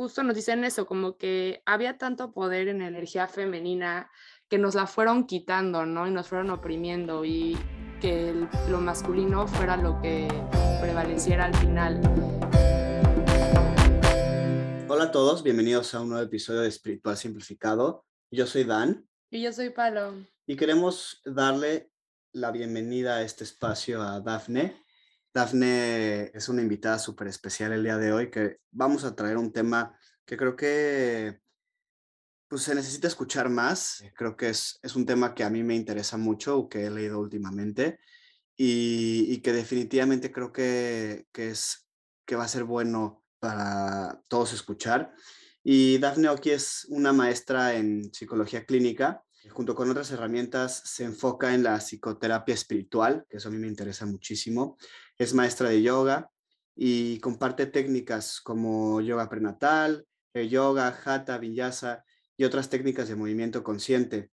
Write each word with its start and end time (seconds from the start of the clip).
justo 0.00 0.22
nos 0.22 0.34
dicen 0.34 0.64
eso, 0.64 0.86
como 0.86 1.18
que 1.18 1.62
había 1.66 1.98
tanto 1.98 2.32
poder 2.32 2.68
en 2.68 2.78
la 2.78 2.86
energía 2.86 3.28
femenina 3.28 4.10
que 4.48 4.56
nos 4.56 4.74
la 4.74 4.86
fueron 4.86 5.26
quitando, 5.26 5.84
¿no? 5.84 6.08
Y 6.08 6.10
nos 6.10 6.26
fueron 6.26 6.48
oprimiendo 6.48 7.22
y 7.22 7.58
que 8.00 8.34
lo 8.70 8.80
masculino 8.80 9.46
fuera 9.46 9.76
lo 9.76 10.00
que 10.00 10.26
prevaleciera 10.80 11.44
al 11.44 11.54
final. 11.54 12.00
Hola 14.88 15.04
a 15.04 15.10
todos, 15.10 15.42
bienvenidos 15.42 15.94
a 15.94 16.00
un 16.00 16.08
nuevo 16.08 16.24
episodio 16.24 16.62
de 16.62 16.68
Espiritual 16.68 17.18
Simplificado. 17.18 18.06
Yo 18.30 18.46
soy 18.46 18.64
Dan. 18.64 19.06
Y 19.30 19.42
yo 19.42 19.52
soy 19.52 19.68
Palo. 19.68 20.14
Y 20.46 20.56
queremos 20.56 21.20
darle 21.26 21.90
la 22.32 22.50
bienvenida 22.52 23.16
a 23.16 23.22
este 23.22 23.44
espacio 23.44 24.00
a 24.00 24.20
Dafne. 24.20 24.82
Dafne 25.32 26.30
es 26.34 26.48
una 26.48 26.62
invitada 26.62 26.98
súper 26.98 27.28
especial 27.28 27.72
el 27.72 27.84
día 27.84 27.96
de 27.96 28.12
hoy, 28.12 28.30
que 28.30 28.58
vamos 28.70 29.04
a 29.04 29.14
traer 29.14 29.36
un 29.36 29.52
tema 29.52 29.96
que 30.24 30.36
creo 30.36 30.56
que 30.56 31.40
pues, 32.48 32.62
se 32.62 32.74
necesita 32.74 33.06
escuchar 33.06 33.48
más. 33.48 34.02
Creo 34.16 34.36
que 34.36 34.48
es, 34.48 34.80
es 34.82 34.96
un 34.96 35.06
tema 35.06 35.34
que 35.34 35.44
a 35.44 35.50
mí 35.50 35.62
me 35.62 35.76
interesa 35.76 36.16
mucho, 36.16 36.68
que 36.68 36.86
he 36.86 36.90
leído 36.90 37.20
últimamente, 37.20 38.00
y, 38.56 39.26
y 39.28 39.40
que 39.40 39.52
definitivamente 39.52 40.32
creo 40.32 40.52
que, 40.52 41.26
que, 41.32 41.50
es, 41.50 41.88
que 42.26 42.36
va 42.36 42.44
a 42.44 42.48
ser 42.48 42.64
bueno 42.64 43.24
para 43.38 44.20
todos 44.28 44.52
escuchar. 44.52 45.14
Y 45.62 45.98
Dafne 45.98 46.28
Oki 46.28 46.50
es 46.50 46.86
una 46.88 47.12
maestra 47.12 47.74
en 47.74 48.12
psicología 48.12 48.64
clínica. 48.64 49.22
Junto 49.50 49.74
con 49.74 49.90
otras 49.90 50.10
herramientas, 50.10 50.82
se 50.84 51.04
enfoca 51.04 51.54
en 51.54 51.62
la 51.62 51.78
psicoterapia 51.80 52.54
espiritual, 52.54 53.24
que 53.28 53.38
eso 53.38 53.48
a 53.48 53.52
mí 53.52 53.58
me 53.58 53.68
interesa 53.68 54.04
muchísimo. 54.04 54.76
Es 55.20 55.34
maestra 55.34 55.68
de 55.68 55.82
yoga 55.82 56.30
y 56.74 57.18
comparte 57.18 57.66
técnicas 57.66 58.40
como 58.40 59.02
yoga 59.02 59.28
prenatal, 59.28 60.06
eh, 60.32 60.48
yoga, 60.48 60.98
hatha, 61.04 61.36
vinyasa 61.36 62.06
y 62.38 62.44
otras 62.44 62.70
técnicas 62.70 63.06
de 63.06 63.16
movimiento 63.16 63.62
consciente. 63.62 64.30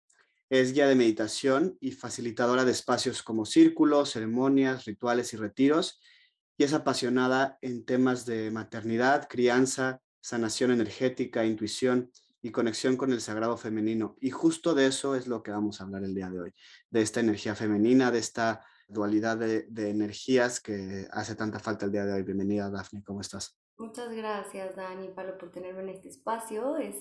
Es 0.48 0.72
guía 0.72 0.86
de 0.86 0.94
meditación 0.94 1.76
y 1.80 1.90
facilitadora 1.90 2.64
de 2.64 2.70
espacios 2.70 3.24
como 3.24 3.46
círculos, 3.46 4.12
ceremonias, 4.12 4.84
rituales 4.84 5.34
y 5.34 5.38
retiros. 5.38 6.00
Y 6.56 6.62
es 6.62 6.72
apasionada 6.72 7.58
en 7.62 7.84
temas 7.84 8.24
de 8.24 8.52
maternidad, 8.52 9.26
crianza, 9.28 10.00
sanación 10.20 10.70
energética, 10.70 11.44
intuición 11.44 12.12
y 12.42 12.52
conexión 12.52 12.96
con 12.96 13.12
el 13.12 13.20
sagrado 13.20 13.56
femenino. 13.56 14.14
Y 14.20 14.30
justo 14.30 14.72
de 14.72 14.86
eso 14.86 15.16
es 15.16 15.26
lo 15.26 15.42
que 15.42 15.50
vamos 15.50 15.80
a 15.80 15.84
hablar 15.84 16.04
el 16.04 16.14
día 16.14 16.30
de 16.30 16.38
hoy, 16.38 16.54
de 16.90 17.02
esta 17.02 17.18
energía 17.18 17.56
femenina, 17.56 18.12
de 18.12 18.20
esta 18.20 18.64
dualidad 18.88 19.36
de, 19.36 19.90
energías 19.90 20.60
que 20.60 21.06
hace 21.10 21.34
tanta 21.34 21.58
falta 21.58 21.86
el 21.86 21.92
día 21.92 22.04
de 22.04 22.14
hoy. 22.14 22.22
Bienvenida, 22.22 22.70
Daphne, 22.70 23.02
¿cómo 23.04 23.20
estás? 23.20 23.58
Muchas 23.78 24.12
gracias, 24.12 24.76
Dani, 24.76 25.08
Pablo, 25.08 25.36
por 25.38 25.50
tenerme 25.50 25.82
en 25.82 25.90
este 25.90 26.08
espacio. 26.08 26.76
Es 26.76 26.96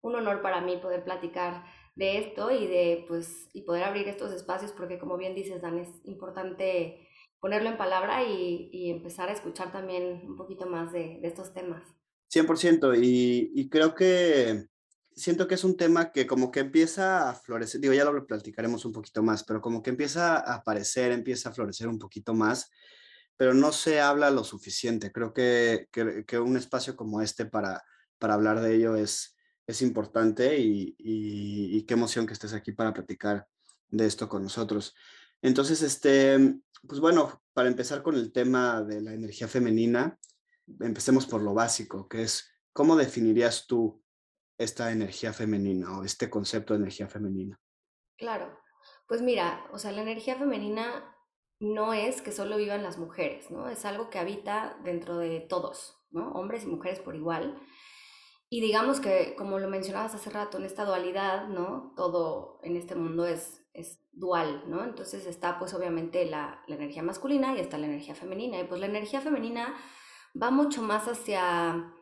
un 0.00 0.14
honor 0.14 0.42
para 0.42 0.60
mí 0.60 0.78
poder 0.78 1.04
platicar 1.04 1.64
de 1.94 2.18
esto 2.18 2.50
y 2.50 2.66
de 2.66 3.04
pues 3.08 3.48
y 3.52 3.62
poder 3.62 3.84
abrir 3.84 4.06
estos 4.08 4.32
espacios 4.32 4.70
porque 4.70 5.00
como 5.00 5.16
bien 5.16 5.34
dices 5.34 5.60
Dan 5.60 5.78
es 5.78 5.88
importante 6.04 7.08
ponerlo 7.40 7.70
en 7.70 7.76
palabra 7.76 8.22
y, 8.22 8.70
y 8.72 8.90
empezar 8.90 9.28
a 9.28 9.32
escuchar 9.32 9.72
también 9.72 10.22
un 10.24 10.36
poquito 10.36 10.66
más 10.66 10.92
de, 10.92 11.18
de 11.20 11.28
estos 11.28 11.52
temas. 11.52 11.82
100% 12.32 12.98
y, 13.02 13.50
y 13.54 13.68
creo 13.68 13.94
que 13.94 14.68
siento 15.18 15.48
que 15.48 15.56
es 15.56 15.64
un 15.64 15.76
tema 15.76 16.12
que 16.12 16.26
como 16.26 16.50
que 16.50 16.60
empieza 16.60 17.28
a 17.28 17.34
florecer, 17.34 17.80
digo, 17.80 17.92
ya 17.92 18.04
lo 18.04 18.26
platicaremos 18.26 18.84
un 18.84 18.92
poquito 18.92 19.22
más, 19.22 19.44
pero 19.44 19.60
como 19.60 19.82
que 19.82 19.90
empieza 19.90 20.36
a 20.36 20.54
aparecer, 20.54 21.12
empieza 21.12 21.48
a 21.48 21.52
florecer 21.52 21.88
un 21.88 21.98
poquito 21.98 22.34
más, 22.34 22.70
pero 23.36 23.52
no 23.52 23.72
se 23.72 24.00
habla 24.00 24.30
lo 24.30 24.44
suficiente. 24.44 25.12
Creo 25.12 25.34
que, 25.34 25.88
que, 25.92 26.38
un 26.38 26.56
espacio 26.56 26.96
como 26.96 27.20
este 27.20 27.46
para, 27.46 27.82
para 28.18 28.34
hablar 28.34 28.60
de 28.60 28.76
ello 28.76 28.96
es, 28.96 29.36
es 29.66 29.82
importante 29.82 30.58
y, 30.58 30.94
y, 30.98 31.82
qué 31.82 31.94
emoción 31.94 32.26
que 32.26 32.32
estés 32.32 32.52
aquí 32.52 32.72
para 32.72 32.94
platicar 32.94 33.46
de 33.88 34.06
esto 34.06 34.28
con 34.28 34.42
nosotros. 34.44 34.94
Entonces, 35.42 35.82
este, 35.82 36.60
pues 36.86 37.00
bueno, 37.00 37.42
para 37.52 37.68
empezar 37.68 38.02
con 38.02 38.14
el 38.14 38.32
tema 38.32 38.82
de 38.82 39.02
la 39.02 39.14
energía 39.14 39.48
femenina, 39.48 40.18
empecemos 40.80 41.26
por 41.26 41.42
lo 41.42 41.54
básico, 41.54 42.08
que 42.08 42.22
es, 42.22 42.48
¿cómo 42.72 42.96
definirías 42.96 43.66
tú 43.66 44.02
esta 44.58 44.92
energía 44.92 45.32
femenina 45.32 45.98
o 45.98 46.04
este 46.04 46.28
concepto 46.28 46.74
de 46.74 46.80
energía 46.80 47.08
femenina? 47.08 47.58
Claro, 48.16 48.58
pues 49.06 49.22
mira, 49.22 49.66
o 49.72 49.78
sea, 49.78 49.92
la 49.92 50.02
energía 50.02 50.36
femenina 50.36 51.14
no 51.60 51.94
es 51.94 52.22
que 52.22 52.32
solo 52.32 52.56
vivan 52.56 52.82
las 52.82 52.98
mujeres, 52.98 53.50
¿no? 53.50 53.68
Es 53.68 53.84
algo 53.84 54.10
que 54.10 54.18
habita 54.18 54.78
dentro 54.84 55.16
de 55.18 55.40
todos, 55.40 55.98
¿no? 56.10 56.32
Hombres 56.32 56.64
y 56.64 56.66
mujeres 56.66 57.00
por 57.00 57.16
igual. 57.16 57.60
Y 58.50 58.60
digamos 58.60 59.00
que, 59.00 59.34
como 59.36 59.58
lo 59.58 59.68
mencionabas 59.68 60.14
hace 60.14 60.30
rato, 60.30 60.58
en 60.58 60.64
esta 60.64 60.84
dualidad, 60.84 61.48
¿no? 61.48 61.92
Todo 61.96 62.60
en 62.62 62.76
este 62.76 62.94
mundo 62.94 63.26
es, 63.26 63.66
es 63.74 64.00
dual, 64.12 64.64
¿no? 64.68 64.84
Entonces 64.84 65.26
está 65.26 65.58
pues 65.58 65.74
obviamente 65.74 66.24
la, 66.24 66.62
la, 66.66 66.76
energía 66.76 67.02
masculina 67.02 67.54
y 67.54 67.60
está 67.60 67.76
la 67.76 67.86
energía 67.86 68.14
femenina. 68.14 68.58
Y 68.60 68.64
pues 68.64 68.80
la 68.80 68.86
energía 68.86 69.20
femenina 69.20 69.74
va 70.40 70.50
mucho 70.50 70.80
más 70.82 71.08
hacia, 71.08 71.92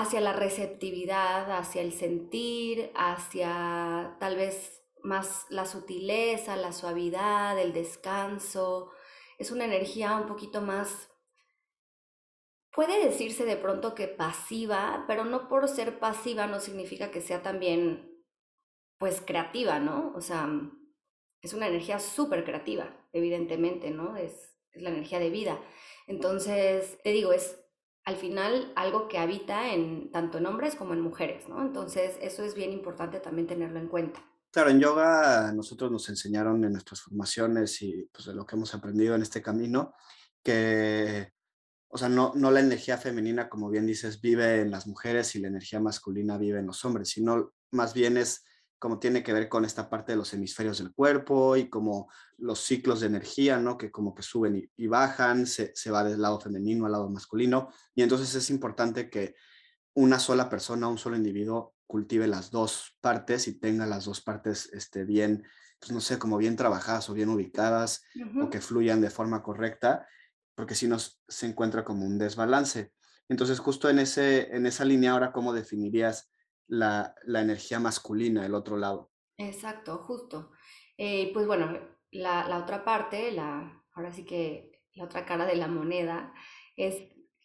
hacia 0.00 0.20
la 0.20 0.32
receptividad, 0.32 1.50
hacia 1.52 1.82
el 1.82 1.92
sentir, 1.92 2.90
hacia 2.94 4.16
tal 4.18 4.36
vez 4.36 4.82
más 5.02 5.46
la 5.50 5.66
sutileza, 5.66 6.56
la 6.56 6.72
suavidad, 6.72 7.58
el 7.58 7.72
descanso. 7.72 8.90
Es 9.38 9.50
una 9.50 9.64
energía 9.64 10.16
un 10.16 10.26
poquito 10.26 10.60
más 10.60 11.10
puede 12.72 13.04
decirse 13.04 13.44
de 13.44 13.56
pronto 13.56 13.94
que 13.94 14.08
pasiva, 14.08 15.04
pero 15.06 15.24
no 15.24 15.48
por 15.48 15.68
ser 15.68 15.98
pasiva 15.98 16.46
no 16.46 16.60
significa 16.60 17.10
que 17.10 17.20
sea 17.20 17.42
también, 17.42 18.24
pues, 18.98 19.20
creativa, 19.20 19.78
¿no? 19.80 20.12
O 20.14 20.20
sea, 20.20 20.48
es 21.42 21.52
una 21.54 21.66
energía 21.66 21.98
súper 21.98 22.44
creativa, 22.44 23.08
evidentemente, 23.12 23.90
¿no? 23.90 24.16
Es, 24.16 24.56
es, 24.72 24.82
la 24.82 24.90
energía 24.90 25.18
de 25.18 25.30
vida. 25.30 25.60
Entonces, 26.06 26.98
te 27.02 27.10
digo, 27.10 27.32
es 27.32 27.60
al 28.10 28.16
final 28.16 28.72
algo 28.74 29.06
que 29.08 29.18
habita 29.18 29.72
en 29.72 30.10
tanto 30.10 30.38
en 30.38 30.46
hombres 30.46 30.74
como 30.74 30.94
en 30.94 31.00
mujeres, 31.00 31.48
¿no? 31.48 31.62
Entonces, 31.62 32.16
eso 32.20 32.42
es 32.42 32.54
bien 32.54 32.72
importante 32.72 33.20
también 33.20 33.46
tenerlo 33.46 33.78
en 33.78 33.86
cuenta. 33.86 34.20
Claro, 34.50 34.70
en 34.70 34.80
yoga 34.80 35.52
nosotros 35.52 35.92
nos 35.92 36.08
enseñaron 36.08 36.64
en 36.64 36.72
nuestras 36.72 37.02
formaciones 37.02 37.80
y 37.82 38.08
pues 38.12 38.26
de 38.26 38.34
lo 38.34 38.44
que 38.44 38.56
hemos 38.56 38.74
aprendido 38.74 39.14
en 39.14 39.22
este 39.22 39.40
camino, 39.40 39.94
que 40.42 41.32
o 41.92 41.98
sea, 41.98 42.08
no, 42.08 42.32
no 42.34 42.50
la 42.50 42.60
energía 42.60 42.98
femenina, 42.98 43.48
como 43.48 43.70
bien 43.70 43.86
dices, 43.86 44.20
vive 44.20 44.60
en 44.60 44.70
las 44.70 44.86
mujeres 44.88 45.34
y 45.34 45.40
la 45.40 45.48
energía 45.48 45.80
masculina 45.80 46.36
vive 46.36 46.58
en 46.58 46.66
los 46.66 46.84
hombres, 46.84 47.10
sino 47.10 47.52
más 47.70 47.94
bien 47.94 48.16
es 48.16 48.44
como 48.80 48.98
tiene 48.98 49.22
que 49.22 49.32
ver 49.32 49.48
con 49.48 49.64
esta 49.64 49.88
parte 49.88 50.12
de 50.12 50.16
los 50.16 50.32
hemisferios 50.34 50.78
del 50.78 50.92
cuerpo 50.92 51.56
y 51.56 51.68
como 51.68 52.10
los 52.38 52.60
ciclos 52.60 53.00
de 53.00 53.06
energía, 53.06 53.58
¿no? 53.58 53.78
Que 53.78 53.90
como 53.92 54.14
que 54.14 54.22
suben 54.22 54.68
y, 54.76 54.86
bajan, 54.88 55.46
se, 55.46 55.70
se, 55.76 55.90
va 55.90 56.02
del 56.02 56.20
lado 56.20 56.40
femenino 56.40 56.86
al 56.86 56.92
lado 56.92 57.08
masculino. 57.08 57.68
Y 57.94 58.02
entonces 58.02 58.34
es 58.34 58.50
importante 58.50 59.08
que 59.08 59.36
una 59.94 60.18
sola 60.18 60.48
persona, 60.48 60.88
un 60.88 60.98
solo 60.98 61.16
individuo 61.16 61.74
cultive 61.86 62.26
las 62.26 62.50
dos 62.50 62.96
partes 63.00 63.46
y 63.46 63.60
tenga 63.60 63.86
las 63.86 64.06
dos 64.06 64.22
partes 64.22 64.70
este, 64.72 65.04
bien, 65.04 65.44
pues 65.78 65.92
no 65.92 66.00
sé, 66.00 66.18
como 66.18 66.38
bien 66.38 66.56
trabajadas 66.56 67.10
o 67.10 67.14
bien 67.14 67.28
ubicadas 67.28 68.02
uh 68.16 68.18
-huh. 68.20 68.46
o 68.46 68.50
que 68.50 68.60
fluyan 68.60 69.00
de 69.00 69.10
forma 69.10 69.42
correcta 69.42 70.06
porque 70.54 70.74
si 70.74 70.86
no 70.86 70.98
se 70.98 71.46
encuentra 71.46 71.84
como 71.84 72.04
un 72.06 72.18
desbalance. 72.18 72.92
Entonces, 73.28 73.58
justo 73.58 73.88
en, 73.88 73.98
ese, 73.98 74.54
en 74.54 74.66
esa 74.66 74.84
línea 74.84 75.12
ahora, 75.12 75.32
¿cómo 75.32 75.52
definirías 75.52 76.29
la, 76.70 77.14
la 77.24 77.42
energía 77.42 77.78
masculina, 77.78 78.46
el 78.46 78.54
otro 78.54 78.76
lado? 78.76 79.12
Exacto, 79.36 79.98
justo. 79.98 80.52
Eh, 80.96 81.30
pues 81.32 81.46
bueno, 81.46 81.78
la, 82.10 82.48
la, 82.48 82.58
otra 82.58 82.84
parte, 82.84 83.32
la, 83.32 83.84
ahora 83.94 84.12
sí 84.12 84.24
que 84.24 84.82
la 84.94 85.04
otra 85.04 85.26
cara 85.26 85.46
de 85.46 85.56
la 85.56 85.68
moneda, 85.68 86.32
es 86.76 86.94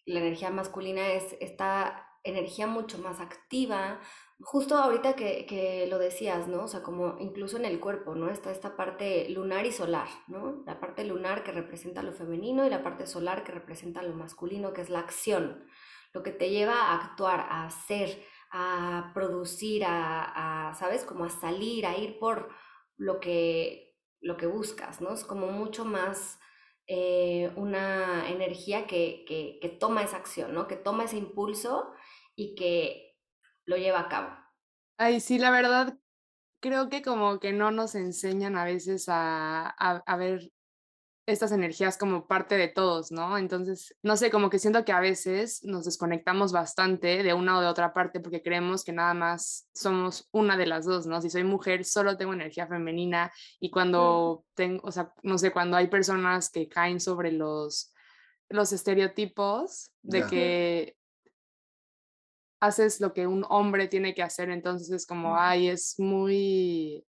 la 0.05 0.19
energía 0.19 0.51
masculina, 0.51 1.07
es 1.13 1.35
esta 1.39 2.07
energía 2.23 2.67
mucho 2.67 2.97
más 2.99 3.19
activa, 3.19 3.99
Justo 4.41 4.75
ahorita 4.77 5.15
que, 5.15 5.45
que, 5.45 5.87
lo 5.87 5.97
decías, 5.97 6.49
¿no? 6.49 6.63
O 6.63 6.67
sea, 6.67 6.83
como 6.83 7.15
incluso 7.19 7.55
en 7.55 7.63
el 7.63 7.79
cuerpo, 7.79 8.15
¿no? 8.15 8.29
Está 8.29 8.51
esta 8.51 8.75
parte 8.75 9.29
lunar 9.29 9.65
y 9.65 9.71
solar, 9.71 10.09
¿no? 10.27 10.61
La 10.65 10.79
parte 10.81 11.05
lunar 11.05 11.43
que 11.43 11.53
representa 11.53 12.03
lo 12.03 12.11
femenino 12.11 12.65
y 12.65 12.69
la 12.69 12.83
parte 12.83 13.07
solar 13.07 13.45
que 13.45 13.53
representa 13.53 14.03
lo 14.03 14.13
masculino, 14.13 14.73
que 14.73 14.81
es 14.81 14.89
la 14.89 14.99
acción, 14.99 15.65
lo 16.13 16.21
que 16.21 16.31
te 16.31 16.49
lleva 16.49 16.73
a 16.75 17.05
actuar, 17.05 17.47
a 17.49 17.65
hacer, 17.65 18.21
a 18.57 19.11
producir, 19.13 19.83
a, 19.85 20.73
¿sabes? 20.79 21.03
Como 21.03 21.25
a 21.25 21.29
salir, 21.29 21.85
a 21.85 21.97
ir 21.97 22.17
por 22.17 22.49
lo 22.95 23.19
que, 23.19 23.97
lo 24.21 24.37
que 24.37 24.47
buscas, 24.47 25.01
¿no? 25.01 25.13
Es 25.13 25.25
como 25.25 25.47
mucho 25.47 25.83
más 25.83 26.39
eh, 26.87 27.51
una 27.57 28.29
energía 28.29 28.87
que, 28.87 29.25
que, 29.27 29.69
toma 29.77 30.03
esa 30.03 30.15
acción, 30.15 30.53
¿no? 30.53 30.67
Que 30.67 30.77
toma 30.77 31.03
ese 31.03 31.17
impulso 31.17 31.91
y 32.33 32.55
que 32.55 33.17
lo 33.65 33.75
lleva 33.75 33.99
a 33.99 34.07
cabo. 34.07 34.29
Ay, 34.97 35.19
sí, 35.19 35.37
la 35.37 35.51
verdad, 35.51 35.97
creo 36.61 36.87
que 36.87 37.01
como 37.01 37.41
que 37.41 37.51
no 37.51 37.71
nos 37.71 37.93
enseñan 37.93 38.55
a 38.55 38.63
veces 38.63 39.07
a, 39.09 39.67
a 39.67 40.17
ver 40.17 40.49
estas 41.27 41.51
energías 41.51 41.97
como 41.97 42.27
parte 42.27 42.55
de 42.55 42.67
todos, 42.67 43.11
¿no? 43.11 43.37
Entonces, 43.37 43.95
no 44.03 44.15
sé, 44.15 44.29
como 44.29 44.49
que 44.49 44.59
siento 44.59 44.85
que 44.85 44.91
a 44.91 44.99
veces 44.99 45.63
nos 45.63 45.85
desconectamos 45.85 46.51
bastante 46.51 47.23
de 47.23 47.33
una 47.33 47.57
o 47.57 47.61
de 47.61 47.67
otra 47.67 47.93
parte 47.93 48.19
porque 48.19 48.43
creemos 48.43 48.83
que 48.83 48.93
nada 48.93 49.15
más 49.15 49.67
somos 49.73 50.29
una 50.31 50.55
de 50.55 50.67
las 50.67 50.85
dos, 50.85 51.07
¿no? 51.07 51.21
Si 51.21 51.31
soy 51.31 51.43
mujer, 51.43 51.83
solo 51.83 52.15
tengo 52.15 52.33
energía 52.33 52.67
femenina 52.67 53.31
y 53.59 53.71
cuando 53.71 54.45
tengo, 54.53 54.87
o 54.87 54.91
sea, 54.91 55.13
no 55.23 55.39
sé, 55.39 55.51
cuando 55.51 55.77
hay 55.77 55.87
personas 55.87 56.51
que 56.51 56.69
caen 56.69 56.99
sobre 56.99 57.31
los, 57.31 57.91
los 58.49 58.71
estereotipos 58.71 59.91
de 60.03 60.27
que 60.27 60.95
haces 62.59 63.01
lo 63.01 63.13
que 63.13 63.25
un 63.25 63.45
hombre 63.49 63.87
tiene 63.87 64.13
que 64.13 64.21
hacer, 64.21 64.51
entonces 64.51 64.91
es 64.91 65.07
como, 65.07 65.37
ay, 65.37 65.69
es 65.69 65.99
muy, 65.99 67.03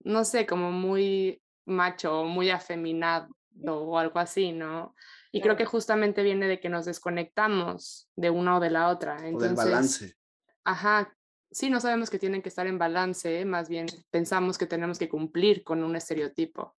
no 0.00 0.24
sé, 0.26 0.46
como 0.46 0.70
muy 0.70 1.42
macho, 1.66 2.24
muy 2.24 2.50
afeminado 2.50 3.28
o 3.64 3.98
algo 3.98 4.18
así, 4.18 4.52
¿no? 4.52 4.94
Y 5.32 5.40
creo 5.40 5.56
que 5.56 5.66
justamente 5.66 6.22
viene 6.22 6.46
de 6.46 6.60
que 6.60 6.68
nos 6.68 6.86
desconectamos 6.86 8.08
de 8.16 8.30
una 8.30 8.56
o 8.56 8.60
de 8.60 8.70
la 8.70 8.88
otra. 8.88 9.16
Entonces, 9.26 9.52
o 9.52 9.62
del 9.62 9.70
balance. 9.70 10.16
Ajá, 10.64 11.14
sí, 11.50 11.70
no 11.70 11.80
sabemos 11.80 12.10
que 12.10 12.18
tienen 12.18 12.42
que 12.42 12.48
estar 12.48 12.66
en 12.66 12.78
balance, 12.78 13.44
más 13.44 13.68
bien 13.68 13.86
pensamos 14.10 14.58
que 14.58 14.66
tenemos 14.66 14.98
que 14.98 15.08
cumplir 15.08 15.62
con 15.62 15.84
un 15.84 15.96
estereotipo. 15.96 16.76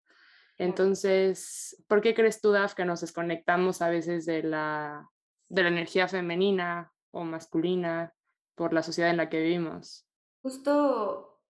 Entonces, 0.59 1.83
¿por 1.87 2.01
qué 2.01 2.15
crees 2.15 2.41
tú, 2.41 2.51
Daf, 2.51 2.75
que 2.75 2.85
nos 2.85 3.03
desconectamos 3.03 3.83
a 3.83 3.91
veces 3.91 4.25
de 4.25 4.43
la, 4.43 5.09
de 5.49 5.63
la 5.63 5.69
energía 5.69 6.09
femenina 6.09 6.93
o 7.11 7.25
masculina 7.25 8.15
por 8.55 8.73
la 8.73 8.83
sociedad 8.83 9.11
en 9.11 9.19
la 9.19 9.29
que 9.29 9.41
vivimos? 9.41 10.07
Justo, 10.41 11.43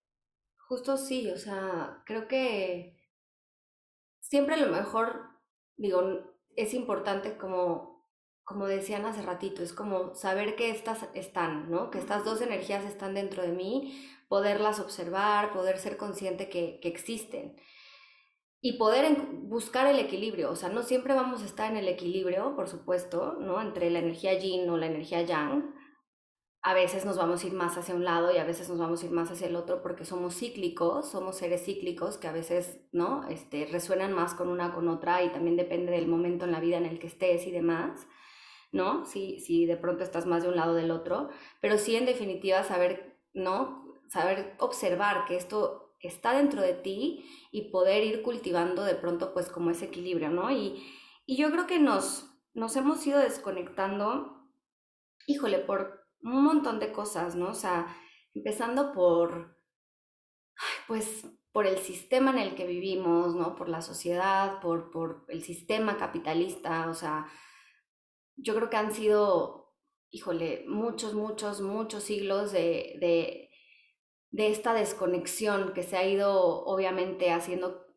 justo 0.57 0.97
sí, 0.97 1.29
o 1.31 1.37
sea, 1.37 2.01
creo 2.05 2.27
que 2.27 2.96
siempre 4.29 4.55
a 4.55 4.57
lo 4.57 4.71
mejor, 4.71 5.29
digo, 5.77 6.01
es 6.55 6.73
importante 6.73 7.37
como, 7.37 8.05
como 8.43 8.67
decían 8.67 9.05
hace 9.05 9.21
ratito, 9.21 9.63
es 9.63 9.73
como 9.73 10.15
saber 10.15 10.55
que 10.55 10.69
estas 10.69 11.07
están, 11.13 11.69
¿no? 11.69 11.89
Que 11.91 11.99
estas 11.99 12.25
dos 12.25 12.41
energías 12.41 12.85
están 12.85 13.13
dentro 13.13 13.43
de 13.43 13.51
mí, 13.51 14.09
poderlas 14.27 14.79
observar, 14.79 15.53
poder 15.53 15.77
ser 15.77 15.97
consciente 15.97 16.49
que, 16.49 16.79
que 16.81 16.89
existen 16.89 17.55
y 18.59 18.77
poder 18.77 19.17
buscar 19.43 19.87
el 19.87 19.99
equilibrio. 19.99 20.51
O 20.51 20.55
sea, 20.55 20.69
no 20.69 20.83
siempre 20.83 21.13
vamos 21.13 21.41
a 21.41 21.45
estar 21.45 21.71
en 21.71 21.77
el 21.77 21.87
equilibrio, 21.87 22.55
por 22.55 22.67
supuesto, 22.67 23.33
¿no? 23.39 23.61
Entre 23.61 23.89
la 23.89 23.99
energía 23.99 24.37
yin 24.37 24.69
o 24.69 24.77
la 24.77 24.87
energía 24.87 25.21
yang, 25.21 25.73
a 26.67 26.73
veces 26.73 27.05
nos 27.05 27.15
vamos 27.15 27.41
a 27.41 27.47
ir 27.47 27.53
más 27.53 27.77
hacia 27.77 27.95
un 27.95 28.03
lado 28.03 28.29
y 28.35 28.39
a 28.39 28.43
veces 28.43 28.67
nos 28.67 28.77
vamos 28.77 29.01
a 29.01 29.05
ir 29.05 29.11
más 29.13 29.31
hacia 29.31 29.47
el 29.47 29.55
otro 29.55 29.81
porque 29.81 30.03
somos 30.03 30.35
cíclicos, 30.35 31.09
somos 31.09 31.37
seres 31.37 31.63
cíclicos 31.63 32.17
que 32.17 32.27
a 32.27 32.33
veces, 32.33 32.81
¿no? 32.91 33.25
Este, 33.29 33.69
resuenan 33.71 34.11
más 34.11 34.33
con 34.33 34.49
una 34.49 34.73
con 34.73 34.89
otra 34.89 35.23
y 35.23 35.29
también 35.29 35.55
depende 35.55 35.93
del 35.93 36.09
momento 36.09 36.43
en 36.43 36.51
la 36.51 36.59
vida 36.59 36.75
en 36.75 36.85
el 36.85 36.99
que 36.99 37.07
estés 37.07 37.47
y 37.47 37.51
demás, 37.51 38.05
¿no? 38.73 39.05
Si, 39.05 39.39
si 39.39 39.65
de 39.65 39.77
pronto 39.77 40.03
estás 40.03 40.25
más 40.25 40.43
de 40.43 40.49
un 40.49 40.57
lado 40.57 40.73
del 40.73 40.91
otro, 40.91 41.29
pero 41.61 41.77
sí 41.77 41.95
en 41.95 42.05
definitiva 42.05 42.61
saber, 42.63 43.17
¿no? 43.33 43.85
Saber 44.09 44.57
observar 44.59 45.23
que 45.23 45.37
esto 45.37 45.95
está 46.01 46.33
dentro 46.35 46.61
de 46.61 46.73
ti 46.73 47.23
y 47.49 47.71
poder 47.71 48.03
ir 48.03 48.23
cultivando 48.23 48.83
de 48.83 48.95
pronto 48.95 49.33
pues 49.33 49.47
como 49.47 49.71
ese 49.71 49.85
equilibrio, 49.85 50.31
¿no? 50.31 50.51
Y, 50.51 50.85
y 51.25 51.37
yo 51.37 51.49
creo 51.49 51.65
que 51.65 51.79
nos, 51.79 52.29
nos 52.53 52.75
hemos 52.75 53.07
ido 53.07 53.19
desconectando, 53.19 54.43
híjole, 55.27 55.59
por 55.59 55.96
un 56.21 56.43
montón 56.43 56.79
de 56.79 56.91
cosas, 56.91 57.35
¿no? 57.35 57.49
O 57.49 57.53
sea, 57.53 57.87
empezando 58.33 58.91
por, 58.93 59.57
pues, 60.87 61.25
por 61.51 61.65
el 61.67 61.77
sistema 61.79 62.31
en 62.31 62.39
el 62.39 62.55
que 62.55 62.67
vivimos, 62.67 63.35
¿no? 63.35 63.55
Por 63.55 63.69
la 63.69 63.81
sociedad, 63.81 64.59
por, 64.61 64.91
por 64.91 65.25
el 65.29 65.43
sistema 65.43 65.97
capitalista, 65.97 66.89
o 66.89 66.93
sea, 66.93 67.27
yo 68.35 68.55
creo 68.55 68.69
que 68.69 68.77
han 68.77 68.93
sido, 68.93 69.73
híjole, 70.11 70.65
muchos, 70.67 71.13
muchos, 71.13 71.61
muchos 71.61 72.03
siglos 72.03 72.51
de, 72.51 72.97
de, 72.99 73.49
de 74.29 74.51
esta 74.51 74.73
desconexión 74.73 75.73
que 75.73 75.83
se 75.83 75.97
ha 75.97 76.05
ido 76.07 76.63
obviamente 76.65 77.31
haciendo 77.31 77.87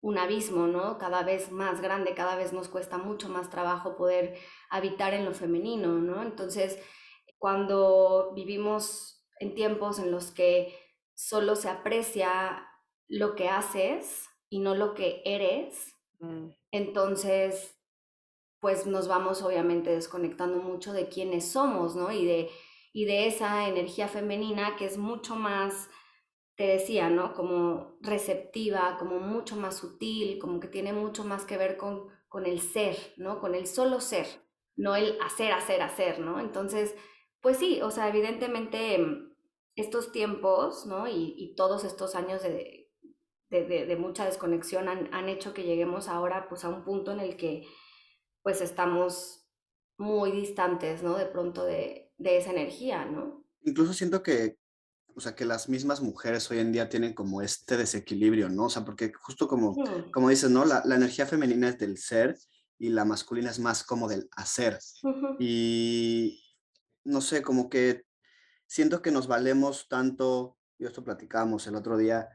un 0.00 0.16
abismo, 0.16 0.66
¿no? 0.66 0.96
Cada 0.98 1.22
vez 1.22 1.50
más 1.50 1.80
grande, 1.80 2.14
cada 2.14 2.36
vez 2.36 2.52
nos 2.52 2.68
cuesta 2.68 2.98
mucho 2.98 3.28
más 3.28 3.50
trabajo 3.50 3.96
poder 3.96 4.38
habitar 4.70 5.12
en 5.12 5.24
lo 5.24 5.34
femenino, 5.34 5.98
¿no? 5.98 6.22
Entonces, 6.22 6.78
cuando 7.38 8.32
vivimos 8.34 9.24
en 9.40 9.54
tiempos 9.54 9.98
en 9.98 10.10
los 10.10 10.30
que 10.30 10.74
solo 11.14 11.56
se 11.56 11.68
aprecia 11.68 12.66
lo 13.08 13.34
que 13.34 13.48
haces 13.48 14.28
y 14.48 14.60
no 14.60 14.74
lo 14.74 14.94
que 14.94 15.22
eres, 15.24 15.94
mm. 16.20 16.48
entonces 16.72 17.78
pues 18.60 18.86
nos 18.86 19.08
vamos 19.08 19.42
obviamente 19.42 19.90
desconectando 19.90 20.58
mucho 20.58 20.92
de 20.92 21.08
quiénes 21.08 21.50
somos, 21.50 21.94
¿no? 21.94 22.10
Y 22.10 22.24
de, 22.24 22.50
y 22.92 23.04
de 23.04 23.26
esa 23.28 23.68
energía 23.68 24.08
femenina 24.08 24.76
que 24.76 24.84
es 24.84 24.98
mucho 24.98 25.36
más, 25.36 25.88
te 26.56 26.66
decía, 26.66 27.08
¿no? 27.08 27.34
Como 27.34 27.98
receptiva, 28.00 28.96
como 28.98 29.20
mucho 29.20 29.54
más 29.54 29.76
sutil, 29.76 30.38
como 30.38 30.58
que 30.58 30.68
tiene 30.68 30.92
mucho 30.92 31.24
más 31.24 31.44
que 31.44 31.56
ver 31.56 31.76
con, 31.76 32.08
con 32.28 32.46
el 32.46 32.60
ser, 32.60 32.96
¿no? 33.16 33.40
Con 33.40 33.54
el 33.54 33.66
solo 33.66 34.00
ser, 34.00 34.26
no 34.74 34.96
el 34.96 35.16
hacer, 35.22 35.52
hacer, 35.52 35.82
hacer, 35.82 36.18
¿no? 36.18 36.40
Entonces, 36.40 36.96
pues 37.40 37.58
sí, 37.58 37.80
o 37.82 37.90
sea, 37.90 38.08
evidentemente 38.08 38.98
mm, 38.98 39.32
estos 39.76 40.12
tiempos, 40.12 40.86
¿no? 40.86 41.08
Y, 41.08 41.54
todos 41.56 41.84
estos 41.84 42.14
años 42.14 42.42
de, 42.42 42.90
de, 43.50 43.96
mucha 43.96 44.24
desconexión 44.24 44.88
han, 44.88 45.12
han, 45.12 45.28
hecho 45.28 45.54
que 45.54 45.64
lleguemos 45.64 46.08
ahora 46.08 46.48
pues 46.48 46.64
a 46.64 46.68
un 46.68 46.84
punto 46.84 47.12
en 47.12 47.20
el 47.20 47.36
que 47.36 47.66
pues 48.42 48.60
estamos 48.60 49.48
muy 49.98 50.30
distantes, 50.30 51.02
¿no? 51.02 51.16
De 51.16 51.26
pronto 51.26 51.64
de, 51.64 52.12
esa 52.18 52.50
energía, 52.50 53.04
¿no? 53.04 53.44
Incluso 53.62 53.92
siento 53.92 54.22
que, 54.22 54.58
o 55.14 55.20
sea, 55.20 55.34
que 55.34 55.44
las 55.44 55.68
mismas 55.68 56.00
mujeres 56.00 56.50
hoy 56.50 56.58
en 56.58 56.72
día 56.72 56.88
tienen 56.88 57.14
como 57.14 57.42
este 57.42 57.76
desequilibrio, 57.76 58.48
¿no? 58.48 58.66
O 58.66 58.70
sea, 58.70 58.84
porque 58.84 59.12
justo 59.12 59.48
como, 59.48 59.74
como 60.12 60.28
dices, 60.28 60.50
¿no? 60.50 60.64
La, 60.64 60.82
la, 60.84 60.94
energía 60.94 61.26
femenina 61.26 61.68
es 61.68 61.78
del 61.78 61.98
ser 61.98 62.36
y 62.78 62.90
la 62.90 63.04
masculina 63.04 63.50
es 63.50 63.58
más 63.58 63.82
como 63.84 64.08
del 64.08 64.28
hacer. 64.36 64.78
Y, 65.38 66.40
no 67.08 67.20
sé, 67.20 67.42
como 67.42 67.68
que 67.68 68.04
siento 68.66 69.02
que 69.02 69.10
nos 69.10 69.26
valemos 69.26 69.88
tanto, 69.88 70.58
y 70.78 70.84
esto 70.84 71.02
platicábamos 71.02 71.66
el 71.66 71.74
otro 71.74 71.96
día, 71.96 72.28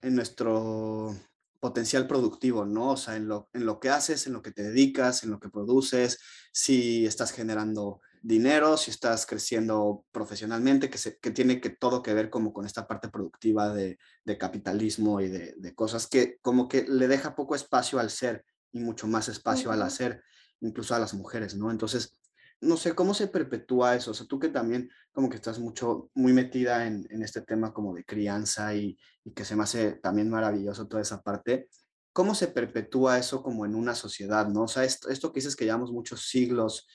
en 0.00 0.14
nuestro 0.14 1.14
potencial 1.60 2.06
productivo, 2.06 2.64
¿no? 2.64 2.92
O 2.92 2.96
sea, 2.96 3.16
en 3.16 3.28
lo, 3.28 3.48
en 3.52 3.66
lo 3.66 3.78
que 3.78 3.90
haces, 3.90 4.26
en 4.26 4.32
lo 4.32 4.42
que 4.42 4.52
te 4.52 4.62
dedicas, 4.62 5.22
en 5.22 5.30
lo 5.30 5.38
que 5.38 5.48
produces, 5.48 6.18
si 6.52 7.06
estás 7.06 7.32
generando 7.32 8.00
dinero, 8.22 8.76
si 8.76 8.90
estás 8.90 9.26
creciendo 9.26 10.04
profesionalmente, 10.12 10.90
que, 10.90 10.98
se, 10.98 11.18
que 11.18 11.30
tiene 11.30 11.60
que 11.60 11.70
todo 11.70 12.02
que 12.02 12.14
ver 12.14 12.30
como 12.30 12.52
con 12.52 12.66
esta 12.66 12.86
parte 12.86 13.08
productiva 13.08 13.72
de, 13.72 13.98
de 14.24 14.38
capitalismo 14.38 15.20
y 15.20 15.28
de, 15.28 15.54
de, 15.56 15.74
cosas 15.74 16.06
que 16.06 16.38
como 16.42 16.68
que 16.68 16.84
le 16.88 17.06
deja 17.08 17.36
poco 17.36 17.54
espacio 17.54 17.98
al 17.98 18.10
ser 18.10 18.44
y 18.72 18.80
mucho 18.80 19.06
más 19.06 19.28
espacio 19.28 19.70
al 19.70 19.82
hacer, 19.82 20.22
incluso 20.60 20.94
a 20.94 20.98
las 20.98 21.14
mujeres, 21.14 21.54
¿no? 21.54 21.70
Entonces, 21.70 22.18
no 22.60 22.76
sé, 22.76 22.94
¿cómo 22.94 23.14
se 23.14 23.28
perpetúa 23.28 23.96
eso? 23.96 24.12
O 24.12 24.14
sea, 24.14 24.26
tú 24.26 24.38
que 24.38 24.48
también 24.48 24.90
como 25.12 25.28
que 25.28 25.36
estás 25.36 25.58
mucho, 25.58 26.10
muy 26.14 26.32
metida 26.32 26.86
en, 26.86 27.06
este 27.22 27.42
tema 27.42 27.72
como 27.72 27.94
de 27.94 28.04
crianza 28.04 28.74
y, 28.74 28.98
que 29.34 29.44
se 29.44 29.56
me 29.56 29.64
hace 29.64 29.92
también 29.94 30.30
maravilloso 30.30 30.86
toda 30.86 31.02
esa 31.02 31.22
parte, 31.22 31.68
¿cómo 32.12 32.34
se 32.34 32.48
perpetúa 32.48 33.18
eso 33.18 33.42
como 33.42 33.66
en 33.66 33.74
una 33.74 33.94
sociedad, 33.94 34.48
no? 34.48 34.62
O 34.62 34.68
sea, 34.68 34.84
esto, 34.84 35.08
esto 35.08 35.32
que 35.32 35.40
dices 35.40 35.56
que 35.56 35.64
llevamos 35.64 35.90
muchos 35.90 36.28
siglos, 36.28 36.86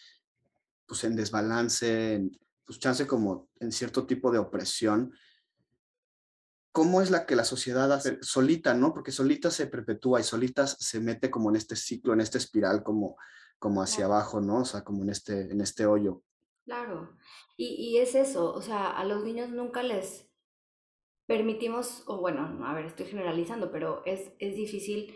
pues 0.85 1.03
en 1.03 1.15
desbalance, 1.15 2.13
en, 2.13 2.31
pues 2.65 2.79
chance 2.79 3.05
como 3.05 3.49
en 3.59 3.71
cierto 3.71 4.05
tipo 4.07 4.31
de 4.31 4.39
opresión, 4.39 5.11
¿cómo 6.71 7.01
es 7.01 7.11
la 7.11 7.25
que 7.25 7.35
la 7.35 7.43
sociedad 7.43 7.91
hace 7.91 8.17
solita, 8.21 8.73
no? 8.73 8.93
Porque 8.93 9.11
solita 9.11 9.51
se 9.51 9.67
perpetúa 9.67 10.21
y 10.21 10.23
solita 10.23 10.65
se 10.67 10.99
mete 10.99 11.29
como 11.29 11.49
en 11.49 11.57
este 11.57 11.75
ciclo, 11.75 12.13
en 12.13 12.21
esta 12.21 12.37
espiral, 12.37 12.81
como 12.81 13.17
como 13.61 13.83
hacia 13.83 14.05
abajo, 14.05 14.41
¿no? 14.41 14.61
O 14.61 14.65
sea, 14.65 14.83
como 14.83 15.03
en 15.03 15.11
este, 15.11 15.51
en 15.51 15.61
este 15.61 15.85
hoyo. 15.85 16.23
Claro, 16.65 17.15
y, 17.57 17.75
y 17.75 17.99
es 17.99 18.15
eso, 18.15 18.55
o 18.55 18.61
sea, 18.61 18.89
a 18.89 19.05
los 19.05 19.23
niños 19.23 19.49
nunca 19.49 19.83
les 19.83 20.27
permitimos, 21.27 22.03
o 22.07 22.19
bueno, 22.19 22.65
a 22.65 22.73
ver, 22.73 22.85
estoy 22.85 23.05
generalizando, 23.05 23.71
pero 23.71 24.01
es, 24.05 24.33
es 24.39 24.55
difícil 24.55 25.15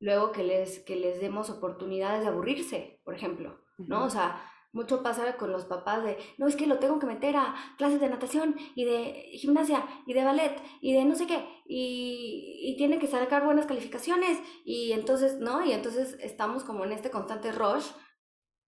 luego 0.00 0.32
que 0.32 0.42
les, 0.42 0.78
que 0.80 0.96
les 0.96 1.20
demos 1.20 1.50
oportunidades 1.50 2.22
de 2.22 2.28
aburrirse, 2.28 3.00
por 3.04 3.14
ejemplo, 3.14 3.60
¿no? 3.76 4.06
O 4.06 4.10
sea, 4.10 4.42
mucho 4.72 5.02
pasa 5.02 5.36
con 5.36 5.52
los 5.52 5.66
papás 5.66 6.02
de, 6.02 6.18
no, 6.38 6.46
es 6.46 6.56
que 6.56 6.66
lo 6.66 6.78
tengo 6.78 6.98
que 6.98 7.06
meter 7.06 7.36
a 7.36 7.54
clases 7.76 8.00
de 8.00 8.08
natación 8.08 8.56
y 8.74 8.84
de 8.84 9.28
gimnasia 9.32 9.86
y 10.06 10.14
de 10.14 10.24
ballet 10.24 10.60
y 10.80 10.94
de 10.94 11.04
no 11.04 11.14
sé 11.14 11.26
qué, 11.26 11.46
y, 11.66 12.60
y 12.62 12.76
tiene 12.76 12.98
que 12.98 13.06
sacar 13.06 13.44
buenas 13.44 13.66
calificaciones 13.66 14.38
y 14.64 14.92
entonces, 14.92 15.38
¿no? 15.38 15.64
Y 15.64 15.72
entonces 15.72 16.16
estamos 16.20 16.64
como 16.64 16.84
en 16.84 16.92
este 16.92 17.10
constante 17.10 17.52
rush 17.52 17.86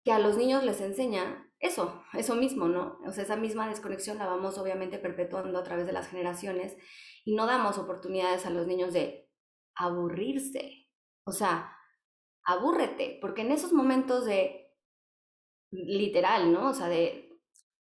que 0.04 0.12
a 0.12 0.19
los 0.19 0.37
niños 0.37 0.64
les 0.64 0.80
enseña 0.80 1.47
eso, 1.59 2.02
eso 2.14 2.35
mismo, 2.35 2.69
¿no? 2.69 2.99
O 3.07 3.12
sea, 3.12 3.25
esa 3.25 3.37
misma 3.37 3.69
desconexión 3.69 4.16
la 4.16 4.26
vamos 4.26 4.57
obviamente 4.57 4.99
perpetuando 4.99 5.59
a 5.59 5.62
través 5.62 5.87
de 5.87 5.92
las 5.92 6.09
generaciones 6.09 6.76
y 7.25 7.35
no 7.35 7.47
damos 7.47 7.76
oportunidades 7.76 8.47
a 8.47 8.50
los 8.50 8.66
niños 8.66 8.95
de 8.95 9.30
aburrirse. 9.75 10.88
O 11.25 11.33
sea, 11.33 11.76
abúrrete, 12.45 13.19
porque 13.21 13.42
en 13.42 13.52
esos 13.52 13.75
momentos 13.75 14.25
de 14.25 14.69
literal, 15.70 16.52
¿no? 16.52 16.70
O 16.70 16.74
sea, 16.74 16.88
de 16.88 17.38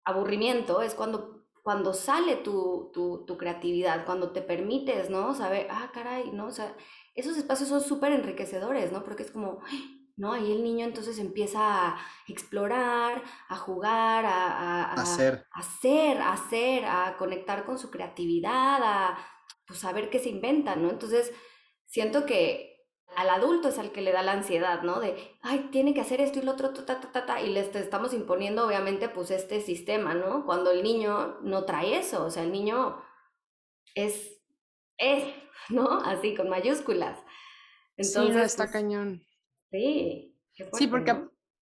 aburrimiento 0.04 0.82
es 0.82 0.94
cuando, 0.94 1.46
cuando 1.62 1.94
sale 1.94 2.36
tu, 2.36 2.90
tu, 2.92 3.24
tu 3.26 3.36
creatividad, 3.36 4.04
cuando 4.04 4.32
te 4.32 4.42
permites, 4.42 5.10
¿no? 5.10 5.34
Saber, 5.34 5.66
ah, 5.70 5.90
caray, 5.92 6.30
¿no? 6.32 6.46
O 6.46 6.50
sea, 6.50 6.76
esos 7.14 7.36
espacios 7.36 7.68
son 7.68 7.80
súper 7.80 8.12
enriquecedores, 8.12 8.92
¿no? 8.92 9.04
Porque 9.04 9.22
es 9.22 9.30
como, 9.30 9.60
¿no? 10.16 10.32
Ahí 10.32 10.52
el 10.52 10.62
niño 10.62 10.84
entonces 10.84 11.18
empieza 11.18 11.88
a 11.88 11.98
explorar, 12.28 13.22
a 13.48 13.56
jugar, 13.56 14.24
a, 14.26 14.92
hacer. 14.92 15.46
a 15.52 15.60
hacer, 15.60 16.18
a 16.18 16.32
hacer, 16.32 16.84
a 16.84 17.16
conectar 17.16 17.64
con 17.64 17.78
su 17.78 17.90
creatividad, 17.90 18.80
a 18.82 19.18
pues, 19.66 19.80
saber 19.80 20.10
qué 20.10 20.18
se 20.18 20.30
inventa, 20.30 20.76
¿no? 20.76 20.90
Entonces, 20.90 21.32
siento 21.86 22.26
que 22.26 22.73
al 23.16 23.30
adulto 23.30 23.68
es 23.68 23.78
al 23.78 23.92
que 23.92 24.00
le 24.00 24.12
da 24.12 24.22
la 24.22 24.32
ansiedad, 24.32 24.82
¿no? 24.82 25.00
De, 25.00 25.16
ay, 25.42 25.68
tiene 25.70 25.94
que 25.94 26.00
hacer 26.00 26.20
esto 26.20 26.38
y 26.38 26.42
lo 26.42 26.52
otro, 26.52 26.72
ta, 26.72 27.00
ta, 27.00 27.12
ta, 27.12 27.26
ta, 27.26 27.40
y 27.40 27.50
le 27.50 27.60
estamos 27.60 28.12
imponiendo, 28.12 28.66
obviamente, 28.66 29.08
pues 29.08 29.30
este 29.30 29.60
sistema, 29.60 30.14
¿no? 30.14 30.44
Cuando 30.44 30.70
el 30.70 30.82
niño 30.82 31.38
no 31.42 31.64
trae 31.64 31.98
eso, 31.98 32.24
o 32.24 32.30
sea, 32.30 32.42
el 32.42 32.52
niño 32.52 33.02
es, 33.94 34.40
es, 34.98 35.24
¿no? 35.68 36.00
Así, 36.00 36.34
con 36.34 36.48
mayúsculas. 36.48 37.18
Entonces, 37.96 38.34
sí, 38.34 38.40
está 38.40 38.64
pues, 38.64 38.72
cañón. 38.72 39.22
Sí. 39.70 40.36
sí, 40.72 40.86
porque 40.86 41.16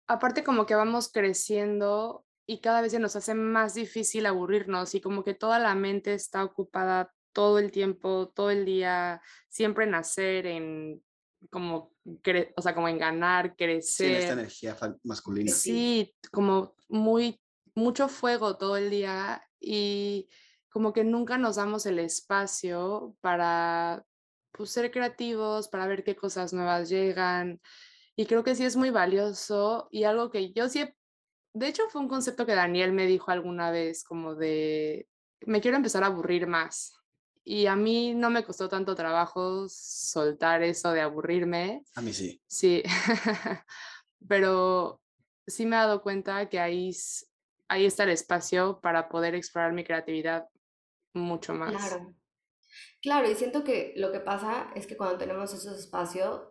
aparte 0.07 0.43
como 0.43 0.65
que 0.65 0.75
vamos 0.75 1.11
creciendo 1.11 2.25
y 2.45 2.61
cada 2.61 2.81
vez 2.81 2.91
se 2.93 2.99
nos 2.99 3.15
hace 3.15 3.33
más 3.33 3.73
difícil 3.73 4.25
aburrirnos 4.25 4.95
y 4.95 5.01
como 5.01 5.23
que 5.23 5.33
toda 5.33 5.59
la 5.59 5.75
mente 5.75 6.13
está 6.13 6.43
ocupada 6.43 7.13
todo 7.33 7.59
el 7.59 7.71
tiempo, 7.71 8.31
todo 8.33 8.49
el 8.49 8.65
día, 8.65 9.21
siempre 9.49 9.85
en 9.85 9.95
hacer, 9.95 10.47
en 10.47 11.03
como, 11.49 11.93
o 12.55 12.61
sea, 12.61 12.75
como 12.75 12.87
en 12.87 12.97
ganar, 12.97 13.55
crecer. 13.55 14.07
Sí, 14.07 14.13
esta 14.13 14.33
energía 14.33 14.77
masculina. 15.03 15.51
Sí, 15.51 16.15
como 16.31 16.75
muy, 16.89 17.39
mucho 17.75 18.07
fuego 18.07 18.57
todo 18.57 18.77
el 18.77 18.89
día 18.89 19.43
y 19.59 20.29
como 20.69 20.93
que 20.93 21.03
nunca 21.03 21.37
nos 21.37 21.55
damos 21.55 21.85
el 21.85 21.99
espacio 21.99 23.15
para 23.21 24.05
pues, 24.51 24.71
ser 24.71 24.91
creativos, 24.91 25.67
para 25.67 25.87
ver 25.87 26.03
qué 26.03 26.15
cosas 26.15 26.53
nuevas 26.53 26.89
llegan. 26.89 27.61
Y 28.15 28.25
creo 28.25 28.43
que 28.43 28.55
sí 28.55 28.65
es 28.65 28.75
muy 28.75 28.89
valioso 28.89 29.87
y 29.91 30.03
algo 30.03 30.31
que 30.31 30.51
yo 30.51 30.69
sí, 30.69 30.85
de 31.53 31.67
hecho 31.67 31.83
fue 31.89 32.01
un 32.01 32.07
concepto 32.07 32.45
que 32.45 32.55
Daniel 32.55 32.91
me 32.91 33.05
dijo 33.05 33.31
alguna 33.31 33.71
vez, 33.71 34.03
como 34.03 34.35
de, 34.35 35.07
me 35.41 35.61
quiero 35.61 35.77
empezar 35.77 36.03
a 36.03 36.07
aburrir 36.07 36.47
más. 36.47 36.96
Y 37.49 37.65
a 37.67 37.77
mí 37.77 38.13
no 38.13 38.29
me 38.29 38.43
costó 38.43 38.67
tanto 38.67 38.93
trabajo 38.93 39.69
soltar 39.69 40.63
eso 40.63 40.91
de 40.91 40.99
aburrirme. 40.99 41.81
A 41.95 42.01
mí 42.01 42.11
sí. 42.11 42.41
Sí, 42.45 42.83
pero 44.27 45.01
sí 45.47 45.65
me 45.65 45.77
he 45.77 45.79
dado 45.79 46.01
cuenta 46.01 46.49
que 46.49 46.59
ahí, 46.59 46.91
ahí 47.69 47.85
está 47.85 48.03
el 48.03 48.09
espacio 48.09 48.81
para 48.81 49.07
poder 49.07 49.33
explorar 49.33 49.71
mi 49.71 49.85
creatividad 49.85 50.49
mucho 51.13 51.53
más. 51.53 51.71
Claro. 51.71 52.13
Claro, 53.01 53.31
y 53.31 53.35
siento 53.35 53.63
que 53.63 53.93
lo 53.95 54.11
que 54.11 54.19
pasa 54.19 54.69
es 54.75 54.85
que 54.85 54.97
cuando 54.97 55.17
tenemos 55.17 55.53
esos 55.53 55.79
espacios 55.79 56.41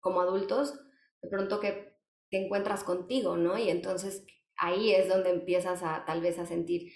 como 0.00 0.22
adultos, 0.22 0.74
de 1.22 1.28
pronto 1.28 1.60
que 1.60 2.00
te 2.30 2.44
encuentras 2.44 2.82
contigo, 2.82 3.36
¿no? 3.36 3.56
Y 3.58 3.70
entonces 3.70 4.26
ahí 4.56 4.92
es 4.92 5.08
donde 5.08 5.30
empiezas 5.30 5.84
a 5.84 6.04
tal 6.04 6.20
vez 6.20 6.40
a 6.40 6.46
sentir 6.46 6.92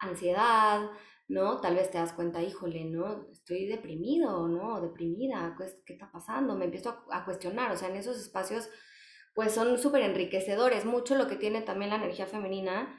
ansiedad, 0.00 0.90
¿no? 1.30 1.60
Tal 1.60 1.76
vez 1.76 1.92
te 1.92 1.98
das 1.98 2.12
cuenta, 2.12 2.42
híjole, 2.42 2.84
¿no? 2.86 3.28
Estoy 3.30 3.66
deprimido, 3.66 4.48
¿no? 4.48 4.80
Deprimida, 4.80 5.56
¿qué 5.86 5.92
está 5.92 6.10
pasando? 6.10 6.56
Me 6.56 6.64
empiezo 6.64 7.04
a, 7.08 7.24
cuestionar, 7.24 7.70
o 7.70 7.76
sea, 7.76 7.88
en 7.88 7.94
esos 7.94 8.18
espacios, 8.18 8.68
pues 9.32 9.52
son 9.52 9.78
súper 9.78 10.02
enriquecedores. 10.02 10.84
Mucho 10.84 11.14
lo 11.14 11.28
que 11.28 11.36
tiene 11.36 11.62
también 11.62 11.90
la 11.90 11.98
energía 11.98 12.26
femenina 12.26 12.98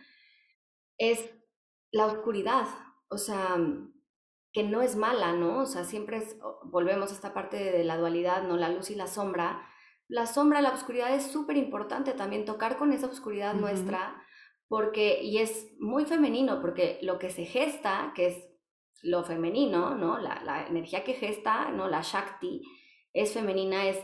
es 0.97 1.29
la 1.91 2.05
oscuridad, 2.05 2.67
o 3.09 3.17
sea, 3.17 3.57
que 4.53 4.63
no 4.63 4.81
es 4.81 4.95
mala, 4.95 5.33
¿no? 5.33 5.59
O 5.59 5.65
sea, 5.65 5.83
siempre 5.83 6.17
es, 6.17 6.37
volvemos 6.63 7.11
a 7.11 7.15
esta 7.15 7.33
parte 7.33 7.57
de 7.57 7.83
la 7.83 7.97
dualidad, 7.97 8.43
¿no? 8.43 8.55
La 8.55 8.69
luz 8.69 8.91
y 8.91 8.95
la 8.95 9.07
sombra. 9.07 9.67
La 10.07 10.25
sombra, 10.25 10.61
la 10.61 10.71
oscuridad 10.71 11.13
es 11.13 11.23
súper 11.23 11.57
importante 11.57 12.13
también, 12.13 12.45
tocar 12.45 12.77
con 12.77 12.93
esa 12.93 13.07
oscuridad 13.07 13.55
nuestra 13.55 14.23
porque, 14.71 15.21
y 15.21 15.39
es 15.39 15.69
muy 15.81 16.05
femenino, 16.05 16.61
porque 16.61 16.97
lo 17.01 17.19
que 17.19 17.29
se 17.29 17.43
gesta, 17.43 18.13
que 18.15 18.27
es 18.27 18.47
lo 19.01 19.25
femenino, 19.25 19.95
¿no? 19.95 20.17
La, 20.17 20.41
la 20.45 20.65
energía 20.65 21.03
que 21.03 21.13
gesta, 21.13 21.71
¿no? 21.71 21.89
La 21.89 21.99
Shakti 22.01 22.61
es 23.11 23.33
femenina, 23.33 23.89
es 23.89 24.01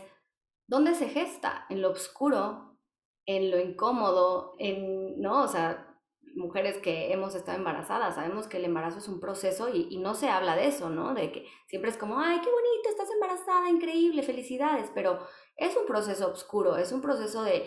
¿dónde 0.66 0.94
se 0.94 1.08
gesta? 1.08 1.64
En 1.70 1.80
lo 1.80 1.92
oscuro, 1.92 2.78
en 3.24 3.50
lo 3.50 3.58
incómodo, 3.58 4.56
en, 4.58 5.18
¿no? 5.18 5.44
O 5.44 5.48
sea, 5.48 5.98
mujeres 6.36 6.76
que 6.76 7.14
hemos 7.14 7.34
estado 7.34 7.56
embarazadas, 7.56 8.16
sabemos 8.16 8.46
que 8.46 8.58
el 8.58 8.66
embarazo 8.66 8.98
es 8.98 9.08
un 9.08 9.20
proceso 9.20 9.70
y, 9.74 9.88
y, 9.90 9.96
no 9.96 10.14
se 10.14 10.28
habla 10.28 10.54
de 10.54 10.66
eso, 10.66 10.90
¿no? 10.90 11.14
De 11.14 11.32
que 11.32 11.46
siempre 11.66 11.90
es 11.90 11.96
como, 11.96 12.20
ay, 12.20 12.42
qué 12.42 12.50
bonito, 12.50 12.90
estás 12.90 13.10
embarazada, 13.10 13.70
increíble, 13.70 14.22
felicidades, 14.22 14.90
pero 14.94 15.18
es 15.56 15.74
un 15.78 15.86
proceso 15.86 16.30
oscuro, 16.30 16.76
es 16.76 16.92
un 16.92 17.00
proceso 17.00 17.42
de, 17.42 17.64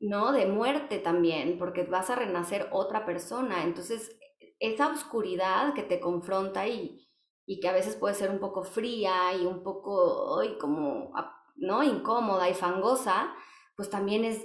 ¿no? 0.00 0.32
De 0.32 0.46
muerte 0.46 0.98
también, 0.98 1.58
porque 1.58 1.84
vas 1.84 2.10
a 2.10 2.16
renacer 2.16 2.68
otra 2.72 3.04
persona. 3.06 3.64
Entonces, 3.64 4.18
esa 4.58 4.88
oscuridad 4.92 5.74
que 5.74 5.82
te 5.82 6.00
confronta 6.00 6.66
y, 6.66 7.08
y 7.46 7.60
que 7.60 7.68
a 7.68 7.72
veces 7.72 7.96
puede 7.96 8.14
ser 8.14 8.30
un 8.30 8.40
poco 8.40 8.64
fría 8.64 9.34
y 9.34 9.46
un 9.46 9.62
poco, 9.62 10.40
ay, 10.40 10.56
como, 10.58 11.12
¿no? 11.56 11.82
Incómoda 11.82 12.48
y 12.48 12.54
fangosa, 12.54 13.34
pues 13.76 13.90
también 13.90 14.24
es 14.24 14.44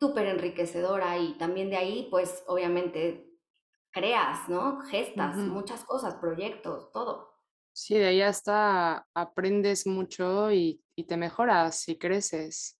súper 0.00 0.26
enriquecedora 0.26 1.18
y 1.18 1.38
también 1.38 1.70
de 1.70 1.76
ahí, 1.76 2.08
pues 2.10 2.42
obviamente 2.46 3.30
creas, 3.92 4.48
¿no? 4.48 4.80
Gestas, 4.80 5.36
muchas 5.36 5.84
cosas, 5.84 6.16
proyectos, 6.16 6.90
todo. 6.92 7.30
Sí, 7.72 7.96
de 7.96 8.06
ahí 8.06 8.20
hasta 8.20 9.06
aprendes 9.14 9.86
mucho 9.86 10.50
y, 10.52 10.82
y 10.96 11.04
te 11.04 11.16
mejoras 11.16 11.88
y 11.88 11.98
creces. 11.98 12.78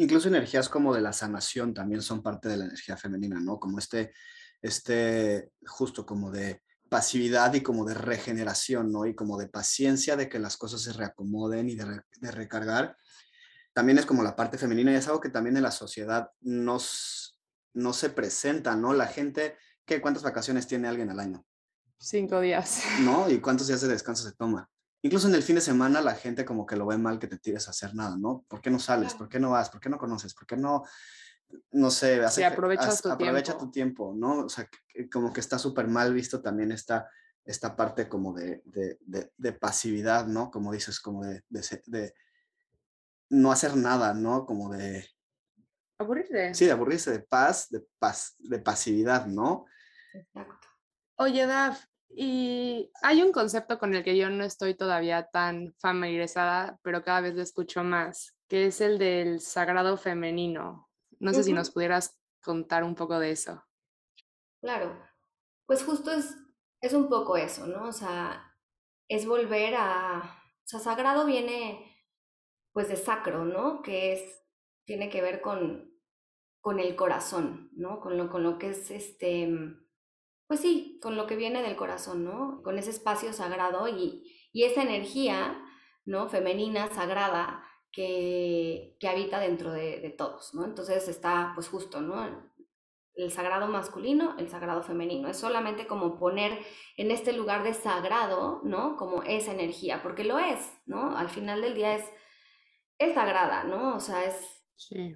Incluso 0.00 0.28
energías 0.28 0.70
como 0.70 0.94
de 0.94 1.02
la 1.02 1.12
sanación 1.12 1.74
también 1.74 2.00
son 2.00 2.22
parte 2.22 2.48
de 2.48 2.56
la 2.56 2.64
energía 2.64 2.96
femenina, 2.96 3.38
¿no? 3.38 3.60
Como 3.60 3.78
este, 3.78 4.14
este, 4.62 5.50
justo 5.66 6.06
como 6.06 6.30
de 6.30 6.62
pasividad 6.88 7.52
y 7.52 7.60
como 7.60 7.84
de 7.84 7.92
regeneración, 7.92 8.90
¿no? 8.90 9.04
Y 9.04 9.14
como 9.14 9.36
de 9.36 9.48
paciencia 9.48 10.16
de 10.16 10.30
que 10.30 10.38
las 10.38 10.56
cosas 10.56 10.80
se 10.80 10.94
reacomoden 10.94 11.68
y 11.68 11.74
de, 11.74 12.02
recargar. 12.22 12.96
También 13.74 13.98
es 13.98 14.06
como 14.06 14.22
la 14.22 14.34
parte 14.34 14.56
femenina 14.56 14.90
y 14.90 14.94
es 14.94 15.06
algo 15.06 15.20
que 15.20 15.28
también 15.28 15.58
en 15.58 15.64
la 15.64 15.70
sociedad 15.70 16.30
nos, 16.40 17.38
no 17.74 17.92
se 17.92 18.08
presenta, 18.08 18.76
¿no? 18.76 18.94
La 18.94 19.06
gente, 19.06 19.58
¿qué, 19.84 20.00
¿cuántas 20.00 20.22
vacaciones 20.22 20.66
tiene 20.66 20.88
alguien 20.88 21.10
al 21.10 21.20
año? 21.20 21.44
Cinco 21.98 22.40
días. 22.40 22.84
¿No? 23.02 23.28
¿Y 23.28 23.38
cuántos 23.38 23.66
días 23.66 23.82
de 23.82 23.88
descanso 23.88 24.26
se 24.26 24.32
toma? 24.34 24.66
Incluso 25.02 25.28
en 25.28 25.34
el 25.34 25.42
fin 25.42 25.54
de 25.54 25.62
semana 25.62 26.00
la 26.00 26.14
gente 26.14 26.44
como 26.44 26.66
que 26.66 26.76
lo 26.76 26.86
ve 26.86 26.98
mal 26.98 27.18
que 27.18 27.26
te 27.26 27.38
tires 27.38 27.66
a 27.66 27.70
hacer 27.70 27.94
nada, 27.94 28.16
¿no? 28.18 28.44
¿Por 28.48 28.60
qué 28.60 28.70
no 28.70 28.78
sales? 28.78 29.14
¿Por 29.14 29.28
qué 29.28 29.40
no 29.40 29.50
vas? 29.50 29.70
¿Por 29.70 29.80
qué 29.80 29.88
no 29.88 29.98
conoces? 29.98 30.34
¿Por 30.34 30.46
qué 30.46 30.56
no, 30.56 30.84
no 31.72 31.90
sé, 31.90 32.22
hace, 32.22 32.44
aprovecha, 32.44 32.94
tu, 32.96 33.08
aprovecha 33.08 33.52
tiempo. 33.52 33.64
tu 33.64 33.70
tiempo, 33.70 34.14
¿no? 34.14 34.46
O 34.46 34.48
sea, 34.48 34.68
como 35.12 35.32
que 35.32 35.40
está 35.40 35.58
súper 35.58 35.88
mal 35.88 36.12
visto 36.12 36.40
también 36.42 36.72
esta, 36.72 37.08
esta 37.44 37.76
parte 37.76 38.08
como 38.08 38.32
de, 38.34 38.62
de, 38.64 38.98
de, 39.36 39.52
pasividad, 39.52 40.26
¿no? 40.26 40.50
Como 40.50 40.72
dices, 40.72 41.00
como 41.00 41.24
de, 41.24 41.42
de, 41.48 42.14
no 43.30 43.52
hacer 43.52 43.76
nada, 43.76 44.14
¿no? 44.14 44.46
Como 44.46 44.70
de... 44.70 45.08
Aburrirse. 45.98 46.54
Sí, 46.54 46.66
de 46.66 46.72
aburrirse, 46.72 47.10
de 47.10 47.20
paz, 47.20 47.68
de 47.70 47.84
paz, 47.98 48.34
de 48.38 48.58
pasividad, 48.58 49.26
¿no? 49.26 49.66
Exacto. 50.12 50.68
Oye, 51.16 51.46
Daf, 51.46 51.84
y 52.12 52.90
hay 53.02 53.22
un 53.22 53.32
concepto 53.32 53.78
con 53.78 53.94
el 53.94 54.02
que 54.02 54.16
yo 54.16 54.28
no 54.30 54.44
estoy 54.44 54.74
todavía 54.74 55.28
tan 55.30 55.74
familiarizada, 55.78 56.78
pero 56.82 57.04
cada 57.04 57.20
vez 57.20 57.34
lo 57.34 57.42
escucho 57.42 57.84
más, 57.84 58.36
que 58.48 58.66
es 58.66 58.80
el 58.80 58.98
del 58.98 59.40
sagrado 59.40 59.96
femenino. 59.96 60.88
No 61.20 61.32
sé 61.32 61.44
si 61.44 61.52
nos 61.52 61.70
pudieras 61.70 62.18
contar 62.42 62.82
un 62.82 62.94
poco 62.94 63.18
de 63.18 63.30
eso. 63.30 63.62
Claro, 64.60 64.98
pues 65.66 65.84
justo 65.84 66.10
es, 66.10 66.34
es 66.80 66.92
un 66.94 67.08
poco 67.08 67.36
eso, 67.36 67.66
¿no? 67.66 67.88
O 67.88 67.92
sea, 67.92 68.56
es 69.08 69.26
volver 69.26 69.74
a... 69.76 70.18
O 70.18 70.68
sea, 70.70 70.80
sagrado 70.80 71.26
viene 71.26 71.96
pues 72.72 72.88
de 72.88 72.96
sacro, 72.96 73.44
¿no? 73.44 73.82
Que 73.82 74.12
es, 74.12 74.42
tiene 74.84 75.10
que 75.10 75.22
ver 75.22 75.40
con, 75.40 75.92
con 76.60 76.80
el 76.80 76.96
corazón, 76.96 77.70
¿no? 77.72 78.00
Con 78.00 78.16
lo, 78.16 78.30
con 78.30 78.42
lo 78.42 78.58
que 78.58 78.70
es 78.70 78.90
este 78.90 79.48
pues 80.50 80.58
sí, 80.58 80.98
con 81.00 81.16
lo 81.16 81.28
que 81.28 81.36
viene 81.36 81.62
del 81.62 81.76
corazón, 81.76 82.24
¿no? 82.24 82.60
Con 82.64 82.76
ese 82.76 82.90
espacio 82.90 83.32
sagrado 83.32 83.86
y, 83.86 84.50
esa 84.52 84.82
energía, 84.82 85.62
¿no? 86.04 86.28
Femenina, 86.28 86.88
sagrada, 86.88 87.62
que, 87.92 88.96
que 88.98 89.06
habita 89.06 89.38
dentro 89.38 89.70
de, 89.70 90.12
todos, 90.18 90.52
¿no? 90.52 90.64
Entonces 90.64 91.06
está, 91.06 91.52
pues 91.54 91.68
justo, 91.68 92.00
¿no? 92.00 92.50
El 93.14 93.30
sagrado 93.30 93.68
masculino, 93.68 94.34
el 94.38 94.48
sagrado 94.48 94.82
femenino. 94.82 95.28
Es 95.28 95.36
solamente 95.36 95.86
como 95.86 96.18
poner 96.18 96.58
en 96.96 97.12
este 97.12 97.32
lugar 97.32 97.62
de 97.62 97.72
sagrado, 97.72 98.60
¿no? 98.64 98.96
Como 98.96 99.22
esa 99.22 99.52
energía, 99.52 100.02
porque 100.02 100.24
lo 100.24 100.40
es, 100.40 100.58
¿no? 100.84 101.16
Al 101.16 101.28
final 101.28 101.60
del 101.60 101.76
día 101.76 101.94
es, 101.94 102.04
es 102.98 103.14
sagrada, 103.14 103.62
¿no? 103.62 103.94
O 103.94 104.00
sea, 104.00 104.24
es... 104.24 104.34
Sí. 104.74 105.14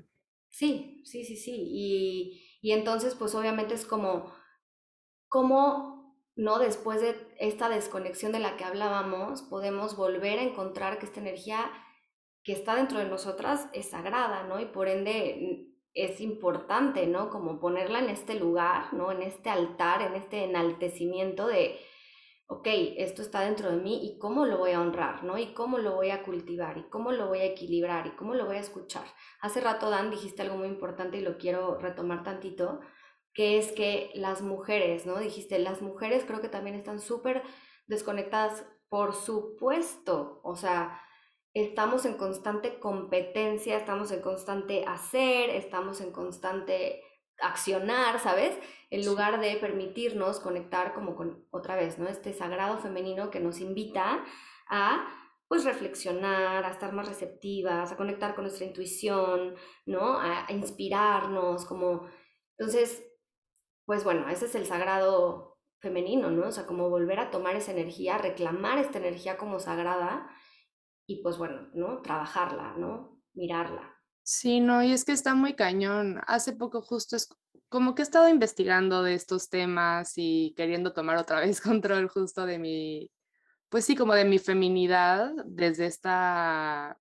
Sí, 0.48 1.02
sí, 1.04 1.24
sí, 1.24 1.36
sí. 1.36 1.56
Y, 1.56 2.60
y 2.62 2.70
entonces, 2.70 3.16
pues 3.16 3.34
obviamente 3.34 3.74
es 3.74 3.84
como, 3.84 4.32
cómo, 5.34 6.14
¿no? 6.36 6.60
Después 6.60 7.00
de 7.00 7.16
esta 7.40 7.68
desconexión 7.68 8.30
de 8.30 8.38
la 8.38 8.56
que 8.56 8.62
hablábamos, 8.62 9.42
podemos 9.42 9.96
volver 9.96 10.38
a 10.38 10.42
encontrar 10.42 11.00
que 11.00 11.06
esta 11.06 11.18
energía 11.18 11.72
que 12.44 12.52
está 12.52 12.76
dentro 12.76 13.00
de 13.00 13.06
nosotras 13.06 13.68
es 13.72 13.90
sagrada, 13.90 14.44
¿no? 14.44 14.60
Y 14.60 14.66
por 14.66 14.86
ende 14.86 15.74
es 15.92 16.20
importante, 16.20 17.08
¿no? 17.08 17.30
Como 17.30 17.58
ponerla 17.58 17.98
en 17.98 18.10
este 18.10 18.36
lugar, 18.36 18.94
¿no? 18.94 19.10
En 19.10 19.22
este 19.22 19.50
altar, 19.50 20.02
en 20.02 20.14
este 20.14 20.44
enaltecimiento 20.44 21.48
de, 21.48 21.80
ok, 22.46 22.68
esto 22.98 23.20
está 23.20 23.40
dentro 23.40 23.72
de 23.72 23.78
mí 23.78 24.06
y 24.06 24.18
cómo 24.20 24.46
lo 24.46 24.58
voy 24.58 24.70
a 24.70 24.80
honrar, 24.80 25.24
¿no? 25.24 25.36
Y 25.36 25.52
cómo 25.52 25.78
lo 25.78 25.96
voy 25.96 26.10
a 26.10 26.22
cultivar 26.22 26.78
y 26.78 26.88
cómo 26.90 27.10
lo 27.10 27.26
voy 27.26 27.40
a 27.40 27.46
equilibrar 27.46 28.06
y 28.06 28.14
cómo 28.14 28.34
lo 28.34 28.46
voy 28.46 28.54
a 28.54 28.60
escuchar. 28.60 29.06
Hace 29.40 29.60
rato, 29.60 29.90
Dan, 29.90 30.12
dijiste 30.12 30.42
algo 30.42 30.58
muy 30.58 30.68
importante 30.68 31.16
y 31.16 31.22
lo 31.22 31.38
quiero 31.38 31.76
retomar 31.80 32.22
tantito, 32.22 32.78
que 33.34 33.58
es 33.58 33.72
que 33.72 34.10
las 34.14 34.42
mujeres, 34.42 35.06
¿no? 35.06 35.18
Dijiste, 35.18 35.58
las 35.58 35.82
mujeres 35.82 36.24
creo 36.24 36.40
que 36.40 36.48
también 36.48 36.76
están 36.76 37.00
súper 37.00 37.42
desconectadas, 37.86 38.64
por 38.88 39.14
supuesto, 39.14 40.40
o 40.44 40.54
sea, 40.54 41.00
estamos 41.52 42.04
en 42.04 42.16
constante 42.16 42.78
competencia, 42.78 43.76
estamos 43.76 44.12
en 44.12 44.20
constante 44.20 44.84
hacer, 44.86 45.50
estamos 45.50 46.00
en 46.00 46.12
constante 46.12 47.02
accionar, 47.40 48.20
¿sabes? 48.20 48.56
En 48.90 49.04
lugar 49.04 49.40
de 49.40 49.56
permitirnos 49.56 50.38
conectar 50.38 50.94
como 50.94 51.16
con 51.16 51.44
otra 51.50 51.74
vez, 51.74 51.98
¿no? 51.98 52.08
Este 52.08 52.32
sagrado 52.32 52.78
femenino 52.78 53.30
que 53.30 53.40
nos 53.40 53.60
invita 53.60 54.24
a 54.68 55.08
pues 55.48 55.64
reflexionar, 55.64 56.64
a 56.64 56.70
estar 56.70 56.92
más 56.92 57.08
receptivas, 57.08 57.92
a 57.92 57.96
conectar 57.96 58.34
con 58.34 58.44
nuestra 58.44 58.66
intuición, 58.66 59.56
¿no? 59.86 60.18
A, 60.18 60.46
a 60.46 60.52
inspirarnos, 60.52 61.64
como 61.66 62.08
entonces, 62.58 63.04
pues 63.84 64.04
bueno, 64.04 64.28
ese 64.28 64.46
es 64.46 64.54
el 64.54 64.66
sagrado 64.66 65.58
femenino, 65.78 66.30
¿no? 66.30 66.48
O 66.48 66.52
sea, 66.52 66.66
como 66.66 66.88
volver 66.88 67.20
a 67.20 67.30
tomar 67.30 67.56
esa 67.56 67.72
energía, 67.72 68.18
reclamar 68.18 68.78
esta 68.78 68.98
energía 68.98 69.36
como 69.36 69.60
sagrada 69.60 70.28
y 71.06 71.22
pues 71.22 71.36
bueno, 71.36 71.68
¿no? 71.74 72.00
Trabajarla, 72.00 72.74
¿no? 72.78 73.20
Mirarla. 73.34 73.94
Sí, 74.22 74.60
no, 74.60 74.82
y 74.82 74.92
es 74.92 75.04
que 75.04 75.12
está 75.12 75.34
muy 75.34 75.54
cañón. 75.54 76.20
Hace 76.26 76.54
poco 76.54 76.80
justo 76.80 77.16
es 77.16 77.28
como 77.68 77.94
que 77.94 78.02
he 78.02 78.04
estado 78.04 78.28
investigando 78.28 79.02
de 79.02 79.14
estos 79.14 79.50
temas 79.50 80.14
y 80.16 80.54
queriendo 80.56 80.92
tomar 80.92 81.18
otra 81.18 81.40
vez 81.40 81.60
control 81.60 82.08
justo 82.08 82.46
de 82.46 82.58
mi, 82.58 83.10
pues 83.68 83.84
sí, 83.84 83.94
como 83.94 84.14
de 84.14 84.24
mi 84.24 84.38
feminidad, 84.38 85.32
desde 85.44 85.86
esta 85.86 86.98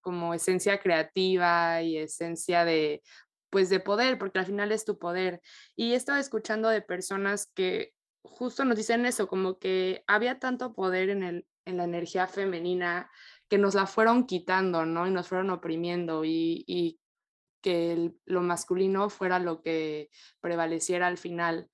como 0.00 0.34
esencia 0.34 0.78
creativa 0.80 1.82
y 1.82 1.98
esencia 1.98 2.64
de, 2.64 3.02
pues 3.50 3.70
de 3.70 3.80
poder, 3.80 4.18
porque 4.18 4.38
al 4.38 4.46
final 4.46 4.72
es 4.72 4.84
tu 4.84 4.98
poder. 4.98 5.40
Y 5.74 5.92
he 5.92 5.96
estado 5.96 6.18
escuchando 6.18 6.68
de 6.68 6.82
personas 6.82 7.46
que 7.54 7.94
justo 8.22 8.64
nos 8.64 8.76
dicen 8.76 9.06
eso, 9.06 9.28
como 9.28 9.58
que 9.58 10.04
había 10.06 10.38
tanto 10.38 10.74
poder 10.74 11.10
en, 11.10 11.22
el, 11.22 11.46
en 11.64 11.76
la 11.76 11.84
energía 11.84 12.26
femenina 12.26 13.10
que 13.48 13.58
nos 13.58 13.74
la 13.74 13.86
fueron 13.86 14.26
quitando, 14.26 14.84
¿no? 14.84 15.06
Y 15.06 15.10
nos 15.10 15.28
fueron 15.28 15.50
oprimiendo 15.50 16.24
y, 16.24 16.98
que 17.62 18.12
lo 18.26 18.42
masculino 18.42 19.10
fuera 19.10 19.40
lo 19.40 19.60
que 19.60 20.08
prevaleciera 20.40 21.08
al 21.08 21.18
final. 21.18 21.68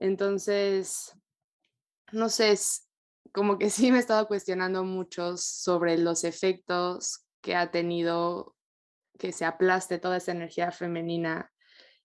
Entonces, 0.00 1.16
no 2.10 2.28
sé, 2.28 2.58
como 3.32 3.56
que 3.56 3.70
sí 3.70 3.92
me 3.92 3.98
he 3.98 4.00
estado 4.00 4.26
cuestionando 4.26 4.82
mucho 4.82 5.36
sobre 5.36 5.96
los 5.96 6.24
efectos 6.24 7.24
que 7.40 7.54
ha 7.54 7.70
tenido 7.70 8.56
que 9.18 9.32
se 9.32 9.44
aplaste 9.44 9.98
toda 9.98 10.16
esa 10.16 10.32
energía 10.32 10.70
femenina. 10.70 11.50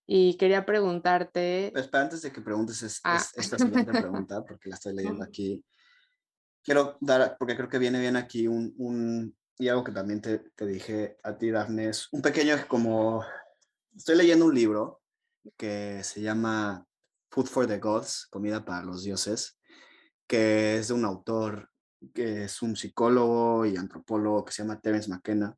Y 0.06 0.38
quería 0.38 0.66
preguntarte... 0.66 1.72
Pues, 1.74 1.90
antes 1.94 2.22
de 2.22 2.32
que 2.32 2.42
preguntes 2.42 3.02
ah. 3.04 3.22
esta 3.36 3.58
siguiente 3.58 3.92
pregunta, 3.92 4.44
porque 4.46 4.70
la 4.70 4.76
estoy 4.76 4.96
leyendo 4.96 5.24
aquí, 5.24 5.64
quiero 6.64 6.98
dar, 7.02 7.36
porque 7.38 7.56
creo 7.56 7.70
que 7.70 7.80
viene 7.80 8.00
bien 8.00 8.16
aquí 8.16 8.48
un, 8.48 8.74
un 8.78 9.38
y 9.60 9.68
algo 9.70 9.84
que 9.84 9.92
también 9.92 10.22
te, 10.22 10.40
te 10.56 10.66
dije 10.66 11.18
a 11.24 11.38
ti, 11.38 11.50
Dafne, 11.50 11.90
es 11.90 12.08
un 12.12 12.22
pequeño 12.22 12.56
como, 12.68 13.26
estoy 13.96 14.16
leyendo 14.16 14.46
un 14.46 14.54
libro 14.54 15.02
que 15.58 16.04
se 16.04 16.22
llama 16.22 16.86
Food 17.32 17.48
for 17.48 17.68
the 17.68 17.80
Gods, 17.80 18.28
Comida 18.30 18.64
para 18.64 18.84
los 18.84 19.04
Dioses, 19.04 19.60
que 20.28 20.78
es 20.78 20.90
de 20.90 20.94
un 20.94 21.06
autor 21.06 21.70
que 22.14 22.44
es 22.44 22.62
un 22.62 22.76
psicólogo 22.76 23.66
y 23.66 23.76
antropólogo 23.76 24.46
que 24.46 24.52
se 24.52 24.62
llama 24.62 24.80
Terence 24.80 25.10
McKenna. 25.10 25.58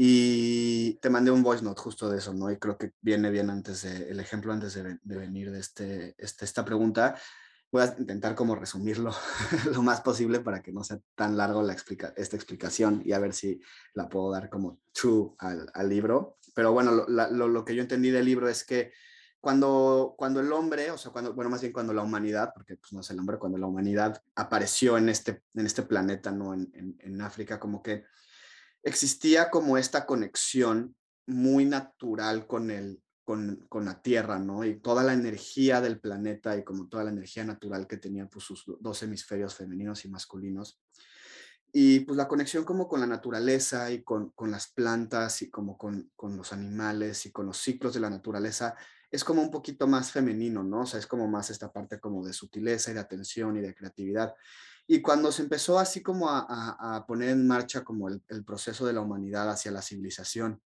Y 0.00 0.94
te 1.00 1.10
mandé 1.10 1.32
un 1.32 1.42
voice 1.42 1.64
note 1.64 1.80
justo 1.80 2.08
de 2.08 2.18
eso, 2.18 2.32
¿no? 2.32 2.52
Y 2.52 2.56
creo 2.56 2.78
que 2.78 2.92
viene 3.00 3.32
bien 3.32 3.50
antes 3.50 3.82
de, 3.82 4.08
el 4.08 4.20
ejemplo 4.20 4.52
antes 4.52 4.74
de, 4.74 4.96
de 5.02 5.16
venir 5.16 5.50
de 5.50 5.58
este, 5.58 6.14
este, 6.18 6.44
esta 6.44 6.64
pregunta, 6.64 7.16
voy 7.72 7.82
a 7.82 7.96
intentar 7.98 8.36
como 8.36 8.54
resumirlo 8.54 9.10
lo 9.72 9.82
más 9.82 10.00
posible 10.00 10.38
para 10.38 10.62
que 10.62 10.70
no 10.70 10.84
sea 10.84 11.00
tan 11.16 11.36
largo 11.36 11.64
la 11.64 11.72
explica 11.72 12.14
esta 12.16 12.36
explicación 12.36 13.02
y 13.04 13.10
a 13.10 13.18
ver 13.18 13.34
si 13.34 13.60
la 13.94 14.08
puedo 14.08 14.30
dar 14.30 14.48
como 14.48 14.78
true 14.92 15.32
al, 15.38 15.68
al 15.74 15.88
libro. 15.88 16.38
Pero 16.54 16.72
bueno, 16.72 17.04
lo, 17.08 17.48
lo, 17.48 17.64
que 17.64 17.74
yo 17.74 17.82
entendí 17.82 18.10
del 18.10 18.26
libro 18.26 18.48
es 18.48 18.62
que 18.62 18.92
cuando, 19.40 20.14
cuando 20.16 20.38
el 20.38 20.52
hombre, 20.52 20.92
o 20.92 20.96
sea, 20.96 21.10
cuando, 21.10 21.34
bueno, 21.34 21.50
más 21.50 21.60
bien 21.60 21.72
cuando 21.72 21.92
la 21.92 22.02
humanidad, 22.02 22.52
porque 22.54 22.76
pues 22.76 22.92
no 22.92 23.00
es 23.00 23.10
el 23.10 23.18
hombre, 23.18 23.38
cuando 23.38 23.58
la 23.58 23.66
humanidad 23.66 24.22
apareció 24.36 24.96
en 24.96 25.08
este, 25.08 25.42
en 25.54 25.66
este 25.66 25.82
planeta, 25.82 26.30
¿no? 26.30 26.54
En, 26.54 26.70
en, 26.72 26.96
en 27.00 27.20
África, 27.20 27.58
como 27.58 27.82
que 27.82 28.04
existía 28.88 29.50
como 29.50 29.78
esta 29.78 30.06
conexión 30.06 30.96
muy 31.26 31.64
natural 31.64 32.46
con 32.46 32.70
el, 32.70 33.02
con, 33.24 33.84
la 33.84 34.00
Tierra, 34.00 34.38
¿no? 34.38 34.64
Y 34.64 34.80
toda 34.80 35.02
la 35.02 35.12
energía 35.12 35.82
del 35.82 36.00
planeta 36.00 36.56
y 36.56 36.64
como 36.64 36.88
toda 36.88 37.04
la 37.04 37.10
energía 37.10 37.44
natural 37.44 37.86
que 37.86 37.98
tenía 37.98 38.26
pues, 38.26 38.46
sus 38.46 38.64
dos 38.80 39.02
hemisferios 39.02 39.54
femeninos 39.54 40.04
y 40.04 40.08
masculinos. 40.08 40.80
Y 41.70 42.00
pues 42.00 42.16
la 42.16 42.26
conexión 42.26 42.64
como 42.64 42.88
con 42.88 43.00
la 43.00 43.06
naturaleza 43.06 43.90
y 43.92 44.02
con, 44.02 44.30
con 44.30 44.50
las 44.50 44.72
plantas 44.72 45.42
y 45.42 45.50
como 45.50 45.76
con, 45.76 46.10
con, 46.16 46.38
los 46.38 46.54
animales 46.54 47.26
y 47.26 47.30
con 47.30 47.44
los 47.44 47.58
ciclos 47.58 47.92
de 47.92 48.00
la 48.00 48.08
naturaleza 48.08 48.74
es 49.10 49.22
como 49.22 49.42
un 49.42 49.50
poquito 49.50 49.86
más 49.86 50.10
femenino, 50.10 50.62
¿no? 50.62 50.80
O 50.80 50.86
sea, 50.86 50.98
es 50.98 51.06
como 51.06 51.28
más 51.28 51.50
esta 51.50 51.70
parte 51.70 52.00
como 52.00 52.24
de 52.26 52.32
sutileza 52.32 52.90
y 52.90 52.94
de 52.94 53.00
atención 53.00 53.58
y 53.58 53.60
de 53.60 53.74
creatividad. 53.74 54.34
Y 54.90 55.02
cuando 55.02 55.30
se 55.30 55.42
empezó 55.42 55.78
así 55.78 56.02
como 56.02 56.30
a, 56.30 56.46
a, 56.96 57.06
poner 57.06 57.28
en 57.28 57.46
marcha 57.46 57.84
como 57.84 58.08
el, 58.08 58.22
el 58.28 58.42
proceso 58.42 58.86
de 58.86 58.94
la 58.94 59.02
humanidad 59.02 59.50
hacia 59.50 59.70
la 59.70 59.82
civilización 59.82 60.62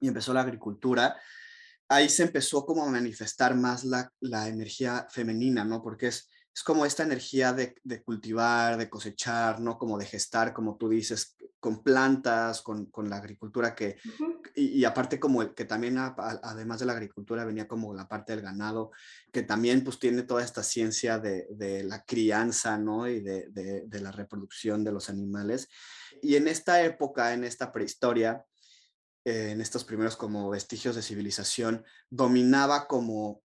y 0.00 0.08
empezó 0.08 0.32
la 0.32 0.40
agricultura, 0.40 1.14
ahí 1.86 2.08
se 2.08 2.22
empezó 2.22 2.64
como 2.64 2.82
a 2.82 2.90
manifestar 2.90 3.54
más 3.54 3.84
la, 3.84 4.10
la 4.20 4.48
energía 4.48 5.06
femenina, 5.10 5.64
¿no? 5.64 5.82
Porque 5.82 6.06
es, 6.08 6.30
es 6.54 6.62
como 6.62 6.86
esta 6.86 7.02
energía 7.02 7.52
de, 7.52 7.74
de, 7.84 8.02
cultivar, 8.02 8.78
de 8.78 8.88
cosechar, 8.88 9.60
¿no? 9.60 9.76
Como 9.76 9.98
de 9.98 10.06
gestar, 10.06 10.54
como 10.54 10.78
tú 10.78 10.88
dices, 10.88 11.35
con 11.66 11.82
plantas, 11.82 12.62
con, 12.62 12.86
con 12.92 13.10
la 13.10 13.16
agricultura 13.16 13.74
que, 13.74 13.96
y, 14.54 14.84
aparte 14.84 15.18
como 15.18 15.42
el, 15.42 15.52
que 15.52 15.64
también 15.64 15.98
además 15.98 16.78
de 16.78 16.86
la 16.86 16.92
agricultura 16.92 17.44
venía 17.44 17.66
como 17.66 17.92
la 17.92 18.06
parte 18.06 18.36
del 18.36 18.44
ganado, 18.44 18.92
que 19.32 19.42
también 19.42 19.82
pues 19.82 19.98
tiene 19.98 20.22
toda 20.22 20.44
esta 20.44 20.62
ciencia 20.62 21.18
de, 21.18 21.48
de 21.50 21.82
la 21.82 22.04
crianza, 22.04 22.78
¿no? 22.78 23.08
Y 23.08 23.20
de, 23.20 23.48
de 23.50 24.00
la 24.00 24.12
reproducción 24.12 24.84
de 24.84 24.92
los 24.92 25.10
animales. 25.10 25.68
Y 26.22 26.36
en 26.36 26.46
esta 26.46 26.84
época, 26.84 27.34
en 27.34 27.42
esta 27.42 27.72
prehistoria, 27.72 28.46
en 29.24 29.60
estos 29.60 29.82
primeros 29.82 30.16
como 30.16 30.48
vestigios 30.48 30.94
de 30.94 31.02
civilización, 31.02 31.84
dominaba 32.10 32.86
como, 32.86 33.42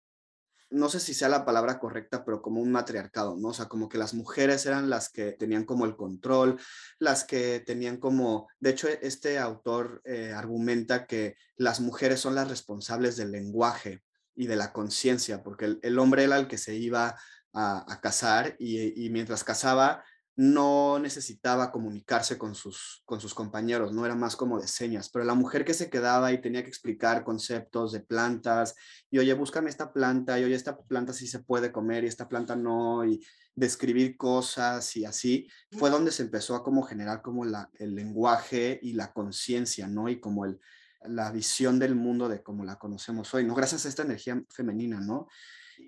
no 0.72 0.90
sé 0.90 1.00
si 1.00 1.14
sea 1.14 1.30
la 1.30 1.46
palabra 1.46 1.80
correcta, 1.80 2.24
pero 2.26 2.42
como 2.42 2.62
un 2.62 2.72
matriarcado, 2.72 3.36
¿no? 3.38 3.50
O 3.50 3.54
sea, 3.54 3.68
como 3.68 3.90
que 3.90 3.98
las 3.98 4.14
mujeres 4.14 4.66
eran 4.66 4.90
las 4.90 5.10
que 5.10 5.34
tenían 5.34 5.66
como 5.66 5.86
el 5.86 5.96
control, 5.96 6.60
las 6.98 7.26
que 7.26 7.60
tenían 7.60 7.98
como, 7.98 8.48
de 8.60 8.72
hecho, 8.72 8.88
este 8.88 9.38
autor 9.38 10.02
eh, 10.06 10.32
argumenta 10.36 11.06
que 11.06 11.36
las 11.58 11.82
mujeres 11.82 12.22
son 12.22 12.36
las 12.36 12.48
responsables 12.50 13.18
del 13.18 13.32
lenguaje 13.32 14.02
y 14.34 14.48
de 14.48 14.56
la 14.56 14.72
conciencia, 14.72 15.44
porque 15.44 15.78
el, 15.82 16.00
hombre 16.00 16.24
era 16.24 16.38
el 16.38 16.48
que 16.48 16.58
se 16.58 16.76
iba 16.76 17.18
a, 17.54 17.94
a 17.94 18.02
casar 18.02 18.56
y, 18.58 19.06
y 19.06 19.10
mientras 19.10 19.44
casaba, 19.44 20.04
no 20.36 20.98
necesitaba 21.00 21.72
comunicarse 21.72 22.38
con 22.38 22.56
sus, 22.56 23.04
con 23.06 23.20
sus 23.20 23.34
compañeros, 23.34 23.92
no 23.94 24.06
era 24.06 24.16
más 24.16 24.36
como 24.36 24.60
de 24.60 24.68
señas, 24.68 25.10
pero 25.10 25.26
la 25.26 25.34
mujer 25.34 25.66
que 25.66 25.74
se 25.74 25.90
quedaba 25.90 26.32
y 26.32 26.42
tenía 26.42 26.64
que 26.64 26.70
explicar 26.70 27.24
conceptos 27.24 27.92
de 27.92 28.00
plantas, 28.00 28.76
y 29.10 29.20
oye, 29.20 29.34
búscame 29.34 29.70
esta 29.70 29.92
planta, 29.92 30.40
y 30.40 30.44
oye, 30.44 30.56
esta 30.56 30.78
planta 30.78 31.14
sí 31.14 31.28
se 31.28 31.40
puede 31.40 31.72
comer 31.72 32.04
y 32.04 32.08
esta 32.08 32.30
planta 32.30 32.56
no, 32.56 33.06
y 33.06 33.24
describir 33.56 34.16
cosas 34.18 34.96
y 34.96 35.06
así, 35.06 35.48
fue 35.72 35.90
donde 35.90 36.12
se 36.12 36.24
empezó 36.24 36.56
a 36.56 36.64
como 36.64 36.84
generar 36.84 37.22
como 37.22 37.44
la, 37.46 37.70
el 37.74 37.94
lenguaje 37.94 38.80
y 38.82 38.94
la 38.94 39.12
conciencia, 39.12 39.88
¿no? 39.88 40.08
Y 40.10 40.20
como 40.20 40.46
el, 40.46 40.60
la 41.04 41.32
visión 41.32 41.80
del 41.80 41.96
mundo 41.96 42.30
de 42.30 42.42
como 42.42 42.64
la 42.64 42.78
conocemos 42.78 43.34
hoy, 43.34 43.46
¿no? 43.46 43.56
Gracias 43.56 43.86
a 43.86 43.90
esta 43.90 44.04
energía 44.04 44.42
femenina, 44.50 45.00
¿no? 45.00 45.28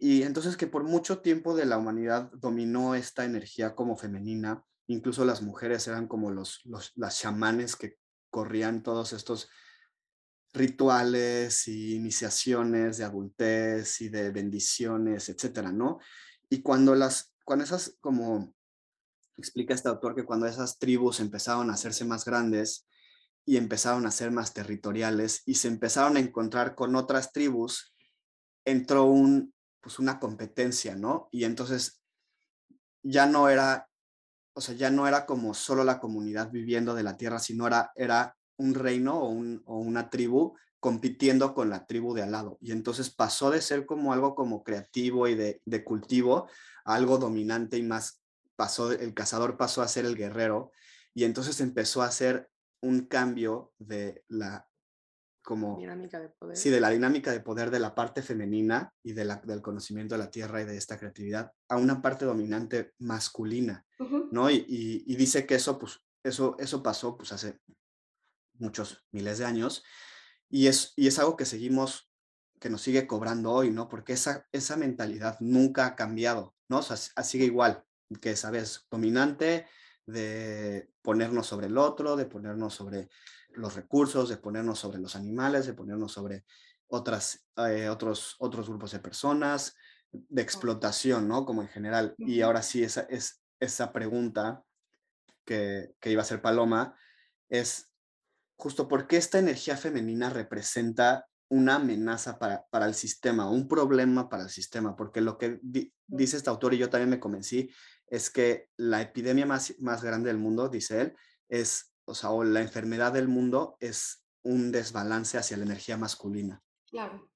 Y 0.02 0.24
entonces 0.24 0.58
que 0.58 0.68
por 0.68 0.84
mucho 0.84 1.20
tiempo 1.20 1.56
de 1.56 1.66
la 1.66 1.78
humanidad 1.78 2.32
dominó 2.34 2.96
esta 2.96 3.26
energía 3.26 3.76
como 3.76 3.98
femenina, 3.98 4.64
incluso 4.88 5.26
las 5.26 5.42
mujeres 5.42 5.88
eran 5.88 6.08
como 6.08 6.32
los, 6.32 6.62
los 6.66 6.92
las 6.96 7.20
chamanes 7.20 7.76
que 7.76 7.98
corrían 8.30 8.84
todos 8.84 9.14
estos 9.14 9.50
rituales 10.54 11.68
y 11.68 11.96
iniciaciones 11.96 12.98
de 12.98 13.04
adultez 13.04 14.02
y 14.02 14.10
de 14.10 14.32
bendiciones, 14.32 15.30
etcétera, 15.30 15.72
¿no? 15.72 16.00
Y 16.50 16.62
cuando 16.62 16.94
las, 16.96 17.34
cuando 17.44 17.66
esas, 17.66 17.98
como 18.00 18.54
explica 19.38 19.74
este 19.74 19.90
autor, 19.90 20.16
que 20.16 20.26
cuando 20.26 20.46
esas 20.46 20.78
tribus 20.78 21.20
empezaron 21.20 21.70
a 21.70 21.74
hacerse 21.74 22.06
más 22.06 22.24
grandes 22.24 22.88
y 23.46 23.58
empezaron 23.58 24.06
a 24.06 24.12
ser 24.12 24.32
más 24.32 24.54
territoriales 24.54 25.42
y 25.46 25.56
se 25.56 25.68
empezaron 25.68 26.18
a 26.18 26.20
encontrar 26.20 26.76
con 26.76 26.96
otras 26.96 27.32
tribus, 27.32 27.96
entró 28.64 29.06
un, 29.06 29.53
pues 29.84 30.00
una 30.00 30.18
competencia, 30.18 30.96
¿no? 30.96 31.28
Y 31.30 31.44
entonces 31.44 32.02
ya 33.04 33.26
no 33.26 33.50
era, 33.50 33.90
o 34.54 34.62
sea, 34.62 34.74
ya 34.76 34.90
no 34.90 35.08
era 35.08 35.26
como 35.26 35.54
solo 35.54 35.84
la 35.84 36.00
comunidad 36.00 36.50
viviendo 36.52 36.96
de 36.96 37.04
la 37.04 37.18
tierra, 37.18 37.38
sino 37.38 37.68
era, 37.68 37.92
era 37.96 38.38
un 38.56 38.74
reino 38.74 39.20
o, 39.20 39.28
una 39.78 40.10
tribu 40.10 40.56
compitiendo 40.80 41.54
con 41.54 41.70
la 41.70 41.86
tribu 41.86 42.14
de 42.14 42.24
al 42.24 42.32
lado. 42.32 42.58
Y 42.62 42.72
entonces 42.72 43.10
pasó 43.10 43.52
de 43.52 43.62
ser 43.62 43.86
como 43.86 44.14
algo 44.14 44.36
como 44.36 44.64
creativo 44.64 45.28
y 45.28 45.36
de, 45.36 45.62
de 45.66 45.84
cultivo 45.84 46.48
a 46.86 46.96
algo 46.96 47.18
dominante 47.18 47.78
y 47.78 47.84
más 47.84 48.22
pasó, 48.56 48.94
el 48.94 49.14
cazador 49.14 49.58
pasó 49.58 49.82
a 49.82 49.88
ser 49.90 50.06
el 50.06 50.16
guerrero 50.16 50.72
y 51.14 51.26
entonces 51.26 51.60
empezó 51.60 52.02
a 52.02 52.08
hacer 52.08 52.50
un 52.82 53.02
cambio 53.06 53.74
de 53.80 54.24
la 54.30 54.66
como 55.44 55.78
dinámica 55.78 56.20
de 56.20 56.30
poder. 56.30 56.58
Sí, 56.58 56.70
de 56.70 56.80
la 56.80 56.90
dinámica 56.90 57.32
de 57.32 57.42
poder 57.42 57.70
de 57.70 57.80
la 57.80 57.94
parte 57.94 58.22
femenina 58.24 58.94
y 59.04 59.14
de 59.14 59.26
la, 59.26 59.36
del 59.38 59.62
conocimiento 59.62 60.16
de 60.16 60.20
la 60.20 60.32
tierra 60.32 60.62
y 60.62 60.66
de 60.66 60.78
esta 60.78 60.98
creatividad 60.98 61.52
a 61.68 61.78
una 61.78 62.02
parte 62.02 62.26
dominante 62.26 62.94
masculina, 63.00 63.86
¿no? 64.32 64.50
Y, 64.50 64.66
y, 64.68 65.16
dice 65.16 65.46
que 65.46 65.56
eso, 65.56 65.78
pues, 65.78 66.00
eso, 66.24 66.56
eso 66.60 66.82
pasó 66.82 67.18
pues 67.18 67.34
hace 67.34 67.60
muchos 68.54 69.06
miles 69.12 69.38
de 69.38 69.46
años 69.46 69.84
y 70.50 70.68
es, 70.68 70.94
y 70.96 71.08
es 71.08 71.20
algo 71.20 71.36
que 71.36 71.46
seguimos, 71.46 72.10
que 72.60 72.70
nos 72.70 72.82
sigue 72.82 73.08
cobrando 73.08 73.52
hoy, 73.52 73.72
¿no? 73.72 73.90
Porque 73.90 74.14
esa, 74.14 74.48
esa 74.52 74.78
mentalidad 74.78 75.38
nunca 75.40 75.86
ha 75.86 75.96
cambiado, 75.96 76.56
¿no? 76.70 76.80
O 76.80 76.82
sea, 76.82 76.96
sigue 76.98 77.46
igual, 77.46 77.84
que 78.22 78.36
sabes, 78.36 78.86
dominante 78.90 79.68
de 80.06 80.90
ponernos 81.02 81.48
sobre 81.48 81.68
el 81.68 81.78
otro, 81.78 82.16
de 82.16 82.26
ponernos 82.26 82.74
sobre 82.74 83.10
los 83.56 83.76
recursos, 83.76 84.30
de 84.30 84.38
ponernos 84.38 84.80
sobre 84.80 85.00
los 85.00 85.16
animales, 85.16 85.66
de 85.66 85.74
ponernos 85.74 86.12
sobre 86.12 86.46
otras, 86.88 87.46
eh, 87.58 87.90
otros, 87.90 88.36
otros 88.40 88.68
grupos 88.68 88.92
de 88.92 89.00
personas, 89.00 89.76
de 90.12 90.42
explotación, 90.42 91.28
¿no? 91.28 91.46
Como 91.46 91.62
en 91.62 91.68
general. 91.70 92.16
Y 92.18 92.42
ahora 92.42 92.62
sí, 92.62 92.84
esa, 92.84 93.02
es, 93.02 93.42
esa 93.60 93.92
pregunta 93.92 94.64
que, 95.46 95.96
que 96.00 96.12
iba 96.12 96.22
a 96.22 96.24
hacer 96.24 96.42
Paloma 96.42 96.96
es 97.50 97.92
justo 98.56 98.88
por 98.88 99.08
qué 99.08 99.18
esta 99.18 99.40
energía 99.40 99.76
femenina 99.76 100.30
representa 100.30 101.28
una 101.50 101.76
amenaza 101.76 102.40
para, 102.40 102.66
para 102.70 102.88
el 102.88 102.96
sistema, 102.96 103.50
un 103.50 103.68
problema 103.68 104.30
para 104.30 104.44
el 104.44 104.50
sistema, 104.50 104.96
porque 104.96 105.22
lo 105.22 105.38
que 105.38 105.60
dice 106.08 106.38
este 106.38 106.50
autor 106.50 106.74
y 106.74 106.80
yo 106.80 106.90
también 106.90 107.10
me 107.10 107.20
convencí 107.20 107.70
es 108.08 108.30
que 108.30 108.70
la 108.78 109.02
epidemia 109.02 109.46
más, 109.46 109.76
más 109.80 110.04
grande 110.04 110.30
del 110.30 110.38
mundo, 110.38 110.70
dice 110.70 111.02
él, 111.02 111.14
es 111.50 111.93
o 112.06 112.16
sea, 112.16 112.32
o 112.32 112.44
la 112.44 112.62
enfermedad 112.62 113.14
del 113.14 113.28
mundo 113.28 113.78
es 113.80 114.26
un 114.44 114.72
desbalance 114.72 115.38
hacia 115.38 115.58
la 115.58 115.64
energía 115.64 115.98
masculina. 115.98 116.64
Claro, 116.90 117.30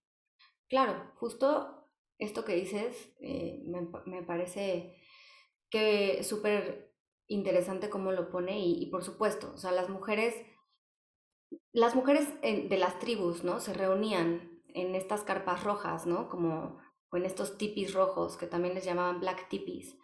claro, 0.67 1.11
justo 1.15 1.89
esto 2.19 2.43
que 2.43 2.55
dices 2.55 3.13
eh, 3.21 3.63
me, 4.05 4.23
parece 4.23 5.01
que 5.69 6.23
súper 6.23 6.93
interesante 7.27 7.89
cómo 7.89 8.11
lo 8.11 8.29
pone 8.29 8.59
y, 8.59 8.85
por 8.87 9.03
supuesto, 9.03 9.51
o 9.53 9.57
sea, 9.57 9.71
las 9.71 9.89
mujeres, 9.89 10.35
las 11.71 11.95
mujeres 11.95 12.27
de 12.41 12.77
las 12.77 12.99
tribus, 12.99 13.43
¿no? 13.43 13.59
Se 13.59 13.73
reunían 13.73 14.61
en 14.67 14.95
estas 14.95 15.23
carpas 15.23 15.63
rojas, 15.63 16.05
¿no? 16.05 16.29
Como 16.29 16.79
o 17.09 17.17
en 17.17 17.25
estos 17.25 17.57
tipis 17.57 17.93
rojos 17.93 18.37
que 18.37 18.47
también 18.47 18.73
les 18.73 18.85
llamaban 18.85 19.21
black 19.21 19.47
tipis, 19.49 19.97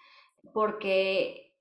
porque 0.54 1.53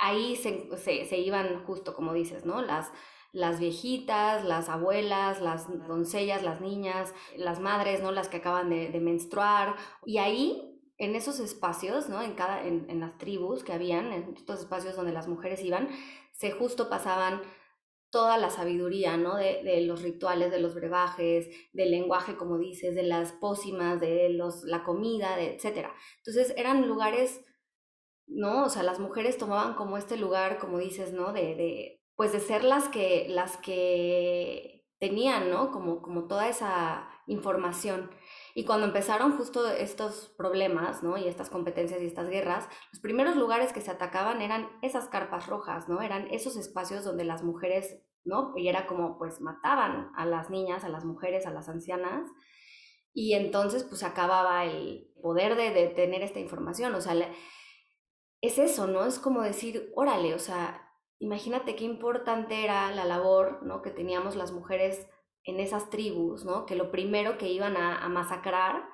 ahí 0.00 0.34
se, 0.36 1.18
iban 1.18 1.62
justo 1.64 1.94
como 1.94 2.14
dices, 2.14 2.46
¿no? 2.46 2.62
Las, 2.62 2.90
las 3.32 3.60
viejitas, 3.60 4.44
las 4.44 4.68
abuelas, 4.68 5.40
las 5.40 5.68
doncellas, 5.86 6.42
las 6.42 6.60
niñas, 6.60 7.14
las 7.36 7.60
madres, 7.60 8.02
¿no? 8.02 8.10
Las 8.10 8.28
que 8.28 8.38
acaban 8.38 8.70
de, 8.70 8.98
menstruar. 9.00 9.76
Y 10.06 10.18
ahí, 10.18 10.80
en 10.96 11.14
esos 11.14 11.38
espacios, 11.38 12.08
¿no? 12.08 12.22
En, 12.22 12.32
cada, 12.32 12.66
en, 12.66 12.98
las 12.98 13.18
tribus 13.18 13.62
que 13.62 13.74
habían, 13.74 14.12
en 14.12 14.34
estos 14.36 14.60
espacios 14.60 14.96
donde 14.96 15.12
las 15.12 15.28
mujeres 15.28 15.62
iban, 15.62 15.88
se 16.32 16.50
justo 16.50 16.88
pasaban 16.88 17.42
toda 18.10 18.38
la 18.38 18.48
sabiduría, 18.48 19.18
¿no? 19.18 19.36
De, 19.36 19.62
de, 19.62 19.82
los 19.82 20.02
rituales, 20.02 20.50
de 20.50 20.60
los 20.60 20.74
brebajes, 20.74 21.48
del 21.74 21.90
lenguaje, 21.90 22.36
como 22.36 22.58
dices, 22.58 22.94
de 22.94 23.02
las 23.02 23.32
pócimas, 23.32 24.00
de 24.00 24.30
los, 24.30 24.64
la 24.64 24.82
comida, 24.82 25.36
de, 25.36 25.54
etc. 25.54 25.88
Entonces 26.16 26.54
eran 26.56 26.88
lugares 26.88 27.44
¿no? 28.30 28.64
O 28.64 28.68
sea, 28.68 28.82
las 28.82 28.98
mujeres 29.00 29.38
tomaban 29.38 29.74
como 29.74 29.98
este 29.98 30.16
lugar, 30.16 30.58
como 30.58 30.78
dices, 30.78 31.12
¿no? 31.12 31.32
De, 31.32 31.54
de 31.54 32.00
pues 32.16 32.32
de 32.32 32.40
ser 32.40 32.64
las 32.64 32.88
que, 32.88 33.26
las 33.28 33.56
que 33.56 34.84
tenían, 34.98 35.50
¿no? 35.50 35.70
Como, 35.72 36.02
como 36.02 36.26
toda 36.26 36.48
esa 36.48 37.08
información. 37.26 38.10
Y 38.54 38.64
cuando 38.64 38.86
empezaron 38.86 39.36
justo 39.36 39.66
estos 39.68 40.34
problemas, 40.36 41.02
¿no? 41.02 41.16
Y 41.16 41.26
estas 41.26 41.48
competencias 41.48 42.02
y 42.02 42.06
estas 42.06 42.28
guerras, 42.28 42.68
los 42.92 43.00
primeros 43.00 43.36
lugares 43.36 43.72
que 43.72 43.80
se 43.80 43.90
atacaban 43.90 44.42
eran 44.42 44.68
esas 44.82 45.08
carpas 45.08 45.46
rojas, 45.46 45.88
¿no? 45.88 46.02
Eran 46.02 46.28
esos 46.30 46.56
espacios 46.56 47.04
donde 47.04 47.24
las 47.24 47.42
mujeres, 47.42 48.02
¿no? 48.24 48.52
Y 48.56 48.68
era 48.68 48.86
como, 48.86 49.16
pues, 49.16 49.40
mataban 49.40 50.10
a 50.14 50.26
las 50.26 50.50
niñas, 50.50 50.84
a 50.84 50.90
las 50.90 51.04
mujeres, 51.04 51.46
a 51.46 51.50
las 51.50 51.68
ancianas. 51.68 52.28
Y 53.14 53.32
entonces, 53.32 53.84
pues, 53.84 54.02
acababa 54.02 54.66
el 54.66 55.10
poder 55.22 55.56
de, 55.56 55.70
de 55.70 55.88
tener 55.88 56.22
esta 56.22 56.40
información. 56.40 56.94
O 56.94 57.00
sea, 57.00 57.14
es 58.40 58.58
eso, 58.58 58.86
¿no? 58.86 59.06
Es 59.06 59.18
como 59.18 59.42
decir, 59.42 59.92
órale, 59.94 60.34
o 60.34 60.38
sea, 60.38 60.90
imagínate 61.18 61.76
qué 61.76 61.84
importante 61.84 62.64
era 62.64 62.90
la 62.92 63.04
labor, 63.04 63.62
¿no? 63.62 63.82
Que 63.82 63.90
teníamos 63.90 64.36
las 64.36 64.52
mujeres 64.52 65.06
en 65.44 65.60
esas 65.60 65.90
tribus, 65.90 66.44
¿no? 66.44 66.66
Que 66.66 66.74
lo 66.74 66.90
primero 66.90 67.38
que 67.38 67.48
iban 67.48 67.76
a, 67.76 68.08
masacrar 68.08 68.84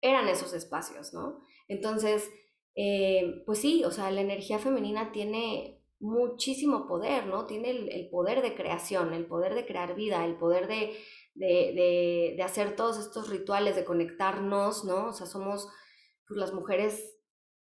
eran 0.00 0.28
esos 0.28 0.52
espacios, 0.52 1.12
¿no? 1.12 1.40
Entonces, 1.68 2.30
eh, 2.76 3.42
pues 3.46 3.60
sí, 3.60 3.84
o 3.84 3.90
sea, 3.90 4.10
la 4.10 4.20
energía 4.20 4.58
femenina 4.58 5.10
tiene 5.12 5.82
muchísimo 5.98 6.86
poder, 6.86 7.26
¿no? 7.26 7.46
Tiene 7.46 7.70
el, 7.70 8.08
poder 8.10 8.42
de 8.42 8.54
creación, 8.54 9.12
el 9.14 9.26
poder 9.26 9.54
de 9.54 9.66
crear 9.66 9.94
vida, 9.96 10.24
el 10.24 10.36
poder 10.36 10.68
de, 10.68 10.96
de, 11.34 12.34
de, 12.36 12.42
hacer 12.42 12.76
todos 12.76 12.98
estos 12.98 13.30
rituales, 13.30 13.74
de 13.76 13.84
conectarnos, 13.84 14.84
¿no? 14.84 15.08
O 15.08 15.12
sea, 15.12 15.26
somos 15.26 15.68
pues, 16.28 16.38
las 16.38 16.52
mujeres 16.52 17.15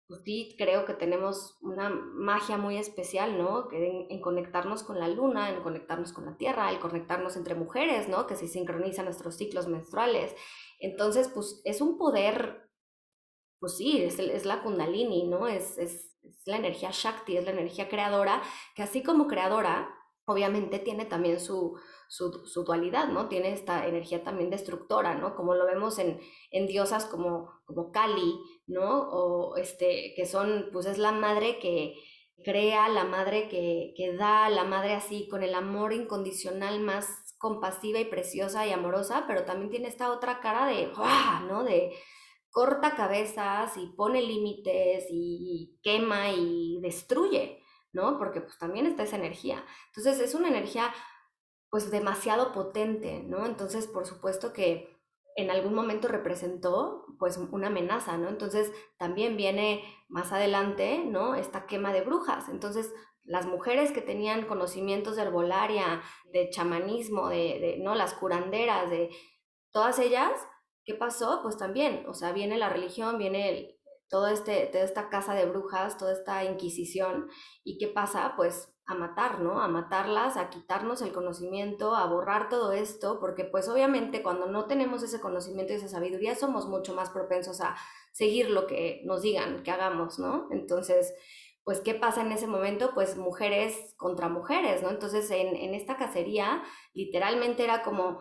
pues 0.06 0.20
sí, 0.24 0.54
creo 0.58 0.84
que 0.84 0.92
tenemos 0.92 1.56
una 1.62 1.88
magia 1.88 2.58
muy 2.58 2.76
especial, 2.76 3.38
¿no? 3.38 3.68
Que 3.68 4.06
en, 4.10 4.20
conectarnos 4.20 4.82
con 4.82 4.98
la 5.00 5.08
luna, 5.08 5.50
en 5.50 5.62
conectarnos 5.62 6.12
con 6.12 6.26
la 6.26 6.36
tierra, 6.36 6.70
el 6.70 6.78
conectarnos 6.78 7.36
entre 7.36 7.54
mujeres, 7.54 8.08
¿no? 8.08 8.26
Que 8.26 8.36
se 8.36 8.46
sincronizan 8.46 9.06
nuestros 9.06 9.36
ciclos 9.36 9.66
menstruales. 9.66 10.34
Entonces, 10.78 11.28
pues 11.28 11.62
es 11.64 11.80
un 11.80 11.96
poder, 11.96 12.70
pues 13.60 13.78
sí, 13.78 14.02
es, 14.02 14.18
es 14.18 14.44
la 14.44 14.62
kundalini, 14.62 15.26
¿no? 15.26 15.48
Es, 15.48 15.78
es, 15.78 16.14
es 16.22 16.42
la 16.46 16.56
energía 16.56 16.90
Shakti, 16.92 17.38
es 17.38 17.44
la 17.44 17.52
energía 17.52 17.88
creadora, 17.88 18.42
que 18.74 18.82
así 18.82 19.02
como 19.02 19.26
creadora, 19.26 19.88
obviamente 20.26 20.78
tiene 20.78 21.06
también 21.06 21.40
su, 21.40 21.78
su, 22.14 22.64
dualidad, 22.64 23.08
¿no? 23.08 23.28
Tiene 23.28 23.52
esta 23.52 23.86
energía 23.86 24.22
también 24.22 24.50
destructora, 24.50 25.14
¿no? 25.14 25.34
Como 25.34 25.54
lo 25.54 25.66
vemos 25.66 25.98
en, 25.98 26.20
diosas 26.66 27.06
como, 27.06 27.50
como 27.64 27.90
Kali, 27.90 28.38
¿no? 28.66 29.08
O 29.10 29.56
este, 29.56 30.12
que 30.14 30.26
son, 30.26 30.68
pues 30.72 30.86
es 30.86 30.98
la 30.98 31.12
madre 31.12 31.58
que 31.58 31.94
crea, 32.44 32.88
la 32.88 33.04
madre 33.04 33.48
que, 33.48 33.94
que 33.96 34.14
da, 34.16 34.48
la 34.48 34.64
madre 34.64 34.94
así 34.94 35.28
con 35.28 35.42
el 35.42 35.54
amor 35.54 35.92
incondicional 35.92 36.80
más 36.80 37.34
compasiva 37.38 37.98
y 37.98 38.04
preciosa 38.04 38.66
y 38.66 38.72
amorosa, 38.72 39.24
pero 39.26 39.44
también 39.44 39.70
tiene 39.70 39.88
esta 39.88 40.12
otra 40.12 40.40
cara 40.40 40.66
de, 40.66 40.92
¿no? 41.48 41.64
De 41.64 41.92
corta 42.50 42.94
cabezas 42.94 43.76
y 43.76 43.88
pone 43.96 44.22
límites 44.22 45.06
y 45.10 45.80
quema 45.82 46.30
y 46.30 46.78
destruye, 46.80 47.60
¿no? 47.92 48.16
Porque 48.18 48.40
pues 48.40 48.56
también 48.58 48.86
está 48.86 49.02
esa 49.02 49.16
energía. 49.16 49.64
Entonces 49.88 50.20
es 50.20 50.36
una 50.36 50.48
energía 50.48 50.94
pues 51.74 51.90
demasiado 51.90 52.52
potente, 52.52 53.24
¿no? 53.24 53.46
Entonces, 53.46 53.88
por 53.88 54.06
supuesto 54.06 54.52
que 54.52 54.96
en 55.34 55.50
algún 55.50 55.74
momento 55.74 56.06
representó 56.06 57.04
pues 57.18 57.36
una 57.36 57.66
amenaza, 57.66 58.16
¿no? 58.16 58.28
Entonces, 58.28 58.70
también 58.96 59.36
viene 59.36 59.82
más 60.08 60.30
adelante, 60.30 61.02
¿no? 61.04 61.34
Esta 61.34 61.66
quema 61.66 61.92
de 61.92 62.02
brujas. 62.02 62.48
Entonces, 62.48 62.94
las 63.24 63.46
mujeres 63.46 63.90
que 63.90 64.02
tenían 64.02 64.46
conocimientos 64.46 65.16
de 65.16 65.22
herbolaria, 65.22 66.00
de 66.32 66.48
chamanismo, 66.50 67.28
de, 67.28 67.78
¿no? 67.82 67.96
Las 67.96 68.14
curanderas, 68.14 68.88
de 68.88 69.10
todas 69.72 69.98
ellas, 69.98 70.30
¿qué 70.84 70.94
pasó? 70.94 71.40
Pues 71.42 71.56
también, 71.56 72.06
o 72.08 72.14
sea, 72.14 72.30
viene 72.30 72.56
la 72.56 72.68
religión, 72.68 73.18
viene 73.18 73.80
todo 74.08 74.28
este, 74.28 74.66
toda 74.66 74.84
esta 74.84 75.08
casa 75.08 75.34
de 75.34 75.46
brujas, 75.46 75.98
toda 75.98 76.12
esta 76.12 76.44
inquisición, 76.44 77.28
¿y 77.64 77.78
qué 77.78 77.88
pasa? 77.88 78.34
Pues 78.36 78.73
a 78.86 78.94
matar, 78.94 79.40
¿no? 79.40 79.60
A 79.62 79.68
matarlas, 79.68 80.36
a 80.36 80.50
quitarnos 80.50 81.00
el 81.02 81.12
conocimiento, 81.12 81.94
a 81.94 82.06
borrar 82.06 82.48
todo 82.48 82.72
esto, 82.72 83.18
porque 83.18 83.44
pues 83.44 83.68
obviamente 83.68 84.22
cuando 84.22 84.46
no 84.46 84.66
tenemos 84.66 85.02
ese 85.02 85.20
conocimiento 85.20 85.72
y 85.72 85.76
esa 85.76 85.88
sabiduría 85.88 86.34
somos 86.34 86.66
mucho 86.66 86.94
más 86.94 87.10
propensos 87.10 87.60
a 87.60 87.76
seguir 88.12 88.50
lo 88.50 88.66
que 88.66 89.00
nos 89.04 89.22
digan 89.22 89.62
que 89.62 89.70
hagamos, 89.70 90.18
¿no? 90.18 90.48
Entonces, 90.50 91.14
pues, 91.64 91.80
¿qué 91.80 91.94
pasa 91.94 92.20
en 92.20 92.30
ese 92.32 92.46
momento? 92.46 92.92
Pues 92.94 93.16
mujeres 93.16 93.94
contra 93.96 94.28
mujeres, 94.28 94.82
¿no? 94.82 94.90
Entonces, 94.90 95.30
en, 95.30 95.56
en 95.56 95.74
esta 95.74 95.96
cacería, 95.96 96.62
literalmente 96.92 97.64
era 97.64 97.82
como, 97.82 98.20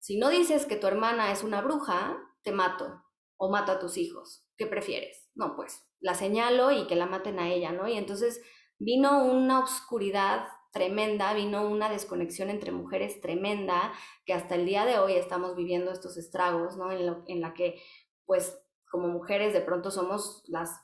si 0.00 0.18
no 0.18 0.28
dices 0.28 0.66
que 0.66 0.76
tu 0.76 0.88
hermana 0.88 1.30
es 1.30 1.44
una 1.44 1.62
bruja, 1.62 2.18
te 2.42 2.50
mato 2.50 3.04
o 3.36 3.48
mato 3.48 3.70
a 3.70 3.78
tus 3.78 3.96
hijos. 3.96 4.44
¿Qué 4.56 4.66
prefieres? 4.66 5.30
No, 5.34 5.54
pues 5.54 5.86
la 6.00 6.14
señalo 6.14 6.72
y 6.72 6.86
que 6.86 6.96
la 6.96 7.06
maten 7.06 7.38
a 7.38 7.48
ella, 7.48 7.70
¿no? 7.72 7.86
Y 7.86 7.96
entonces 7.96 8.42
vino 8.80 9.22
una 9.24 9.60
oscuridad 9.60 10.48
tremenda, 10.72 11.34
vino 11.34 11.68
una 11.68 11.90
desconexión 11.90 12.48
entre 12.48 12.72
mujeres 12.72 13.20
tremenda, 13.20 13.92
que 14.24 14.32
hasta 14.32 14.54
el 14.54 14.66
día 14.66 14.84
de 14.84 14.98
hoy 14.98 15.12
estamos 15.12 15.54
viviendo 15.54 15.92
estos 15.92 16.16
estragos, 16.16 16.76
¿no? 16.76 16.90
En, 16.90 17.06
lo, 17.06 17.22
en 17.26 17.40
la 17.40 17.54
que, 17.54 17.80
pues, 18.24 18.58
como 18.90 19.08
mujeres 19.08 19.52
de 19.52 19.60
pronto 19.60 19.90
somos 19.90 20.42
las 20.48 20.80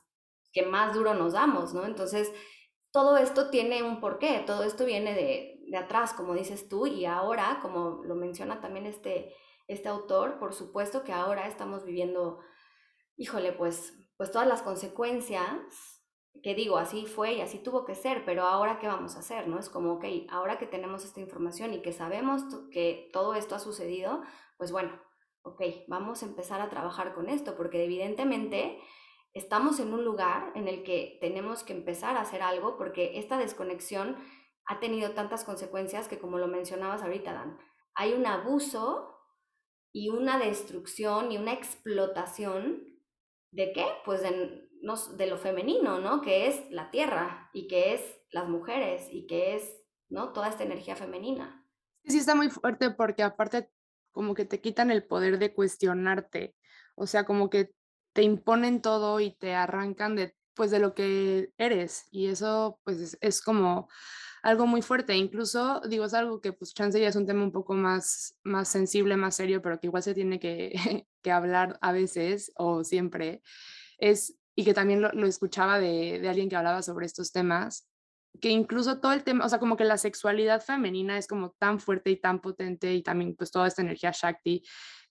que 0.52 0.64
más 0.64 0.94
duro 0.94 1.14
nos 1.14 1.32
damos, 1.32 1.72
¿no? 1.72 1.84
Entonces, 1.84 2.32
todo 2.92 3.16
esto 3.16 3.50
tiene 3.50 3.82
un 3.82 4.00
porqué, 4.00 4.42
todo 4.46 4.62
esto 4.62 4.84
viene 4.84 5.14
de, 5.14 5.60
de 5.66 5.76
atrás, 5.76 6.12
como 6.12 6.34
dices 6.34 6.68
tú, 6.68 6.86
y 6.86 7.06
ahora, 7.06 7.60
como 7.62 8.04
lo 8.04 8.14
menciona 8.14 8.60
también 8.60 8.86
este, 8.86 9.34
este 9.68 9.88
autor, 9.88 10.38
por 10.38 10.52
supuesto 10.52 11.02
que 11.02 11.12
ahora 11.12 11.46
estamos 11.46 11.84
viviendo, 11.84 12.40
híjole, 13.16 13.52
pues, 13.52 13.94
pues 14.16 14.30
todas 14.30 14.46
las 14.46 14.62
consecuencias 14.62 15.95
que 16.42 16.54
digo, 16.54 16.78
así 16.78 17.06
fue 17.06 17.34
y 17.34 17.40
así 17.40 17.58
tuvo 17.58 17.84
que 17.84 17.94
ser, 17.94 18.24
pero 18.24 18.44
ahora 18.44 18.78
qué 18.78 18.86
vamos 18.86 19.16
a 19.16 19.20
hacer, 19.20 19.48
¿no? 19.48 19.58
Es 19.58 19.68
como, 19.68 19.94
ok, 19.94 20.04
ahora 20.30 20.58
que 20.58 20.66
tenemos 20.66 21.04
esta 21.04 21.20
información 21.20 21.74
y 21.74 21.82
que 21.82 21.92
sabemos 21.92 22.42
que 22.70 23.10
todo 23.12 23.34
esto 23.34 23.54
ha 23.54 23.58
sucedido, 23.58 24.22
pues 24.56 24.72
bueno, 24.72 25.00
ok, 25.42 25.62
vamos 25.88 26.22
a 26.22 26.26
empezar 26.26 26.60
a 26.60 26.68
trabajar 26.68 27.14
con 27.14 27.28
esto, 27.28 27.56
porque 27.56 27.84
evidentemente 27.84 28.78
estamos 29.32 29.80
en 29.80 29.92
un 29.92 30.04
lugar 30.04 30.52
en 30.54 30.66
el 30.66 30.82
que 30.82 31.18
tenemos 31.20 31.62
que 31.62 31.72
empezar 31.72 32.16
a 32.16 32.22
hacer 32.22 32.42
algo, 32.42 32.76
porque 32.76 33.18
esta 33.18 33.38
desconexión 33.38 34.16
ha 34.66 34.80
tenido 34.80 35.12
tantas 35.12 35.44
consecuencias 35.44 36.08
que 36.08 36.18
como 36.18 36.38
lo 36.38 36.48
mencionabas 36.48 37.02
ahorita, 37.02 37.32
Dan, 37.32 37.58
hay 37.94 38.12
un 38.14 38.26
abuso 38.26 39.16
y 39.92 40.10
una 40.10 40.38
destrucción 40.38 41.32
y 41.32 41.38
una 41.38 41.52
explotación 41.52 42.84
de 43.52 43.72
qué? 43.72 43.86
Pues 44.04 44.22
de 44.22 44.68
de 45.16 45.26
lo 45.26 45.36
femenino, 45.36 45.98
¿no? 45.98 46.22
Que 46.22 46.46
es 46.46 46.70
la 46.70 46.90
tierra 46.90 47.50
y 47.52 47.66
que 47.66 47.94
es 47.94 48.00
las 48.30 48.48
mujeres 48.48 49.08
y 49.10 49.26
que 49.26 49.56
es, 49.56 49.82
¿no? 50.08 50.32
Toda 50.32 50.48
esta 50.48 50.62
energía 50.62 50.94
femenina. 50.94 51.66
Sí, 52.04 52.18
está 52.18 52.34
muy 52.34 52.50
fuerte 52.50 52.90
porque 52.90 53.24
aparte 53.24 53.68
como 54.12 54.34
que 54.34 54.44
te 54.44 54.60
quitan 54.60 54.90
el 54.90 55.04
poder 55.04 55.38
de 55.38 55.52
cuestionarte, 55.52 56.54
o 56.94 57.06
sea, 57.06 57.24
como 57.24 57.50
que 57.50 57.74
te 58.12 58.22
imponen 58.22 58.80
todo 58.80 59.20
y 59.20 59.32
te 59.32 59.54
arrancan 59.54 60.14
de, 60.14 60.34
pues, 60.54 60.70
de 60.70 60.78
lo 60.78 60.94
que 60.94 61.52
eres 61.58 62.06
y 62.10 62.28
eso, 62.28 62.80
pues, 62.84 63.18
es, 63.20 63.42
como 63.42 63.88
algo 64.42 64.66
muy 64.66 64.82
fuerte, 64.82 65.16
incluso 65.16 65.80
digo, 65.88 66.04
es 66.04 66.14
algo 66.14 66.40
que 66.40 66.52
pues 66.52 66.72
chance 66.72 67.00
ya 67.00 67.08
es 67.08 67.16
un 67.16 67.26
tema 67.26 67.42
un 67.42 67.52
poco 67.52 67.74
más, 67.74 68.38
más 68.44 68.68
sensible, 68.68 69.16
más 69.16 69.34
serio, 69.34 69.60
pero 69.60 69.80
que 69.80 69.88
igual 69.88 70.04
se 70.04 70.14
tiene 70.14 70.38
que, 70.38 70.72
que 71.22 71.32
hablar 71.32 71.76
a 71.82 71.90
veces 71.90 72.52
o 72.54 72.84
siempre, 72.84 73.42
es 73.98 74.38
y 74.56 74.64
que 74.64 74.74
también 74.74 75.02
lo, 75.02 75.26
escuchaba 75.26 75.78
de, 75.78 76.26
alguien 76.28 76.48
que 76.48 76.56
hablaba 76.56 76.82
sobre 76.82 77.06
estos 77.06 77.30
temas, 77.30 77.86
que 78.40 78.48
incluso 78.48 78.98
todo 79.00 79.12
el 79.12 79.22
tema, 79.22 79.44
o 79.44 79.48
sea, 79.48 79.58
como 79.58 79.76
que 79.76 79.84
la 79.84 79.98
sexualidad 79.98 80.62
femenina 80.62 81.18
es 81.18 81.26
como 81.26 81.50
tan 81.58 81.78
fuerte 81.78 82.10
y 82.10 82.16
tan 82.16 82.40
potente 82.40 82.92
y 82.94 83.02
también 83.02 83.36
pues 83.36 83.50
toda 83.50 83.68
esta 83.68 83.82
energía 83.82 84.12
Shakti 84.12 84.62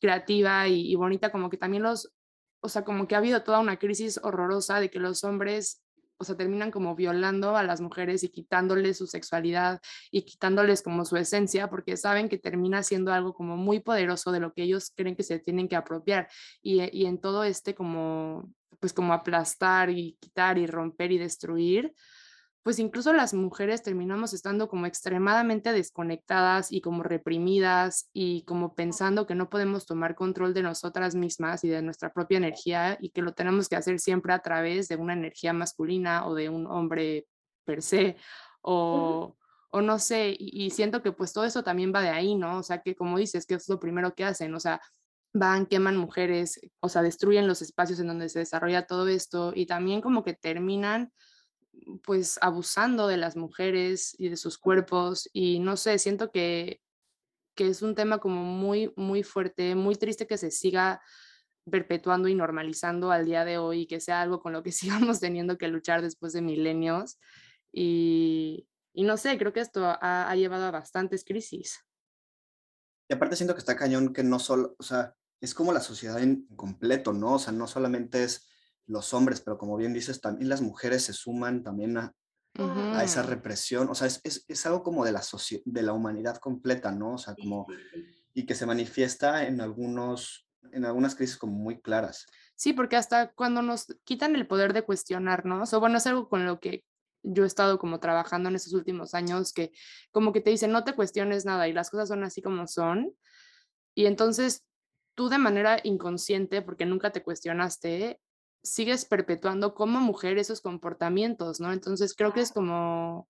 creativa 0.02 0.68
y, 0.68 0.92
y 0.92 0.96
bonita, 0.96 1.32
como 1.32 1.50
que 1.50 1.58
también 1.58 1.84
los, 1.84 2.12
o 2.62 2.70
sea, 2.70 2.84
como 2.84 3.08
que 3.08 3.16
ha 3.16 3.20
habido 3.20 3.44
toda 3.44 3.60
una 3.60 3.78
crisis 3.78 4.20
horrorosa 4.22 4.80
de 4.80 4.90
que 4.90 5.00
los 5.00 5.24
hombres 5.24 5.86
o 6.18 6.24
sea, 6.24 6.38
terminan 6.38 6.72
como 6.72 6.96
violando 6.96 7.58
a 7.58 7.64
las 7.64 7.82
mujeres 7.82 8.24
y 8.24 8.30
quitándoles 8.30 8.98
su 8.98 9.08
sexualidad 9.08 9.82
y 10.12 10.24
quitándoles 10.24 10.82
como 10.82 11.04
su 11.06 11.18
esencia, 11.18 11.70
porque 11.70 11.98
saben 11.98 12.30
que 12.30 12.38
termina 12.38 12.84
siendo 12.84 13.12
algo 13.12 13.34
como 13.34 13.58
muy 13.58 13.80
poderoso 13.82 14.32
de 14.32 14.40
lo 14.40 14.54
que 14.54 14.64
ellos 14.64 14.92
creen 14.96 15.16
que 15.16 15.24
se 15.24 15.40
tienen 15.40 15.68
que 15.68 15.76
apropiar. 15.76 16.30
Y, 16.62 16.82
y 16.98 17.06
en 17.06 17.20
todo 17.20 17.44
este 17.44 17.76
como 17.76 18.50
pues 18.86 18.94
como 18.94 19.14
aplastar 19.14 19.90
y 19.90 20.16
quitar 20.22 20.60
y 20.60 20.68
romper 20.68 21.12
y 21.12 21.18
destruir, 21.18 21.92
pues 22.62 22.78
incluso 22.78 23.14
las 23.14 23.34
mujeres 23.34 23.82
terminamos 23.82 24.32
estando 24.32 24.70
como 24.70 24.86
extremadamente 24.86 25.74
desconectadas 25.74 26.72
y 26.72 26.82
como 26.82 27.02
reprimidas 27.02 28.12
y 28.14 28.44
como 28.44 28.76
pensando 28.76 29.26
que 29.26 29.34
no 29.34 29.50
podemos 29.50 29.88
tomar 29.88 30.14
control 30.14 30.54
de 30.54 30.62
nosotras 30.62 31.16
mismas 31.16 31.64
y 31.64 31.70
de 31.70 31.82
nuestra 31.82 32.14
propia 32.14 32.38
energía 32.38 32.96
y 33.02 33.10
que 33.10 33.24
lo 33.24 33.34
tenemos 33.34 33.70
que 33.70 33.76
hacer 33.76 34.00
siempre 34.00 34.34
a 34.34 34.40
través 34.44 34.88
de 34.88 34.98
una 34.98 35.14
energía 35.14 35.52
masculina 35.52 36.28
o 36.28 36.36
de 36.36 36.50
un 36.50 36.68
hombre 36.68 37.26
per 37.64 37.82
se 37.82 38.18
o, 38.62 39.36
o 39.72 39.82
no 39.82 39.98
sé, 39.98 40.30
y, 40.38 40.66
y, 40.66 40.70
siento 40.70 41.02
que 41.02 41.12
pues 41.12 41.34
todo 41.34 41.46
eso 41.46 41.64
también 41.64 41.92
va 41.92 42.02
de 42.02 42.10
ahí, 42.10 42.36
¿no? 42.36 42.60
O 42.60 42.64
sea, 42.64 42.84
que 42.84 42.96
como 42.96 43.18
dices, 43.18 43.48
que 43.48 43.56
es 43.56 43.68
lo 43.68 43.80
primero 43.80 44.14
que 44.14 44.26
hacen, 44.26 44.54
o 44.54 44.60
sea, 44.60 44.80
van, 45.36 45.66
queman 45.66 45.98
mujeres, 45.98 46.62
o 46.80 46.88
sea, 46.88 47.02
destruyen 47.02 47.46
los 47.46 47.62
espacios 47.62 48.00
en 48.00 48.08
donde 48.08 48.30
se 48.30 48.40
desarrolla 48.40 48.88
todo 48.88 49.08
esto 49.10 49.52
y 49.54 49.66
también 49.66 50.00
como 50.00 50.24
que 50.24 50.34
terminan 50.34 51.12
pues 52.04 52.40
abusando 52.42 53.08
de 53.08 53.18
las 53.18 53.36
mujeres 53.36 54.16
y 54.18 54.30
de 54.30 54.38
sus 54.38 54.58
cuerpos 54.58 55.30
y 55.34 55.60
no 55.60 55.76
sé, 55.76 56.00
siento 56.00 56.32
que, 56.32 56.80
que 57.54 57.68
es 57.68 57.82
un 57.82 57.96
tema 57.96 58.20
como 58.20 58.46
muy, 58.46 58.94
muy 58.96 59.24
fuerte, 59.24 59.76
muy 59.76 59.96
triste 59.96 60.26
que 60.26 60.38
se 60.38 60.52
siga 60.52 61.02
perpetuando 61.70 62.30
y 62.30 62.36
normalizando 62.36 63.12
al 63.12 63.26
día 63.26 63.44
de 63.44 63.58
hoy 63.58 63.82
y 63.82 63.88
que 63.88 64.00
sea 64.00 64.22
algo 64.22 64.40
con 64.40 64.54
lo 64.54 64.64
que 64.64 64.72
sigamos 64.72 65.20
teniendo 65.20 65.58
que 65.58 65.68
luchar 65.68 66.02
después 66.02 66.32
de 66.32 66.42
milenios. 66.42 67.20
Y, 67.74 68.70
y 68.94 69.04
no 69.04 69.18
sé, 69.18 69.38
creo 69.38 69.52
que 69.52 69.60
esto 69.60 69.86
ha, 69.86 70.30
ha, 70.30 70.36
llevado 70.38 70.64
a 70.64 70.72
bastantes 70.72 71.26
crisis. 71.26 71.84
Y 73.10 73.16
aparte 73.16 73.36
siento 73.36 73.54
que 73.54 73.60
está 73.60 73.76
cañón 73.76 74.14
que 74.14 74.24
no 74.24 74.40
solo, 74.40 74.76
o 74.80 74.84
sea, 74.84 75.14
es 75.42 75.54
como 75.54 75.74
la 75.74 75.82
sociedad 75.82 76.22
en 76.22 76.48
completo, 76.56 77.14
¿no? 77.14 77.34
O 77.34 77.40
sea, 77.40 77.54
no 77.54 77.68
solamente 77.68 78.24
es 78.24 78.48
los 78.88 79.14
hombres, 79.14 79.42
pero 79.42 79.58
como 79.58 79.78
bien 79.78 79.94
dices, 79.94 80.22
también 80.22 80.50
las 80.50 80.62
mujeres 80.62 81.04
se 81.04 81.14
suman 81.14 81.64
también 81.64 81.98
a, 81.98 82.14
a 82.58 83.04
esa 83.04 83.24
represión. 83.24 83.90
O 83.90 83.96
sea, 83.96 84.08
es, 84.08 84.22
es, 84.24 84.46
es 84.48 84.66
algo 84.66 84.84
como 84.84 85.06
de 85.06 85.12
la, 85.12 85.22
de 85.66 85.82
la 85.82 85.94
humanidad 85.94 86.38
completa, 86.38 86.92
¿no? 86.92 87.14
O 87.14 87.18
sea, 87.18 87.36
como... 87.36 87.68
Y 88.38 88.46
que 88.46 88.56
se 88.56 88.66
manifiesta 88.66 89.48
en, 89.48 89.62
algunos, 89.62 90.46
en 90.74 90.84
algunas 90.84 91.16
crisis 91.16 91.38
como 91.38 91.54
muy 91.54 91.80
claras. 91.80 92.26
Sí, 92.56 92.74
porque 92.74 92.98
hasta 92.98 93.32
cuando 93.32 93.62
nos 93.62 93.88
quitan 94.04 94.36
el 94.36 94.46
poder 94.46 94.74
de 94.74 94.84
cuestionarnos, 94.84 95.74
o 95.74 95.80
bueno, 95.80 95.98
es 95.98 96.08
algo 96.08 96.28
con 96.28 96.46
lo 96.46 96.60
que 96.60 96.84
yo 97.24 97.44
he 97.44 97.48
estado 97.48 97.80
como 97.80 98.00
trabajando 98.00 98.50
en 98.50 98.56
estos 98.56 98.74
últimos 98.74 99.14
años, 99.14 99.54
que 99.54 99.72
como 100.12 100.34
que 100.34 100.42
te 100.42 100.50
dicen, 100.50 100.72
no 100.72 100.84
te 100.84 100.96
cuestiones 100.96 101.46
nada 101.46 101.68
y 101.68 101.74
las 101.74 101.90
cosas 101.90 102.10
son 102.10 102.24
así 102.24 102.42
como 102.42 102.68
son. 102.68 103.16
Y 103.96 104.06
entonces 104.06 104.65
tú 105.16 105.30
de 105.30 105.38
manera 105.38 105.80
inconsciente, 105.84 106.62
porque 106.62 106.86
nunca 106.86 107.12
te 107.12 107.24
cuestionaste, 107.24 108.20
sigues 108.64 109.06
perpetuando 109.06 109.74
como 109.74 110.00
mujer 110.00 110.38
esos 110.38 110.62
comportamientos, 110.62 111.60
¿no? 111.60 111.72
Entonces 111.72 112.14
creo 112.16 112.34
que 112.34 112.42
es 112.42 112.52
como, 112.52 113.28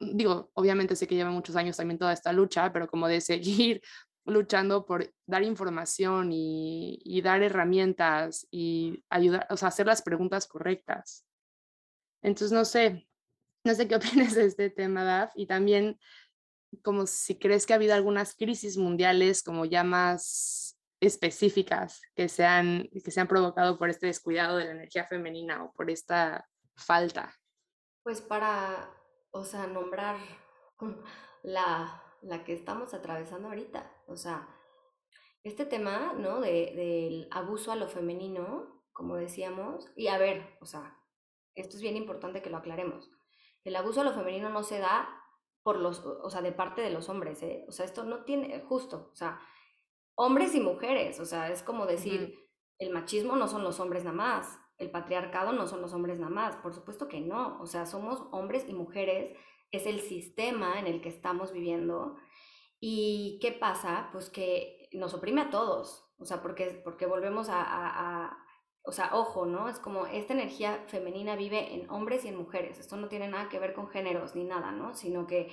digo, 0.00 0.50
obviamente 0.54 0.96
sé 0.96 1.06
que 1.06 1.14
lleva 1.14 1.30
muchos 1.30 1.56
años 1.56 1.76
también 1.76 1.98
toda 1.98 2.12
esta 2.12 2.32
lucha, 2.32 2.72
pero 2.72 2.88
como 2.88 3.08
de 3.08 3.20
seguir 3.20 3.80
luchando 4.24 4.84
por 4.84 5.12
dar 5.26 5.42
información 5.42 6.32
y, 6.32 7.00
y 7.04 7.22
dar 7.22 7.42
herramientas 7.42 8.46
y 8.50 9.04
ayudar, 9.08 9.46
o 9.50 9.56
sea, 9.56 9.68
hacer 9.68 9.86
las 9.86 10.02
preguntas 10.02 10.46
correctas. 10.46 11.24
Entonces, 12.22 12.52
no 12.52 12.64
sé, 12.64 13.08
no 13.64 13.74
sé 13.74 13.88
qué 13.88 13.94
opinas 13.96 14.34
de 14.34 14.46
este 14.46 14.70
tema, 14.70 15.04
Daf, 15.04 15.32
y 15.36 15.46
también 15.46 15.98
como 16.82 17.06
si 17.06 17.38
crees 17.38 17.66
que 17.66 17.72
ha 17.72 17.76
habido 17.76 17.94
algunas 17.94 18.34
crisis 18.34 18.76
mundiales 18.76 19.42
como 19.42 19.64
ya 19.64 19.84
más 19.84 20.78
específicas 21.00 22.02
que 22.14 22.28
se 22.28 22.44
han, 22.44 22.88
que 23.04 23.10
se 23.10 23.20
han 23.20 23.28
provocado 23.28 23.78
por 23.78 23.90
este 23.90 24.06
descuidado 24.06 24.56
de 24.56 24.66
la 24.66 24.72
energía 24.72 25.06
femenina 25.06 25.64
o 25.64 25.72
por 25.72 25.90
esta 25.90 26.46
falta? 26.76 27.34
Pues 28.02 28.20
para, 28.20 28.94
o 29.30 29.44
sea, 29.44 29.66
nombrar 29.66 30.16
la, 31.42 32.02
la 32.22 32.44
que 32.44 32.52
estamos 32.52 32.94
atravesando 32.94 33.48
ahorita, 33.48 33.90
o 34.06 34.16
sea, 34.16 34.48
este 35.42 35.64
tema, 35.64 36.12
¿no? 36.18 36.40
De, 36.40 36.72
del 36.76 37.28
abuso 37.30 37.72
a 37.72 37.76
lo 37.76 37.88
femenino, 37.88 38.84
como 38.92 39.16
decíamos, 39.16 39.90
y 39.96 40.08
a 40.08 40.18
ver, 40.18 40.58
o 40.60 40.66
sea, 40.66 40.98
esto 41.54 41.76
es 41.76 41.82
bien 41.82 41.96
importante 41.96 42.42
que 42.42 42.50
lo 42.50 42.58
aclaremos. 42.58 43.10
El 43.64 43.76
abuso 43.76 44.02
a 44.02 44.04
lo 44.04 44.12
femenino 44.12 44.50
no 44.50 44.62
se 44.62 44.78
da 44.78 45.19
por 45.62 45.78
los, 45.78 46.04
o 46.04 46.30
sea, 46.30 46.42
de 46.42 46.52
parte 46.52 46.80
de 46.80 46.90
los 46.90 47.08
hombres, 47.08 47.42
¿eh? 47.42 47.64
O 47.68 47.72
sea, 47.72 47.84
esto 47.84 48.04
no 48.04 48.24
tiene, 48.24 48.60
justo, 48.60 49.10
o 49.12 49.16
sea, 49.16 49.40
hombres 50.14 50.54
y 50.54 50.60
mujeres, 50.60 51.20
o 51.20 51.24
sea, 51.24 51.50
es 51.50 51.62
como 51.62 51.86
decir, 51.86 52.38
el 52.78 52.90
machismo 52.90 53.36
no 53.36 53.48
son 53.48 53.62
los 53.62 53.80
hombres 53.80 54.04
nada 54.04 54.16
más, 54.16 54.58
el 54.78 54.90
patriarcado 54.90 55.52
no 55.52 55.66
son 55.66 55.82
los 55.82 55.92
hombres 55.92 56.18
nada 56.18 56.32
más, 56.32 56.56
por 56.56 56.72
supuesto 56.72 57.08
que 57.08 57.20
no, 57.20 57.60
o 57.60 57.66
sea, 57.66 57.84
somos 57.84 58.22
hombres 58.32 58.64
y 58.68 58.72
mujeres, 58.72 59.36
es 59.70 59.86
el 59.86 60.00
sistema 60.00 60.78
en 60.80 60.86
el 60.86 61.00
que 61.00 61.08
estamos 61.08 61.52
viviendo. 61.52 62.16
¿Y 62.80 63.38
qué 63.40 63.52
pasa? 63.52 64.08
Pues 64.12 64.30
que 64.30 64.88
nos 64.92 65.14
oprime 65.14 65.42
a 65.42 65.50
todos, 65.50 66.10
o 66.18 66.24
sea, 66.24 66.42
porque, 66.42 66.80
porque 66.82 67.06
volvemos 67.06 67.48
a, 67.50 68.36
o 68.82 68.92
sea, 68.92 69.10
ojo, 69.14 69.46
¿no? 69.46 69.68
Es 69.68 69.78
como 69.78 70.06
esta 70.06 70.32
energía 70.32 70.84
femenina 70.88 71.36
vive 71.36 71.74
en 71.74 71.88
hombres 71.90 72.24
y 72.24 72.28
en 72.28 72.36
mujeres, 72.36 72.78
esto 72.78 72.96
no 72.96 73.08
tiene 73.08 73.28
nada 73.28 73.48
que 73.48 73.58
ver 73.58 73.74
con 73.74 73.88
géneros 73.88 74.34
ni 74.34 74.44
nada, 74.44 74.72
¿no? 74.72 74.94
Sino 74.94 75.26
que, 75.26 75.52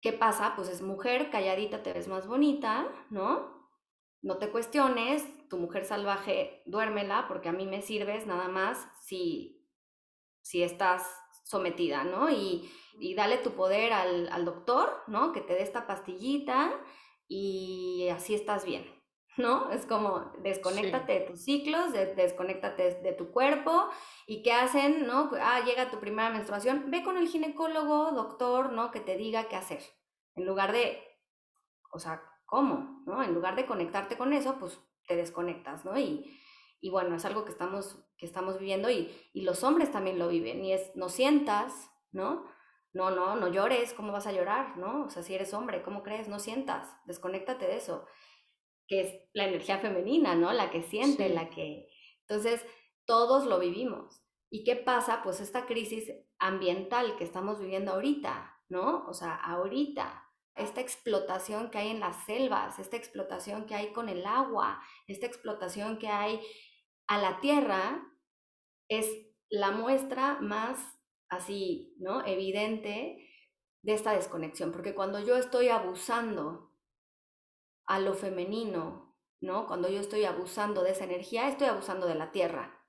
¿qué 0.00 0.12
pasa? 0.12 0.54
Pues 0.56 0.68
es 0.68 0.82
mujer, 0.82 1.30
calladita 1.30 1.82
te 1.82 1.92
ves 1.92 2.08
más 2.08 2.26
bonita, 2.26 2.88
¿no? 3.10 3.60
no 4.22 4.36
te 4.38 4.50
cuestiones, 4.50 5.24
tu 5.48 5.56
mujer 5.58 5.84
salvaje, 5.84 6.62
duérmela, 6.66 7.26
porque 7.28 7.48
a 7.48 7.52
mí 7.52 7.66
me 7.66 7.82
sirves 7.82 8.26
nada 8.26 8.48
más 8.48 8.86
si, 9.02 9.66
si 10.42 10.62
estás 10.62 11.06
sometida, 11.44 12.04
¿no? 12.04 12.30
Y, 12.30 12.70
y 12.98 13.14
dale 13.14 13.38
tu 13.38 13.52
poder 13.52 13.92
al, 13.92 14.28
al, 14.28 14.44
doctor, 14.44 15.02
¿no? 15.06 15.32
Que 15.32 15.40
te 15.40 15.54
dé 15.54 15.62
esta 15.62 15.86
pastillita 15.86 16.72
y 17.28 18.08
así 18.12 18.34
estás 18.34 18.64
bien, 18.64 18.84
¿no? 19.36 19.70
Es 19.70 19.86
como 19.86 20.32
desconéctate 20.42 21.12
de 21.12 21.20
tus 21.20 21.44
ciclos, 21.44 21.92
de, 21.92 22.14
desconéctate 22.14 23.00
de, 23.02 23.12
tu 23.12 23.30
cuerpo 23.30 23.88
y 24.26 24.42
qué 24.42 24.52
hacen, 24.52 25.06
¿no? 25.06 25.30
Ah, 25.40 25.60
llega 25.64 25.90
tu 25.90 25.98
primera 25.98 26.30
menstruación, 26.30 26.90
ve 26.90 27.02
con 27.02 27.16
el 27.16 27.28
ginecólogo, 27.28 28.12
doctor, 28.12 28.72
¿no? 28.72 28.90
Que 28.90 29.00
te 29.00 29.16
diga 29.16 29.48
qué 29.48 29.56
hacer, 29.56 29.82
en 30.34 30.46
lugar 30.46 30.72
de, 30.72 31.02
o 31.92 31.98
sea, 31.98 32.22
¿cómo? 32.46 33.02
¿No? 33.06 33.22
En 33.22 33.34
lugar 33.34 33.56
de 33.56 33.66
conectarte 33.66 34.16
con 34.16 34.32
eso, 34.32 34.56
pues 34.58 34.78
te 35.06 35.16
desconectas, 35.16 35.84
¿no? 35.84 35.98
Y, 35.98 36.38
y 36.80 36.90
bueno, 36.90 37.14
es 37.14 37.24
algo 37.24 37.44
que 37.44 37.52
estamos, 37.52 38.04
que 38.16 38.26
estamos 38.26 38.58
viviendo 38.58 38.90
y, 38.90 39.14
y, 39.32 39.42
los 39.42 39.64
hombres 39.64 39.90
también 39.90 40.18
lo 40.18 40.28
viven 40.28 40.64
y 40.64 40.72
es, 40.72 40.94
no 40.96 41.08
sientas, 41.08 41.90
¿no? 42.10 42.44
No, 42.92 43.10
no, 43.10 43.36
no 43.36 43.48
llores, 43.48 43.94
¿cómo 43.94 44.12
vas 44.12 44.26
a 44.26 44.32
llorar, 44.32 44.76
no? 44.76 45.04
O 45.04 45.10
sea, 45.10 45.22
si 45.22 45.34
eres 45.34 45.54
hombre, 45.54 45.82
¿cómo 45.82 46.02
crees? 46.02 46.26
No 46.26 46.40
sientas, 46.40 46.96
desconéctate 47.04 47.66
de 47.66 47.76
eso, 47.76 48.06
que 48.90 49.00
es 49.02 49.14
la 49.34 49.46
energía 49.46 49.78
femenina, 49.78 50.34
¿no? 50.34 50.52
La 50.52 50.72
que 50.72 50.82
siente, 50.82 51.28
la 51.28 51.48
que... 51.48 51.88
Entonces, 52.28 52.66
todos 53.06 53.46
lo 53.46 53.60
vivimos. 53.60 54.20
¿Y 54.50 54.64
qué 54.64 54.74
pasa? 54.74 55.22
Pues 55.22 55.40
esta 55.40 55.64
crisis 55.64 56.12
ambiental 56.40 57.16
que 57.16 57.22
estamos 57.22 57.60
viviendo 57.60 57.92
ahorita, 57.92 58.58
¿no? 58.68 59.06
O 59.06 59.14
sea, 59.14 59.36
ahorita, 59.36 60.24
esta 60.56 60.80
explotación 60.80 61.70
que 61.70 61.78
hay 61.78 61.90
en 61.90 62.00
las 62.00 62.24
selvas, 62.26 62.80
esta 62.80 62.96
explotación 62.96 63.66
que 63.66 63.76
hay 63.76 63.92
con 63.92 64.08
el 64.08 64.26
agua, 64.26 64.82
esta 65.06 65.26
explotación 65.26 65.98
que 65.98 66.08
hay 66.08 66.40
a 67.06 67.18
la 67.18 67.38
tierra, 67.38 68.02
es 68.88 69.08
la 69.50 69.70
muestra 69.70 70.40
más 70.40 70.80
así, 71.28 71.94
¿no? 72.00 72.26
Evidente 72.26 73.24
de 73.82 73.94
esta 73.94 74.14
desconexión, 74.14 74.72
porque 74.72 74.96
cuando 74.96 75.20
yo 75.20 75.36
estoy 75.36 75.68
abusando 75.68 76.69
a 77.90 77.98
lo 77.98 78.14
femenino, 78.14 79.16
¿no? 79.40 79.66
Cuando 79.66 79.88
yo 79.88 79.98
estoy 79.98 80.24
abusando 80.24 80.84
de 80.84 80.92
esa 80.92 81.04
energía, 81.04 81.48
estoy 81.48 81.66
abusando 81.66 82.06
de 82.06 82.14
la 82.14 82.30
tierra. 82.30 82.80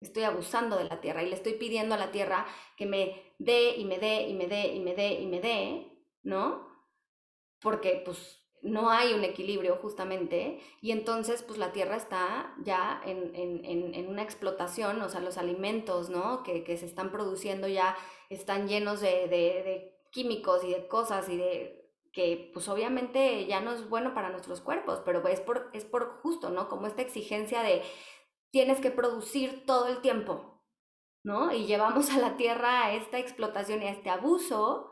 Estoy 0.00 0.22
abusando 0.22 0.76
de 0.76 0.84
la 0.84 1.00
tierra 1.00 1.24
y 1.24 1.28
le 1.28 1.34
estoy 1.34 1.54
pidiendo 1.54 1.96
a 1.96 1.98
la 1.98 2.12
tierra 2.12 2.46
que 2.76 2.86
me 2.86 3.34
dé 3.40 3.74
y 3.76 3.84
me 3.84 3.98
dé 3.98 4.28
y 4.28 4.34
me 4.34 4.46
dé 4.46 4.68
y 4.74 4.78
me 4.78 4.94
dé 4.94 5.14
y 5.14 5.26
me 5.26 5.40
dé 5.40 6.06
¿no? 6.22 6.68
Porque 7.60 8.00
pues 8.04 8.38
no 8.62 8.90
hay 8.90 9.12
un 9.12 9.24
equilibrio 9.24 9.74
justamente 9.82 10.60
y 10.80 10.92
entonces 10.92 11.42
pues 11.42 11.58
la 11.58 11.72
tierra 11.72 11.96
está 11.96 12.54
ya 12.62 13.02
en, 13.04 13.34
en, 13.34 13.94
en, 13.94 14.08
una 14.08 14.22
explotación, 14.22 15.02
o 15.02 15.08
sea, 15.08 15.20
los 15.20 15.36
alimentos, 15.36 16.10
¿no? 16.10 16.44
Que, 16.44 16.62
que 16.62 16.76
se 16.76 16.86
están 16.86 17.10
produciendo 17.10 17.66
ya 17.66 17.96
están 18.28 18.68
llenos 18.68 19.00
de, 19.00 19.26
de, 19.26 19.62
de, 19.64 19.96
químicos 20.12 20.62
y 20.62 20.70
de 20.70 20.86
cosas 20.86 21.28
y 21.28 21.36
de 21.36 21.79
que 22.12 22.50
pues 22.52 22.68
obviamente 22.68 23.46
ya 23.46 23.60
no 23.60 23.72
es 23.72 23.88
bueno 23.88 24.14
para 24.14 24.30
nuestros 24.30 24.60
cuerpos, 24.60 25.00
pero 25.04 25.26
es 25.28 25.40
por, 25.40 25.70
es 25.72 25.84
por 25.84 26.20
justo, 26.22 26.50
¿no? 26.50 26.68
Como 26.68 26.86
esta 26.86 27.02
exigencia 27.02 27.62
de 27.62 27.82
tienes 28.50 28.80
que 28.80 28.90
producir 28.90 29.64
todo 29.64 29.86
el 29.86 30.00
tiempo, 30.00 30.64
¿no? 31.24 31.52
Y 31.52 31.66
llevamos 31.66 32.10
a 32.10 32.18
la 32.18 32.36
tierra 32.36 32.86
a 32.86 32.92
esta 32.94 33.18
explotación 33.18 33.82
y 33.82 33.86
a 33.86 33.92
este 33.92 34.10
abuso 34.10 34.90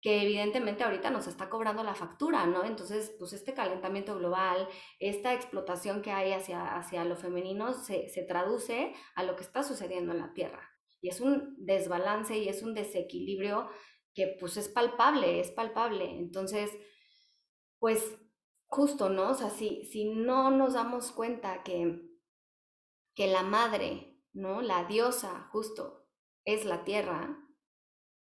que 0.00 0.22
evidentemente 0.22 0.84
ahorita 0.84 1.10
nos 1.10 1.26
está 1.26 1.48
cobrando 1.48 1.82
la 1.82 1.94
factura, 1.94 2.46
¿no? 2.46 2.64
Entonces, 2.64 3.14
pues 3.18 3.32
este 3.32 3.54
calentamiento 3.54 4.16
global, 4.16 4.68
esta 5.00 5.34
explotación 5.34 6.00
que 6.00 6.12
hay 6.12 6.32
hacia, 6.32 6.76
hacia 6.76 7.04
lo 7.04 7.16
femenino 7.16 7.72
se, 7.72 8.08
se 8.08 8.22
traduce 8.22 8.94
a 9.14 9.22
lo 9.24 9.36
que 9.36 9.42
está 9.42 9.62
sucediendo 9.62 10.12
en 10.12 10.18
la 10.20 10.32
Tierra. 10.32 10.70
Y 11.00 11.08
es 11.08 11.20
un 11.20 11.56
desbalance 11.58 12.38
y 12.38 12.48
es 12.48 12.62
un 12.62 12.74
desequilibrio 12.74 13.68
que 14.16 14.36
pues 14.40 14.56
es 14.56 14.68
palpable, 14.68 15.38
es 15.38 15.52
palpable. 15.52 16.10
Entonces, 16.18 16.72
pues 17.78 18.18
justo, 18.64 19.08
¿no? 19.08 19.30
O 19.30 19.34
sea, 19.34 19.50
si, 19.50 19.84
si 19.84 20.06
no 20.06 20.50
nos 20.50 20.74
damos 20.74 21.12
cuenta 21.12 21.62
que, 21.62 22.02
que 23.14 23.28
la 23.28 23.44
madre, 23.44 24.20
¿no? 24.32 24.60
La 24.62 24.84
diosa, 24.86 25.48
justo, 25.52 26.08
es 26.44 26.64
la 26.64 26.82
tierra, 26.82 27.38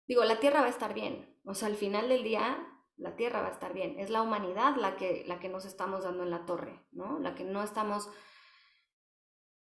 digo, 0.08 0.24
la 0.24 0.40
tierra 0.40 0.60
va 0.60 0.66
a 0.66 0.70
estar 0.70 0.94
bien, 0.94 1.38
o 1.44 1.54
sea, 1.54 1.68
al 1.68 1.76
final 1.76 2.08
del 2.08 2.24
día, 2.24 2.74
la 2.96 3.16
Tierra 3.16 3.40
va 3.40 3.48
a 3.48 3.52
estar 3.52 3.72
bien. 3.72 3.98
Es 3.98 4.10
la 4.10 4.22
humanidad 4.22 4.76
la 4.76 4.96
que, 4.96 5.24
la 5.26 5.40
que 5.40 5.48
nos 5.48 5.64
estamos 5.64 6.04
dando 6.04 6.22
en 6.22 6.30
la 6.30 6.46
torre, 6.46 6.86
¿no? 6.92 7.18
La 7.18 7.34
que 7.34 7.44
no 7.44 7.62
estamos 7.62 8.08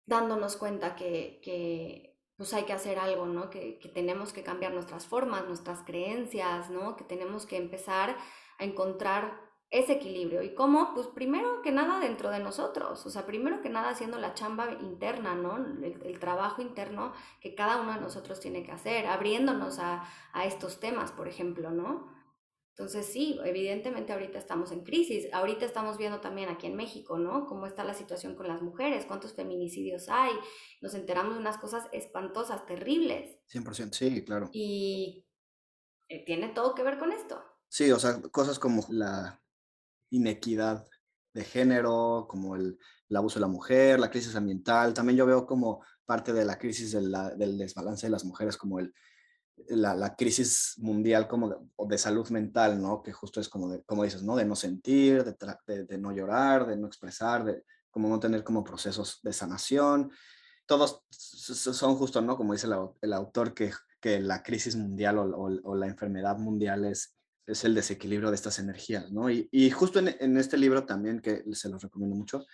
dándonos 0.05 0.57
cuenta 0.57 0.95
que, 0.95 1.41
que 1.43 2.14
pues 2.37 2.53
hay 2.53 2.63
que 2.63 2.73
hacer 2.73 2.99
algo, 2.99 3.25
¿no? 3.25 3.49
Que, 3.49 3.79
que, 3.79 3.89
tenemos 3.89 4.33
que 4.33 4.43
cambiar 4.43 4.73
nuestras 4.73 5.05
formas, 5.05 5.45
nuestras 5.45 5.81
creencias, 5.83 6.69
¿no? 6.69 6.95
Que 6.95 7.03
tenemos 7.03 7.45
que 7.45 7.57
empezar 7.57 8.15
a 8.57 8.63
encontrar 8.63 9.45
ese 9.71 9.93
equilibrio. 9.93 10.41
¿Y 10.41 10.53
cómo? 10.53 10.93
Pues 10.93 11.07
primero 11.07 11.61
que 11.61 11.71
nada 11.71 11.99
dentro 11.99 12.29
de 12.29 12.39
nosotros, 12.39 13.05
o 13.05 13.09
sea, 13.09 13.25
primero 13.25 13.61
que 13.61 13.69
nada 13.69 13.89
haciendo 13.89 14.17
la 14.17 14.33
chamba 14.33 14.71
interna, 14.71 15.35
¿no? 15.35 15.57
El, 15.57 16.19
trabajo 16.19 16.61
interno 16.61 17.13
que 17.41 17.55
cada 17.55 17.81
uno 17.81 17.93
de 17.93 17.99
nosotros 17.99 18.39
tiene 18.39 18.63
que 18.63 18.71
hacer, 18.71 19.07
abriéndonos 19.07 19.79
a, 19.79 20.07
a, 20.33 20.45
estos 20.45 20.79
temas, 20.79 21.11
por 21.11 21.27
ejemplo, 21.27 21.71
¿no? 21.71 22.14
Entonces 22.77 23.05
sí, 23.05 23.39
evidentemente 23.45 24.11
ahorita 24.11 24.37
estamos 24.37 24.73
en 24.73 24.83
crisis, 24.83 25.29
ahorita 25.31 25.65
estamos 25.65 25.97
viendo 25.97 26.19
también 26.19 26.49
aquí 26.49 26.67
en 26.67 26.75
México, 26.75 27.17
¿no? 27.17 27.45
Cómo 27.45 27.67
está 27.67 27.85
la 27.85 27.93
situación 27.93 28.35
con 28.35 28.49
las 28.49 28.61
mujeres, 28.61 29.05
cuántos 29.05 29.33
feminicidios 29.33 30.09
hay, 30.09 30.33
nos 30.81 30.93
enteramos 30.93 31.35
de 31.35 31.39
unas 31.39 31.57
cosas 31.57 31.85
espantosas, 31.93 32.65
terribles. 32.65 33.39
100%, 33.49 33.93
sí, 33.93 34.25
claro. 34.25 34.49
Y 34.51 35.25
eh, 36.09 36.25
tiene 36.25 36.49
todo 36.49 36.75
que 36.75 36.83
ver 36.83 36.99
con 36.99 37.13
esto. 37.13 37.41
Sí, 37.69 37.89
o 37.93 37.99
sea, 37.99 38.21
cosas 38.23 38.59
como 38.59 38.85
la 38.89 39.41
inequidad 40.09 40.85
de 41.33 41.45
género, 41.45 42.25
como 42.27 42.57
el, 42.57 42.77
abuso 43.15 43.39
de 43.39 43.45
la 43.45 43.47
mujer, 43.47 44.01
la 44.01 44.11
crisis 44.11 44.35
ambiental. 44.35 44.93
También 44.93 45.15
yo 45.15 45.25
veo 45.25 45.45
como 45.45 45.81
parte 46.05 46.33
de 46.33 46.43
la 46.43 46.57
crisis 46.57 46.91
del 46.91 47.57
desbalance 47.57 48.07
de 48.07 48.11
las 48.11 48.25
mujeres, 48.25 48.57
como 48.57 48.79
el, 48.79 48.93
la, 49.67 50.15
crisis 50.15 50.73
mundial 50.77 51.27
como 51.27 51.69
de, 51.87 51.97
salud 51.97 52.27
mental, 52.29 52.81
¿no? 52.81 53.01
Que 53.01 53.11
justo 53.11 53.39
es 53.39 53.49
como, 53.49 53.69
de, 53.69 53.83
como 53.83 54.03
dices, 54.03 54.23
¿no? 54.23 54.35
De 54.35 54.45
no 54.45 54.55
sentir, 54.55 55.23
de, 55.23 55.83
de, 55.85 55.97
no 55.97 56.11
llorar, 56.11 56.67
de 56.67 56.77
no 56.77 56.87
expresar, 56.87 57.43
de 57.43 57.63
como 57.89 58.09
no 58.09 58.19
tener 58.19 58.43
como 58.43 58.63
procesos 58.63 59.19
de 59.23 59.33
sanación. 59.33 60.11
Todos 60.65 61.03
son 61.09 61.95
justo, 61.95 62.21
¿no? 62.21 62.37
Como 62.37 62.53
dice 62.53 62.67
el, 63.01 63.13
autor, 63.13 63.53
que, 63.53 63.71
que 63.99 64.19
la 64.19 64.43
crisis 64.43 64.75
mundial 64.75 65.17
o 65.17 65.75
la 65.75 65.87
enfermedad 65.87 66.37
mundial 66.37 66.85
es 66.85 67.15
es 67.45 67.63
el 67.63 67.75
desequilibrio 67.75 68.29
de 68.29 68.35
estas 68.35 68.59
energías, 68.59 69.11
¿no? 69.11 69.29
Y, 69.29 69.47
y 69.51 69.69
justo 69.69 69.99
en, 69.99 70.15
en, 70.19 70.37
este 70.37 70.57
libro 70.57 70.85
también, 70.85 71.19
que 71.19 71.43
se 71.53 71.69
los 71.69 71.81
recomiendo 71.81 72.15
mucho, 72.15 72.45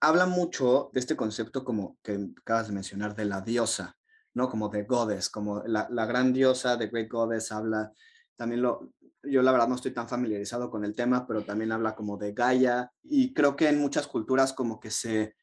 habla 0.00 0.26
mucho 0.26 0.90
de 0.92 1.00
este 1.00 1.16
concepto 1.16 1.64
como 1.64 1.98
que 2.02 2.28
acabas 2.40 2.68
de 2.68 2.74
mencionar, 2.74 3.14
de 3.14 3.26
la 3.26 3.40
diosa, 3.40 3.96
¿no? 4.34 4.48
Como 4.48 4.68
de 4.68 4.84
goddess, 4.84 5.28
como 5.28 5.62
la, 5.64 5.88
la 5.90 6.06
gran 6.06 6.32
diosa 6.32 6.76
de 6.76 6.88
Great 6.88 7.10
Goddess 7.10 7.52
habla, 7.52 7.92
también 8.36 8.62
lo, 8.62 8.92
yo 9.22 9.42
la 9.42 9.52
verdad 9.52 9.68
no 9.68 9.76
estoy 9.76 9.92
tan 9.92 10.08
familiarizado 10.08 10.70
con 10.70 10.84
el 10.84 10.94
tema, 10.94 11.26
pero 11.26 11.44
también 11.44 11.72
habla 11.72 11.94
como 11.94 12.16
de 12.16 12.32
Gaia, 12.32 12.92
y 13.02 13.32
creo 13.32 13.56
que 13.56 13.68
en 13.68 13.78
muchas 13.78 14.06
culturas 14.06 14.52
como 14.52 14.80
que 14.80 14.90
se 14.90 15.36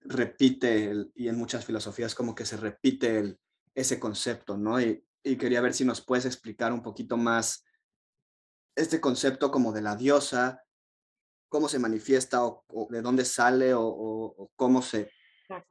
repite, 0.00 0.90
el, 0.90 1.12
y 1.14 1.28
en 1.28 1.36
muchas 1.36 1.64
filosofías 1.64 2.14
como 2.14 2.34
que 2.34 2.46
se 2.46 2.56
repite 2.56 3.18
el, 3.18 3.38
ese 3.74 3.98
concepto, 3.98 4.56
¿no? 4.56 4.80
Y, 4.80 5.04
y 5.22 5.36
quería 5.36 5.60
ver 5.60 5.74
si 5.74 5.84
nos 5.84 6.00
puedes 6.00 6.24
explicar 6.24 6.72
un 6.72 6.82
poquito 6.82 7.16
más 7.16 7.64
este 8.76 9.00
concepto 9.00 9.50
como 9.50 9.72
de 9.72 9.82
la 9.82 9.96
diosa, 9.96 10.62
cómo 11.48 11.68
se 11.68 11.78
manifiesta 11.78 12.44
o, 12.44 12.64
de 12.90 13.02
dónde 13.02 13.24
sale 13.24 13.72
o, 13.74 14.50
cómo, 14.56 14.82
se, 14.82 15.10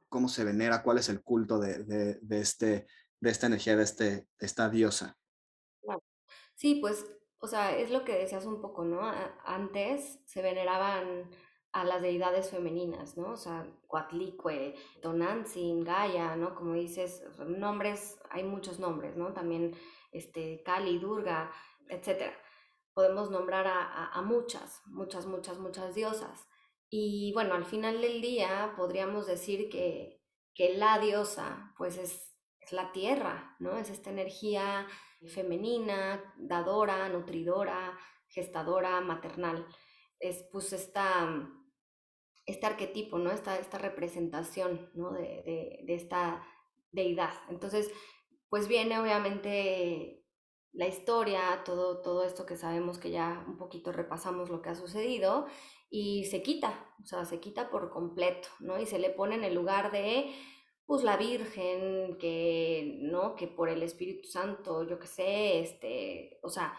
cómo 0.08 0.28
se 0.28 0.44
venera, 0.44 0.82
cuál 0.82 0.98
es 0.98 1.08
el 1.08 1.22
culto 1.22 1.58
de, 1.58 1.84
de, 2.20 2.40
este, 2.40 2.86
de 3.20 3.30
esta 3.30 3.46
energía, 3.46 3.76
de, 3.76 3.82
este, 3.82 4.28
esta 4.38 4.68
diosa. 4.68 5.16
Sí, 6.54 6.76
pues, 6.80 7.06
o 7.38 7.46
sea, 7.46 7.76
es 7.76 7.90
lo 7.90 8.04
que 8.04 8.18
decías 8.18 8.44
un 8.44 8.60
poco, 8.60 8.84
¿no? 8.84 9.00
Antes 9.44 10.18
se 10.24 10.42
veneraban 10.42 11.30
a 11.72 11.84
las 11.84 12.02
deidades 12.02 12.50
femeninas, 12.50 13.16
¿no? 13.16 13.32
O 13.32 13.36
sea, 13.36 13.66
Coatlicue, 13.86 14.74
Tonantzin, 15.02 15.84
Gaia, 15.84 16.34
¿no? 16.36 16.54
Como 16.54 16.74
dices, 16.74 17.22
nombres, 17.46 18.18
hay 18.30 18.42
muchos 18.42 18.78
nombres, 18.80 19.16
¿no? 19.16 19.32
También 19.32 19.76
este, 20.10 20.62
Kali, 20.64 20.98
Durga, 20.98 21.52
etc. 21.88 22.32
Podemos 22.94 23.30
nombrar 23.30 23.66
a, 23.68 24.20
muchas, 24.22 24.82
muchas, 24.86 25.26
muchas, 25.26 25.58
muchas 25.58 25.94
diosas. 25.94 26.47
Y 26.90 27.32
bueno, 27.34 27.54
al 27.54 27.64
final 27.64 28.00
del 28.00 28.20
día 28.20 28.72
podríamos 28.76 29.26
decir 29.26 29.68
que, 29.68 30.22
que 30.54 30.76
la 30.76 30.98
diosa, 30.98 31.74
pues 31.76 31.98
es, 31.98 32.34
es 32.60 32.72
la 32.72 32.92
tierra, 32.92 33.56
¿no? 33.58 33.76
Es 33.76 33.90
esta 33.90 34.10
energía 34.10 34.86
femenina, 35.26 36.34
dadora, 36.36 37.08
nutridora, 37.08 37.98
gestadora, 38.28 39.00
maternal. 39.00 39.66
Es 40.18 40.44
pues 40.50 40.72
esta 40.72 41.48
este 42.48 42.66
arquetipo, 42.66 43.18
¿no? 43.18 43.30
Esta, 43.30 43.58
esta 43.58 43.76
representación, 43.76 44.90
¿no? 44.94 45.12
De, 45.12 45.84
esta 45.86 46.42
deidad. 46.92 47.34
Entonces, 47.50 47.90
pues 48.48 48.68
viene 48.68 48.98
obviamente 48.98 50.24
la 50.72 50.86
historia, 50.86 51.62
todo, 51.64 52.00
todo 52.00 52.24
esto 52.24 52.46
que 52.46 52.56
sabemos 52.56 52.98
que 52.98 53.10
ya 53.10 53.44
un 53.46 53.58
poquito 53.58 53.92
repasamos 53.92 54.48
lo 54.48 54.62
que 54.62 54.70
ha 54.70 54.74
sucedido 54.74 55.46
y 55.90 56.24
se 56.24 56.42
quita, 56.42 56.94
o 57.02 57.06
sea, 57.06 57.24
se 57.24 57.40
quita 57.40 57.70
por 57.70 57.90
completo, 57.90 58.48
¿no? 58.60 58.78
Y 58.80 58.86
se 58.86 58.98
le 58.98 59.10
pone 59.10 59.34
en 59.36 59.44
el 59.44 59.54
lugar 59.54 59.90
de, 59.92 60.34
pues, 60.86 61.02
la 61.02 61.16
Virgen, 61.16 62.18
que, 62.18 62.98
¿no? 63.02 63.34
Que 63.36 63.48
por 63.48 63.68
el 63.68 63.82
Espíritu 63.82 64.28
Santo, 64.28 64.86
yo 64.88 64.98
qué 64.98 65.06
sé, 65.06 65.60
este, 65.60 66.40
o 66.42 66.48
sea, 66.50 66.74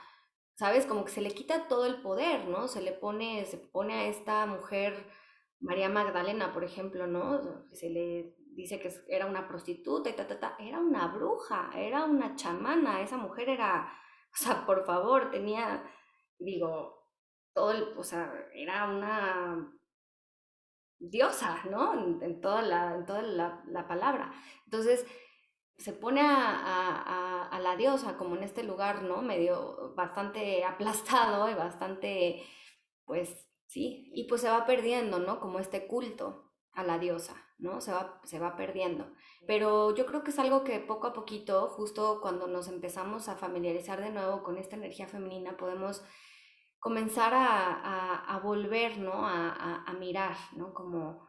¿sabes? 0.55 0.85
Como 0.85 1.05
que 1.05 1.11
se 1.11 1.21
le 1.21 1.31
quita 1.31 1.67
todo 1.67 1.85
el 1.85 2.01
poder, 2.01 2.47
¿no? 2.47 2.67
Se 2.67 2.81
le 2.81 2.91
pone, 2.91 3.45
se 3.45 3.57
pone 3.57 3.93
a 3.93 4.07
esta 4.07 4.45
mujer 4.45 5.05
María 5.61 5.89
Magdalena, 5.89 6.53
por 6.53 6.63
ejemplo, 6.63 7.07
¿no? 7.07 7.41
Se 7.73 7.89
le 7.89 8.35
dice 8.55 8.79
que 8.79 8.89
era 9.07 9.25
una 9.25 9.47
prostituta 9.47 10.09
y 10.09 10.13
ta, 10.13 10.27
ta, 10.27 10.39
ta. 10.39 10.55
Era 10.59 10.79
una 10.79 11.07
bruja, 11.07 11.69
era 11.75 12.05
una 12.05 12.35
chamana. 12.35 13.01
Esa 13.01 13.17
mujer 13.17 13.49
era, 13.49 13.91
o 14.33 14.37
sea, 14.37 14.65
por 14.65 14.85
favor, 14.85 15.31
tenía, 15.31 15.83
digo, 16.37 16.98
todo 17.53 17.71
el, 17.71 17.97
o 17.97 18.03
sea, 18.03 18.33
era 18.53 18.87
una 18.89 19.71
diosa, 20.99 21.63
¿no? 21.69 22.21
En, 22.21 22.41
toda, 22.41 22.61
la, 22.61 22.95
en 22.95 23.05
toda 23.05 23.21
la, 23.21 23.87
palabra. 23.87 24.31
Entonces, 24.65 25.05
se 25.77 25.93
pone 25.93 26.21
a, 26.21 27.47
a, 27.49 27.59
la 27.59 27.75
diosa 27.77 28.17
como 28.17 28.35
en 28.35 28.43
este 28.43 28.63
lugar, 28.63 29.03
¿no? 29.03 29.21
Medio 29.21 29.93
bastante 29.95 30.63
aplastado 30.65 31.49
y 31.49 31.53
bastante, 31.53 32.43
pues, 33.05 33.47
¿sí? 33.67 34.11
Y 34.13 34.27
pues 34.27 34.41
se 34.41 34.49
va 34.49 34.65
perdiendo, 34.65 35.19
¿no? 35.19 35.39
Como 35.39 35.59
este 35.59 35.87
culto 35.87 36.51
a 36.73 36.83
la 36.83 36.99
diosa, 36.99 37.35
¿no? 37.57 37.81
Se 37.81 37.91
va, 37.91 38.19
se 38.23 38.39
va 38.39 38.55
perdiendo. 38.55 39.11
Pero 39.47 39.95
yo 39.95 40.05
creo 40.05 40.23
que 40.23 40.31
es 40.31 40.39
algo 40.39 40.63
que 40.63 40.79
poco 40.79 41.07
a 41.07 41.13
poquito, 41.13 41.69
justo 41.69 42.19
cuando 42.21 42.47
nos 42.47 42.67
empezamos 42.67 43.29
a 43.29 43.37
familiarizar 43.37 44.01
de 44.01 44.11
nuevo 44.11 44.43
con 44.43 44.57
esta 44.57 44.75
energía 44.75 45.07
femenina, 45.07 45.57
podemos 45.57 46.03
comenzar 46.79 47.33
a, 47.35 48.39
volver, 48.43 48.97
¿no? 48.97 49.25
A, 49.25 49.83
a, 49.85 49.93
mirar, 49.93 50.35
¿no? 50.53 50.73
Como, 50.73 51.27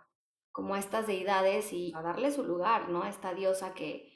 como 0.52 0.74
a 0.74 0.78
estas 0.78 1.06
deidades 1.06 1.72
y 1.72 1.92
a 1.94 2.02
darle 2.02 2.30
su 2.30 2.44
lugar, 2.44 2.88
¿no? 2.88 3.02
A 3.02 3.08
esta 3.08 3.34
diosa 3.34 3.74
que, 3.74 4.12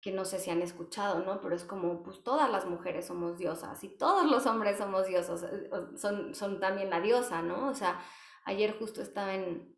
que 0.00 0.12
no 0.12 0.24
sé 0.24 0.38
si 0.38 0.50
han 0.50 0.62
escuchado, 0.62 1.24
¿no? 1.24 1.40
Pero 1.40 1.54
es 1.54 1.64
como, 1.64 2.02
pues 2.02 2.22
todas 2.22 2.50
las 2.50 2.66
mujeres 2.66 3.06
somos 3.06 3.38
diosas 3.38 3.82
y 3.84 3.96
todos 3.96 4.28
los 4.30 4.46
hombres 4.46 4.78
somos 4.78 5.06
dioses, 5.06 5.44
eh, 5.44 5.70
son, 5.96 6.34
son 6.34 6.60
también 6.60 6.90
la 6.90 7.00
diosa, 7.00 7.42
¿no? 7.42 7.68
O 7.68 7.74
sea, 7.74 8.00
ayer 8.44 8.76
justo 8.78 9.02
estaba 9.02 9.34
en, 9.34 9.76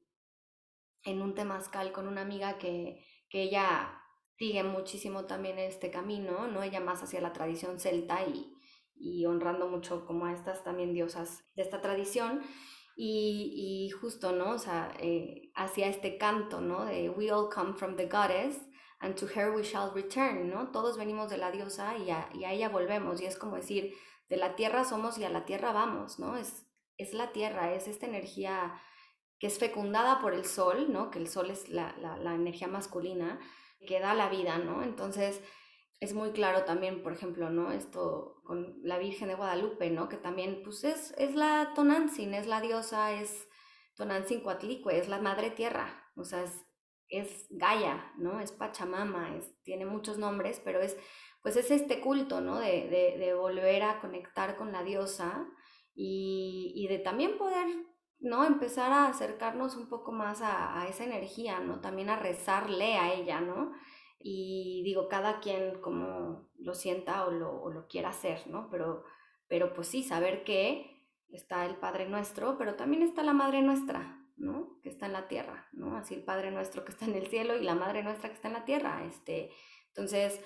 en 1.04 1.22
un 1.22 1.34
temazcal 1.34 1.92
con 1.92 2.08
una 2.08 2.22
amiga 2.22 2.58
que, 2.58 3.04
que 3.28 3.42
ella 3.42 4.02
sigue 4.36 4.62
muchísimo 4.62 5.26
también 5.26 5.58
este 5.58 5.90
camino, 5.90 6.46
¿no? 6.48 6.62
Ella 6.62 6.80
más 6.80 7.02
hacia 7.02 7.20
la 7.20 7.32
tradición 7.32 7.78
celta 7.78 8.24
y, 8.24 8.57
y 9.00 9.26
honrando 9.26 9.68
mucho 9.68 10.04
como 10.06 10.26
a 10.26 10.32
estas 10.32 10.64
también 10.64 10.92
diosas 10.92 11.44
de 11.54 11.62
esta 11.62 11.80
tradición. 11.80 12.42
Y, 12.96 13.86
y 13.86 13.90
justo, 13.90 14.32
¿no? 14.32 14.50
O 14.50 14.58
sea, 14.58 14.92
eh, 14.98 15.52
hacia 15.54 15.86
este 15.86 16.18
canto, 16.18 16.60
¿no? 16.60 16.84
De 16.84 17.08
We 17.10 17.30
all 17.30 17.48
come 17.48 17.74
from 17.74 17.94
the 17.96 18.06
goddess 18.06 18.58
and 19.00 19.14
to 19.14 19.26
her 19.26 19.54
we 19.54 19.62
shall 19.62 19.92
return, 19.94 20.50
¿no? 20.50 20.72
Todos 20.72 20.98
venimos 20.98 21.30
de 21.30 21.38
la 21.38 21.52
diosa 21.52 21.96
y 21.96 22.10
a, 22.10 22.28
y 22.34 22.44
a 22.44 22.52
ella 22.52 22.68
volvemos, 22.68 23.20
y 23.20 23.26
es 23.26 23.36
como 23.36 23.54
decir, 23.54 23.94
de 24.28 24.36
la 24.36 24.56
tierra 24.56 24.84
somos 24.84 25.16
y 25.18 25.24
a 25.24 25.30
la 25.30 25.44
tierra 25.44 25.72
vamos, 25.72 26.18
¿no? 26.18 26.36
Es, 26.36 26.66
es 26.96 27.14
la 27.14 27.30
tierra, 27.30 27.72
es 27.72 27.86
esta 27.86 28.06
energía 28.06 28.74
que 29.38 29.46
es 29.46 29.58
fecundada 29.58 30.20
por 30.20 30.34
el 30.34 30.44
sol, 30.44 30.92
¿no? 30.92 31.10
Que 31.10 31.20
el 31.20 31.28
sol 31.28 31.50
es 31.50 31.68
la, 31.68 31.94
la, 31.98 32.16
la 32.16 32.34
energía 32.34 32.66
masculina 32.66 33.38
que 33.86 34.00
da 34.00 34.14
la 34.14 34.28
vida, 34.28 34.58
¿no? 34.58 34.82
Entonces, 34.82 35.40
es 36.00 36.14
muy 36.14 36.30
claro 36.30 36.64
también, 36.64 37.02
por 37.02 37.12
ejemplo, 37.12 37.50
¿no? 37.50 37.72
Esto 37.72 38.40
con 38.44 38.78
la 38.82 38.98
Virgen 38.98 39.28
de 39.28 39.34
Guadalupe, 39.34 39.90
¿no? 39.90 40.08
Que 40.08 40.16
también, 40.16 40.62
pues, 40.62 40.84
es, 40.84 41.12
es 41.18 41.34
la 41.34 41.72
Tonantzin, 41.74 42.34
es 42.34 42.46
la 42.46 42.60
diosa, 42.60 43.12
es 43.12 43.48
Tonantzin 43.96 44.40
Coatlicue, 44.40 44.96
es 44.96 45.08
la 45.08 45.20
madre 45.20 45.50
tierra, 45.50 46.04
o 46.16 46.24
sea, 46.24 46.44
es, 46.44 46.64
es 47.08 47.46
Gaia, 47.50 48.12
¿no? 48.16 48.40
Es 48.40 48.52
Pachamama, 48.52 49.36
es, 49.36 49.60
tiene 49.64 49.86
muchos 49.86 50.18
nombres, 50.18 50.60
pero 50.64 50.80
es, 50.80 50.96
pues 51.42 51.56
es 51.56 51.70
este 51.72 52.00
culto, 52.00 52.40
¿no? 52.40 52.58
De, 52.60 53.16
de, 53.18 53.34
volver 53.34 53.82
a 53.82 54.00
conectar 54.00 54.56
con 54.56 54.70
la 54.70 54.84
diosa 54.84 55.48
y, 55.94 56.72
y, 56.76 56.86
de 56.86 56.98
también 57.00 57.38
poder, 57.38 57.66
¿no? 58.20 58.44
Empezar 58.44 58.92
a 58.92 59.06
acercarnos 59.08 59.76
un 59.76 59.88
poco 59.88 60.12
más 60.12 60.42
a, 60.42 60.80
a, 60.80 60.86
esa 60.86 61.04
energía, 61.04 61.58
¿no? 61.58 61.80
También 61.80 62.08
a 62.08 62.18
rezarle 62.18 62.96
a 62.98 63.12
ella, 63.12 63.40
¿no? 63.40 63.72
Y 64.18 64.82
digo, 64.84 65.08
cada 65.08 65.40
quien 65.40 65.80
como 65.80 66.50
lo 66.58 66.74
sienta 66.74 67.24
o 67.26 67.30
lo, 67.30 67.62
o 67.62 67.70
lo 67.70 67.86
quiera 67.86 68.10
hacer, 68.10 68.46
¿no? 68.48 68.68
Pero, 68.70 69.04
pero 69.46 69.72
pues 69.74 69.88
sí, 69.88 70.02
saber 70.02 70.44
que 70.44 70.98
está 71.30 71.66
el 71.66 71.76
Padre 71.76 72.08
Nuestro, 72.08 72.58
pero 72.58 72.74
también 72.74 73.02
está 73.02 73.22
la 73.22 73.32
Madre 73.32 73.62
Nuestra, 73.62 74.24
¿no? 74.36 74.78
Que 74.82 74.88
está 74.88 75.06
en 75.06 75.12
la 75.12 75.28
tierra, 75.28 75.68
¿no? 75.72 75.96
Así 75.96 76.14
el 76.14 76.24
Padre 76.24 76.50
nuestro 76.50 76.84
que 76.84 76.92
está 76.92 77.04
en 77.04 77.14
el 77.14 77.26
cielo 77.26 77.56
y 77.56 77.64
la 77.64 77.74
Madre 77.74 78.02
nuestra 78.02 78.28
que 78.28 78.34
está 78.34 78.48
en 78.48 78.54
la 78.54 78.64
tierra, 78.64 79.04
este, 79.04 79.50
entonces, 79.88 80.40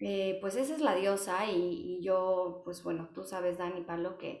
eh, 0.00 0.38
pues 0.40 0.56
esa 0.56 0.74
es 0.74 0.80
la 0.80 0.94
diosa 0.94 1.46
y, 1.46 2.00
yo, 2.02 2.62
pues 2.64 2.82
bueno, 2.82 3.10
tú 3.14 3.22
sabes, 3.22 3.58
Dani, 3.58 3.82
Pablo, 3.82 4.18
que 4.18 4.40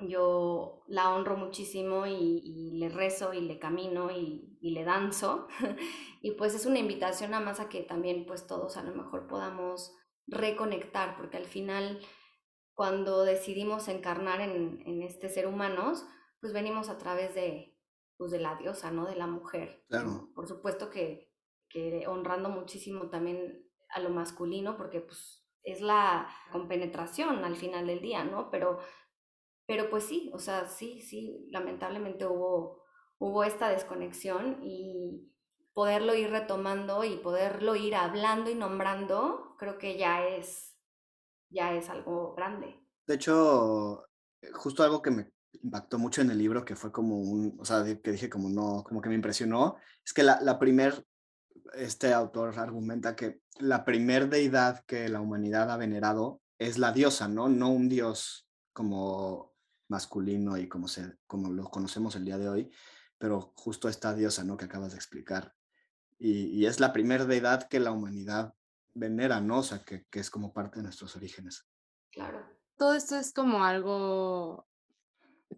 yo 0.00 0.84
la 0.86 1.14
honro 1.14 1.36
muchísimo 1.36 2.06
y, 2.06 2.72
le 2.78 2.88
rezo 2.88 3.32
y 3.32 3.40
le 3.40 3.58
camino 3.58 4.10
y, 4.10 4.58
y 4.60 4.70
le 4.70 4.84
danzo 4.84 5.48
y 6.22 6.32
pues 6.32 6.54
es 6.54 6.66
una 6.66 6.78
invitación 6.78 7.32
a 7.32 7.40
más 7.40 7.60
a 7.60 7.68
que 7.68 7.82
también 7.82 8.26
pues 8.26 8.46
todos 8.46 8.76
a 8.76 8.82
lo 8.82 8.94
mejor 8.94 9.26
podamos 9.26 9.94
reconectar, 10.26 11.16
porque 11.16 11.36
al 11.36 11.46
final 11.46 12.00
cuando 12.74 13.24
decidimos 13.24 13.88
encarnar 13.88 14.40
en, 14.40 14.82
en 14.84 15.02
este 15.02 15.28
ser 15.28 15.46
humanos, 15.46 16.04
pues 16.40 16.52
venimos 16.52 16.90
a 16.90 16.98
través 16.98 17.34
de, 17.34 17.76
pues 18.16 18.30
de 18.30 18.38
la 18.38 18.56
diosa, 18.56 18.90
¿no? 18.90 19.06
De 19.06 19.16
la 19.16 19.26
mujer. 19.26 19.84
Claro. 19.88 20.30
Por 20.34 20.46
supuesto 20.46 20.90
que, 20.90 21.32
que 21.68 22.06
honrando 22.06 22.50
muchísimo 22.50 23.08
también 23.08 23.66
a 23.88 24.00
lo 24.00 24.10
masculino, 24.10 24.76
porque 24.76 25.00
pues 25.00 25.48
es 25.62 25.80
la 25.80 26.28
compenetración 26.52 27.44
al 27.44 27.56
final 27.56 27.86
del 27.86 28.00
día, 28.00 28.24
¿no? 28.24 28.50
Pero, 28.50 28.78
pero 29.66 29.90
pues 29.90 30.04
sí, 30.04 30.30
o 30.32 30.38
sea, 30.38 30.68
sí, 30.68 31.00
sí, 31.02 31.46
lamentablemente 31.50 32.24
hubo, 32.26 32.84
hubo 33.18 33.44
esta 33.44 33.68
desconexión 33.68 34.60
y 34.62 35.32
poderlo 35.74 36.14
ir 36.14 36.30
retomando 36.30 37.04
y 37.04 37.16
poderlo 37.16 37.76
ir 37.76 37.94
hablando 37.94 38.50
y 38.50 38.54
nombrando, 38.54 39.56
creo 39.58 39.76
que 39.76 39.98
ya 39.98 40.26
es, 40.26 40.74
ya 41.50 41.74
es 41.74 41.90
algo 41.90 42.34
grande. 42.34 42.80
De 43.06 43.14
hecho, 43.16 44.06
justo 44.54 44.82
algo 44.82 45.02
que 45.02 45.10
me 45.10 45.32
impactó 45.62 45.98
mucho 45.98 46.22
en 46.22 46.30
el 46.30 46.38
libro, 46.38 46.64
que 46.64 46.76
fue 46.76 46.92
como 46.92 47.18
un, 47.18 47.56
o 47.60 47.64
sea, 47.64 47.84
que 47.84 48.12
dije 48.12 48.30
como 48.30 48.48
no, 48.48 48.84
como 48.84 49.00
que 49.00 49.08
me 49.08 49.14
impresionó, 49.16 49.76
es 50.04 50.12
que 50.12 50.22
la, 50.22 50.40
la 50.40 50.58
primer, 50.58 51.04
este 51.74 52.12
autor 52.14 52.58
argumenta 52.58 53.16
que 53.16 53.40
la 53.58 53.84
primer 53.84 54.28
deidad 54.28 54.84
que 54.86 55.08
la 55.08 55.20
humanidad 55.20 55.70
ha 55.70 55.76
venerado 55.76 56.40
es 56.58 56.78
la 56.78 56.92
diosa, 56.92 57.28
¿no? 57.28 57.48
No 57.48 57.70
un 57.70 57.88
dios 57.88 58.48
como 58.72 59.55
masculino 59.88 60.56
y 60.56 60.68
como, 60.68 60.88
se, 60.88 61.16
como 61.26 61.50
lo 61.50 61.70
conocemos 61.70 62.16
el 62.16 62.24
día 62.24 62.38
de 62.38 62.48
hoy, 62.48 62.70
pero 63.18 63.52
justo 63.56 63.88
esta 63.88 64.14
diosa, 64.14 64.44
¿no? 64.44 64.56
Que 64.56 64.66
acabas 64.66 64.92
de 64.92 64.98
explicar. 64.98 65.54
Y, 66.18 66.46
y 66.46 66.66
es 66.66 66.80
la 66.80 66.92
primera 66.92 67.24
deidad 67.24 67.68
que 67.68 67.80
la 67.80 67.92
humanidad 67.92 68.54
venera, 68.94 69.40
¿no? 69.40 69.60
O 69.60 69.84
que, 69.84 70.06
que 70.10 70.20
es 70.20 70.30
como 70.30 70.52
parte 70.52 70.78
de 70.78 70.84
nuestros 70.84 71.16
orígenes. 71.16 71.66
Claro. 72.10 72.44
Todo 72.76 72.94
esto 72.94 73.16
es 73.16 73.32
como 73.32 73.64
algo 73.64 74.66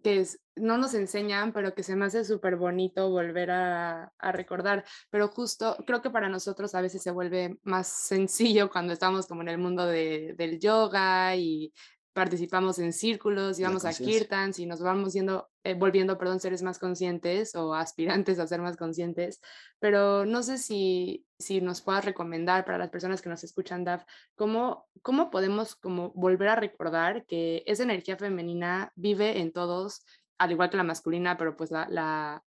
que 0.03 0.25
no 0.55 0.77
nos 0.77 0.93
enseñan, 0.93 1.51
pero 1.51 1.73
que 1.73 1.83
se 1.83 1.95
me 1.95 2.05
hace 2.05 2.23
súper 2.23 2.55
bonito 2.55 3.09
volver 3.09 3.51
a, 3.51 4.13
recordar. 4.19 4.85
Pero 5.09 5.27
justo 5.29 5.77
creo 5.85 6.01
que 6.01 6.09
para 6.09 6.29
nosotros 6.29 6.75
a 6.75 6.81
veces 6.81 7.01
se 7.01 7.11
vuelve 7.11 7.57
más 7.63 7.87
sencillo 7.87 8.69
cuando 8.69 8.93
estamos 8.93 9.27
como 9.27 9.41
en 9.41 9.49
el 9.49 9.57
mundo 9.57 9.85
del 9.85 10.59
yoga 10.59 11.35
y 11.35 11.73
participamos 12.13 12.79
en 12.79 12.91
círculos 12.91 13.59
y 13.59 13.63
vamos 13.63 13.85
a 13.85 13.93
kirtans 13.93 14.59
y 14.59 14.65
nos 14.65 14.81
vamos 14.81 15.13
siendo, 15.13 15.49
eh, 15.63 15.75
volviendo, 15.75 16.17
perdón, 16.17 16.39
seres 16.39 16.63
más 16.63 16.79
conscientes 16.79 17.55
o 17.55 17.73
aspirantes 17.73 18.39
a 18.39 18.47
ser 18.47 18.61
más 18.61 18.77
conscientes, 18.77 19.41
pero 19.79 20.25
no 20.25 20.43
sé 20.43 20.57
si, 20.57 21.25
si 21.37 21.61
nos 21.61 21.81
puedas 21.81 22.05
recomendar 22.05 22.65
para 22.65 22.77
las 22.77 22.89
personas 22.89 23.21
que 23.21 23.29
nos 23.29 23.43
escuchan, 23.43 23.83
Daf, 23.83 24.03
cómo, 24.35 24.87
cómo 25.01 25.29
podemos 25.29 25.75
como 25.75 26.11
volver 26.11 26.49
a 26.49 26.55
recordar 26.55 27.25
que 27.25 27.63
esa 27.65 27.83
energía 27.83 28.17
femenina 28.17 28.91
vive 28.95 29.39
en 29.39 29.51
todos, 29.51 30.03
al 30.37 30.51
igual 30.51 30.69
que 30.69 30.77
la 30.77 30.83
masculina, 30.83 31.37
pero 31.37 31.55
pues 31.55 31.69
la, 31.71 31.87
la, 31.89 32.43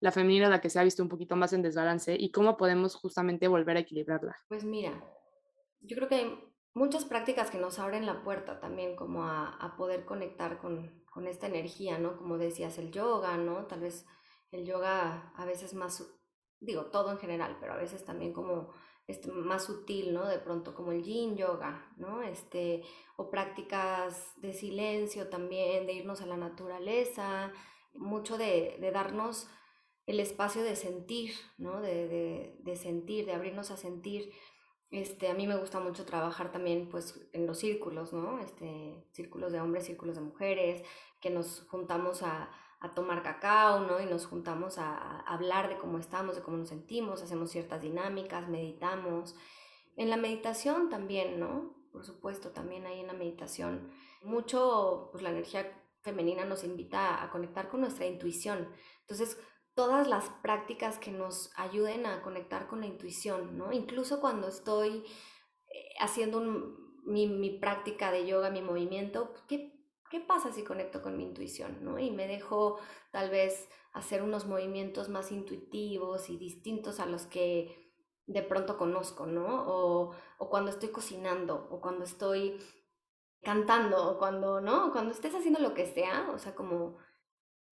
la 0.00 0.12
femenina 0.12 0.48
la 0.48 0.60
que 0.60 0.70
se 0.70 0.80
ha 0.80 0.84
visto 0.84 1.02
un 1.02 1.08
poquito 1.08 1.36
más 1.36 1.52
en 1.52 1.62
desbalance 1.62 2.16
y 2.18 2.30
cómo 2.30 2.56
podemos 2.56 2.94
justamente 2.94 3.46
volver 3.46 3.76
a 3.76 3.80
equilibrarla. 3.80 4.36
Pues 4.48 4.64
mira, 4.64 4.92
yo 5.80 5.96
creo 5.96 6.08
que 6.08 6.14
hay 6.14 6.51
muchas 6.74 7.04
prácticas 7.04 7.50
que 7.50 7.58
nos 7.58 7.78
abren 7.78 8.06
la 8.06 8.22
puerta 8.22 8.60
también 8.60 8.96
como 8.96 9.24
a, 9.24 9.74
poder 9.76 10.04
conectar 10.04 10.58
con, 10.58 11.04
con, 11.10 11.26
esta 11.26 11.46
energía, 11.46 11.98
¿no? 11.98 12.16
Como 12.16 12.38
decías, 12.38 12.78
el 12.78 12.90
yoga, 12.90 13.36
¿no? 13.36 13.66
Tal 13.66 13.80
vez 13.80 14.06
el 14.50 14.64
yoga 14.64 15.32
a 15.36 15.44
veces 15.44 15.74
más, 15.74 16.06
digo, 16.60 16.86
todo 16.86 17.10
en 17.10 17.18
general, 17.18 17.56
pero 17.60 17.74
a 17.74 17.78
veces 17.78 18.04
también 18.04 18.32
como 18.32 18.72
este, 19.06 19.30
más 19.30 19.64
sutil, 19.64 20.14
¿no? 20.14 20.26
De 20.26 20.38
pronto 20.38 20.74
como 20.74 20.92
el 20.92 21.02
yin 21.02 21.36
yoga, 21.36 21.92
¿no? 21.96 22.22
Este, 22.22 22.82
o 23.16 23.30
prácticas 23.30 24.32
de 24.40 24.52
silencio 24.52 25.28
también, 25.28 25.86
de 25.86 25.94
irnos 25.94 26.22
a 26.22 26.26
la 26.26 26.36
naturaleza, 26.36 27.52
mucho 27.94 28.38
de, 28.38 28.78
de 28.80 28.90
darnos 28.90 29.48
el 30.06 30.20
espacio 30.20 30.62
de 30.62 30.76
sentir, 30.76 31.32
¿no? 31.58 31.80
De, 31.80 32.08
de, 32.08 32.56
de 32.60 32.76
sentir, 32.76 33.26
de 33.26 33.32
abrirnos 33.32 33.70
a 33.70 33.76
sentir 33.76 34.32
este, 34.92 35.28
a 35.28 35.34
mí 35.34 35.46
me 35.46 35.56
gusta 35.56 35.80
mucho 35.80 36.04
trabajar 36.04 36.52
también 36.52 36.88
pues 36.90 37.18
en 37.32 37.46
los 37.46 37.58
círculos, 37.58 38.12
¿no? 38.12 38.38
Este, 38.38 39.06
círculos 39.12 39.50
de 39.50 39.60
hombres, 39.60 39.86
círculos 39.86 40.16
de 40.16 40.20
mujeres, 40.20 40.84
que 41.20 41.30
nos 41.30 41.66
juntamos 41.68 42.22
a, 42.22 42.50
tomar 42.96 43.22
cacao, 43.22 43.80
¿no? 43.80 44.00
Y 44.00 44.06
nos 44.06 44.26
juntamos 44.26 44.76
a, 44.76 45.20
hablar 45.20 45.68
de 45.68 45.78
cómo 45.78 45.98
estamos, 45.98 46.34
de 46.36 46.42
cómo 46.42 46.58
nos 46.58 46.68
sentimos, 46.68 47.22
hacemos 47.22 47.50
ciertas 47.50 47.80
dinámicas, 47.80 48.48
meditamos. 48.48 49.34
En 49.96 50.10
la 50.10 50.16
meditación 50.16 50.90
también, 50.90 51.40
¿no? 51.40 51.74
Por 51.92 52.04
supuesto, 52.04 52.50
también 52.50 52.84
hay 52.86 53.00
en 53.00 53.06
la 53.06 53.12
meditación 53.12 53.92
mucho, 54.22 55.08
pues 55.12 55.22
la 55.22 55.30
energía 55.30 55.72
femenina 56.02 56.44
nos 56.44 56.64
invita 56.64 57.22
a 57.22 57.30
conectar 57.30 57.68
con 57.68 57.80
nuestra 57.80 58.06
intuición. 58.06 58.68
Entonces, 59.02 59.38
todas 59.74 60.08
las 60.08 60.28
prácticas 60.42 60.98
que 60.98 61.10
nos 61.10 61.50
ayuden 61.56 62.06
a 62.06 62.22
conectar 62.22 62.66
con 62.66 62.80
la 62.80 62.86
intuición, 62.86 63.56
¿no? 63.56 63.72
Incluso 63.72 64.20
cuando 64.20 64.48
estoy 64.48 65.04
eh, 65.70 65.94
haciendo 66.00 66.40
mi, 67.04 67.58
práctica 67.58 68.10
de 68.12 68.26
yoga, 68.26 68.50
mi 68.50 68.62
movimiento, 68.62 69.34
¿qué, 69.48 69.72
¿qué 70.10 70.20
pasa 70.20 70.52
si 70.52 70.62
conecto 70.62 71.02
con 71.02 71.16
mi 71.16 71.24
intuición, 71.24 71.78
¿no? 71.82 71.98
Y 71.98 72.10
me 72.10 72.26
dejo 72.26 72.78
tal 73.10 73.30
vez 73.30 73.68
hacer 73.92 74.22
unos 74.22 74.46
movimientos 74.46 75.08
más 75.08 75.32
intuitivos 75.32 76.28
y 76.28 76.36
distintos 76.36 77.00
a 77.00 77.06
los 77.06 77.26
que 77.26 77.92
de 78.26 78.42
pronto 78.42 78.76
conozco, 78.76 79.26
¿no? 79.26 79.64
O, 79.66 80.14
o 80.38 80.50
cuando 80.50 80.70
estoy 80.70 80.90
cocinando, 80.90 81.68
o 81.70 81.80
cuando 81.80 82.04
estoy 82.04 82.58
cantando, 83.42 84.10
o 84.10 84.18
cuando, 84.18 84.60
¿no? 84.60 84.92
Cuando 84.92 85.12
estés 85.12 85.34
haciendo 85.34 85.60
lo 85.60 85.74
que 85.74 85.86
sea, 85.86 86.30
o 86.32 86.38
sea, 86.38 86.54
como 86.54 86.98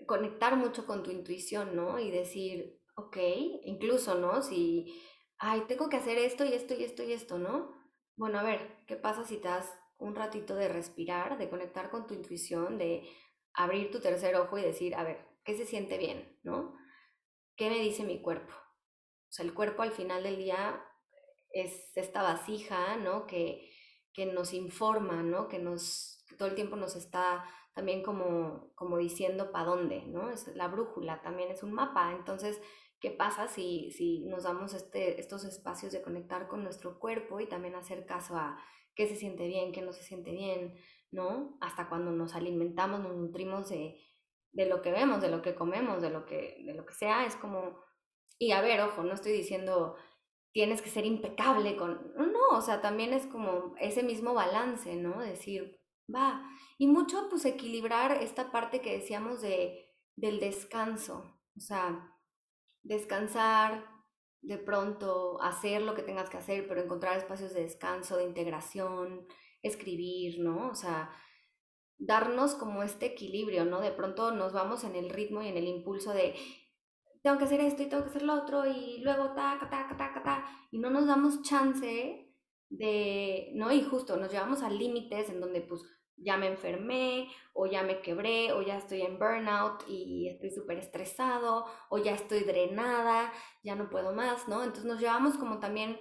conectar 0.05 0.55
mucho 0.55 0.85
con 0.85 1.03
tu 1.03 1.11
intuición, 1.11 1.75
¿no? 1.75 1.99
Y 1.99 2.11
decir, 2.11 2.79
ok, 2.95 3.17
incluso, 3.63 4.15
¿no? 4.15 4.41
Si, 4.41 5.01
ay, 5.37 5.63
tengo 5.67 5.89
que 5.89 5.97
hacer 5.97 6.17
esto 6.17 6.45
y 6.45 6.53
esto 6.53 6.73
y 6.73 6.83
esto 6.83 7.03
y 7.03 7.13
esto, 7.13 7.37
¿no? 7.37 7.73
Bueno, 8.15 8.39
a 8.39 8.43
ver, 8.43 8.83
¿qué 8.87 8.95
pasa 8.95 9.23
si 9.23 9.37
te 9.37 9.47
das 9.47 9.71
un 9.97 10.15
ratito 10.15 10.55
de 10.55 10.69
respirar, 10.69 11.37
de 11.37 11.49
conectar 11.49 11.89
con 11.89 12.07
tu 12.07 12.13
intuición, 12.13 12.77
de 12.77 13.09
abrir 13.53 13.91
tu 13.91 13.99
tercer 13.99 14.35
ojo 14.35 14.57
y 14.57 14.61
decir, 14.61 14.95
a 14.95 15.03
ver, 15.03 15.25
¿qué 15.43 15.55
se 15.55 15.65
siente 15.65 15.97
bien, 15.97 16.39
¿no? 16.43 16.75
¿Qué 17.55 17.69
me 17.69 17.79
dice 17.79 18.03
mi 18.03 18.21
cuerpo? 18.21 18.53
O 18.53 19.31
sea, 19.31 19.45
el 19.45 19.53
cuerpo 19.53 19.81
al 19.81 19.91
final 19.91 20.23
del 20.23 20.37
día 20.37 20.83
es 21.51 21.91
esta 21.95 22.23
vasija, 22.23 22.97
¿no? 22.97 23.27
Que, 23.27 23.69
que 24.13 24.25
nos 24.25 24.53
informa, 24.53 25.21
¿no? 25.23 25.47
Que 25.47 25.59
nos, 25.59 26.23
que 26.27 26.35
todo 26.35 26.47
el 26.47 26.55
tiempo 26.55 26.75
nos 26.75 26.95
está 26.95 27.43
también 27.79 28.03
como, 28.03 28.73
como 28.75 28.97
diciendo 28.97 29.53
para 29.53 29.67
dónde, 29.67 30.03
¿no? 30.05 30.29
Es 30.29 30.53
la 30.53 30.67
brújula, 30.67 31.21
también 31.21 31.49
es 31.49 31.63
un 31.63 31.71
mapa. 31.71 32.11
Entonces, 32.11 32.61
¿qué 32.99 33.09
pasa 33.09 33.47
si, 33.47 33.89
si 33.91 34.25
nos 34.25 34.43
damos 34.43 34.73
este, 34.73 35.17
estos 35.17 35.45
espacios 35.45 35.93
de 35.93 36.01
conectar 36.01 36.49
con 36.49 36.61
nuestro 36.61 36.99
cuerpo 36.99 37.39
y 37.39 37.47
también 37.47 37.75
hacer 37.75 38.05
caso 38.05 38.35
a 38.35 38.61
qué 38.95 39.07
se 39.07 39.15
siente 39.15 39.47
bien, 39.47 39.71
qué 39.71 39.81
no 39.81 39.93
se 39.93 40.03
siente 40.03 40.31
bien, 40.31 40.75
¿no? 41.09 41.57
Hasta 41.61 41.87
cuando 41.87 42.11
nos 42.11 42.35
alimentamos, 42.35 42.99
nos 42.99 43.15
nutrimos 43.15 43.69
de, 43.69 43.97
de 44.51 44.65
lo 44.65 44.81
que 44.81 44.91
vemos, 44.91 45.21
de 45.21 45.29
lo 45.29 45.41
que 45.41 45.55
comemos, 45.55 46.01
de 46.01 46.09
lo 46.09 46.25
que, 46.25 46.61
de 46.65 46.73
lo 46.73 46.85
que 46.85 46.95
sea, 46.95 47.25
es 47.25 47.37
como... 47.37 47.79
Y 48.37 48.51
a 48.51 48.59
ver, 48.59 48.81
ojo, 48.81 49.03
no 49.03 49.13
estoy 49.13 49.31
diciendo 49.31 49.95
tienes 50.51 50.81
que 50.81 50.89
ser 50.89 51.05
impecable 51.05 51.77
con... 51.77 52.11
No, 52.17 52.57
o 52.57 52.61
sea, 52.61 52.81
también 52.81 53.13
es 53.13 53.25
como 53.27 53.73
ese 53.79 54.03
mismo 54.03 54.33
balance, 54.33 54.97
¿no? 54.97 55.21
Decir, 55.21 55.78
Va. 56.13 56.43
Y 56.77 56.87
mucho, 56.87 57.27
pues, 57.29 57.45
equilibrar 57.45 58.11
esta 58.11 58.51
parte 58.51 58.81
que 58.81 58.97
decíamos 58.97 59.41
de, 59.41 59.85
del 60.15 60.39
descanso. 60.39 61.39
O 61.55 61.59
sea, 61.59 62.15
descansar, 62.83 63.85
de 64.41 64.57
pronto 64.57 65.41
hacer 65.41 65.81
lo 65.81 65.95
que 65.95 66.03
tengas 66.03 66.29
que 66.29 66.37
hacer, 66.37 66.67
pero 66.67 66.81
encontrar 66.81 67.17
espacios 67.17 67.53
de 67.53 67.63
descanso, 67.63 68.17
de 68.17 68.23
integración, 68.23 69.27
escribir, 69.61 70.39
¿no? 70.39 70.69
O 70.69 70.75
sea, 70.75 71.11
darnos 71.97 72.55
como 72.55 72.83
este 72.83 73.07
equilibrio, 73.07 73.65
¿no? 73.65 73.81
De 73.81 73.91
pronto 73.91 74.31
nos 74.31 74.53
vamos 74.53 74.83
en 74.83 74.95
el 74.95 75.09
ritmo 75.09 75.41
y 75.41 75.49
en 75.49 75.57
el 75.57 75.67
impulso 75.67 76.13
de 76.13 76.35
tengo 77.21 77.37
que 77.37 77.43
hacer 77.43 77.59
esto 77.59 77.83
y 77.83 77.87
tengo 77.87 78.03
que 78.03 78.09
hacer 78.09 78.23
lo 78.23 78.33
otro 78.33 78.65
y 78.65 78.99
luego 78.99 79.33
taca, 79.33 79.69
taca, 79.69 79.97
taca, 79.97 80.23
taca, 80.23 80.67
y 80.71 80.79
no 80.79 80.89
nos 80.89 81.05
damos 81.05 81.41
chance 81.41 82.33
de, 82.69 83.51
¿no? 83.55 83.71
Y 83.73 83.83
justo 83.83 84.15
nos 84.15 84.31
llevamos 84.31 84.63
a 84.63 84.69
límites 84.69 85.29
en 85.29 85.41
donde 85.41 85.61
pues 85.61 85.81
ya 86.21 86.37
me 86.37 86.47
enfermé 86.47 87.29
o 87.53 87.65
ya 87.65 87.83
me 87.83 88.01
quebré 88.01 88.51
o 88.51 88.61
ya 88.61 88.77
estoy 88.77 89.01
en 89.01 89.17
burnout 89.17 89.83
y 89.87 90.27
estoy 90.29 90.51
súper 90.51 90.77
estresado 90.77 91.65
o 91.89 91.97
ya 91.97 92.13
estoy 92.13 92.41
drenada, 92.41 93.31
ya 93.63 93.75
no 93.75 93.89
puedo 93.89 94.13
más, 94.13 94.47
¿no? 94.47 94.63
Entonces 94.63 94.85
nos 94.85 94.99
llevamos 94.99 95.37
como 95.37 95.59
también, 95.59 95.97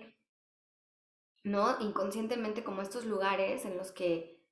¿no? 1.44 1.80
Inconscientemente 1.80 2.64
como 2.64 2.82
estos 2.82 3.04
lugares 3.04 3.64
en 3.64 3.76
los 3.76 3.92
que 3.92 4.44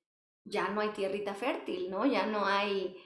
ya 0.43 0.69
no 0.69 0.81
hay 0.81 0.89
tierrita 0.89 1.35
fértil, 1.35 1.89
¿no? 1.89 2.05
Ya 2.05 2.25
no 2.25 2.45
hay... 2.45 2.97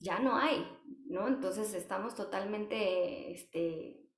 Ya 0.00 0.20
no 0.20 0.36
hay, 0.36 0.64
¿no? 1.06 1.26
Entonces 1.26 1.74
estamos 1.74 2.14
totalmente, 2.14 3.32
este, 3.32 4.08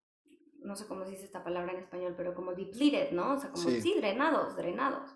no 0.58 0.76
sé 0.76 0.86
cómo 0.86 1.04
se 1.04 1.12
dice 1.12 1.24
esta 1.24 1.42
palabra 1.42 1.72
en 1.72 1.78
español, 1.78 2.14
pero 2.16 2.34
como 2.34 2.52
depleted, 2.52 3.12
¿no? 3.12 3.32
O 3.32 3.38
sea, 3.38 3.50
como 3.50 3.70
sí 3.70 3.94
drenados, 3.96 4.56
drenados. 4.56 5.11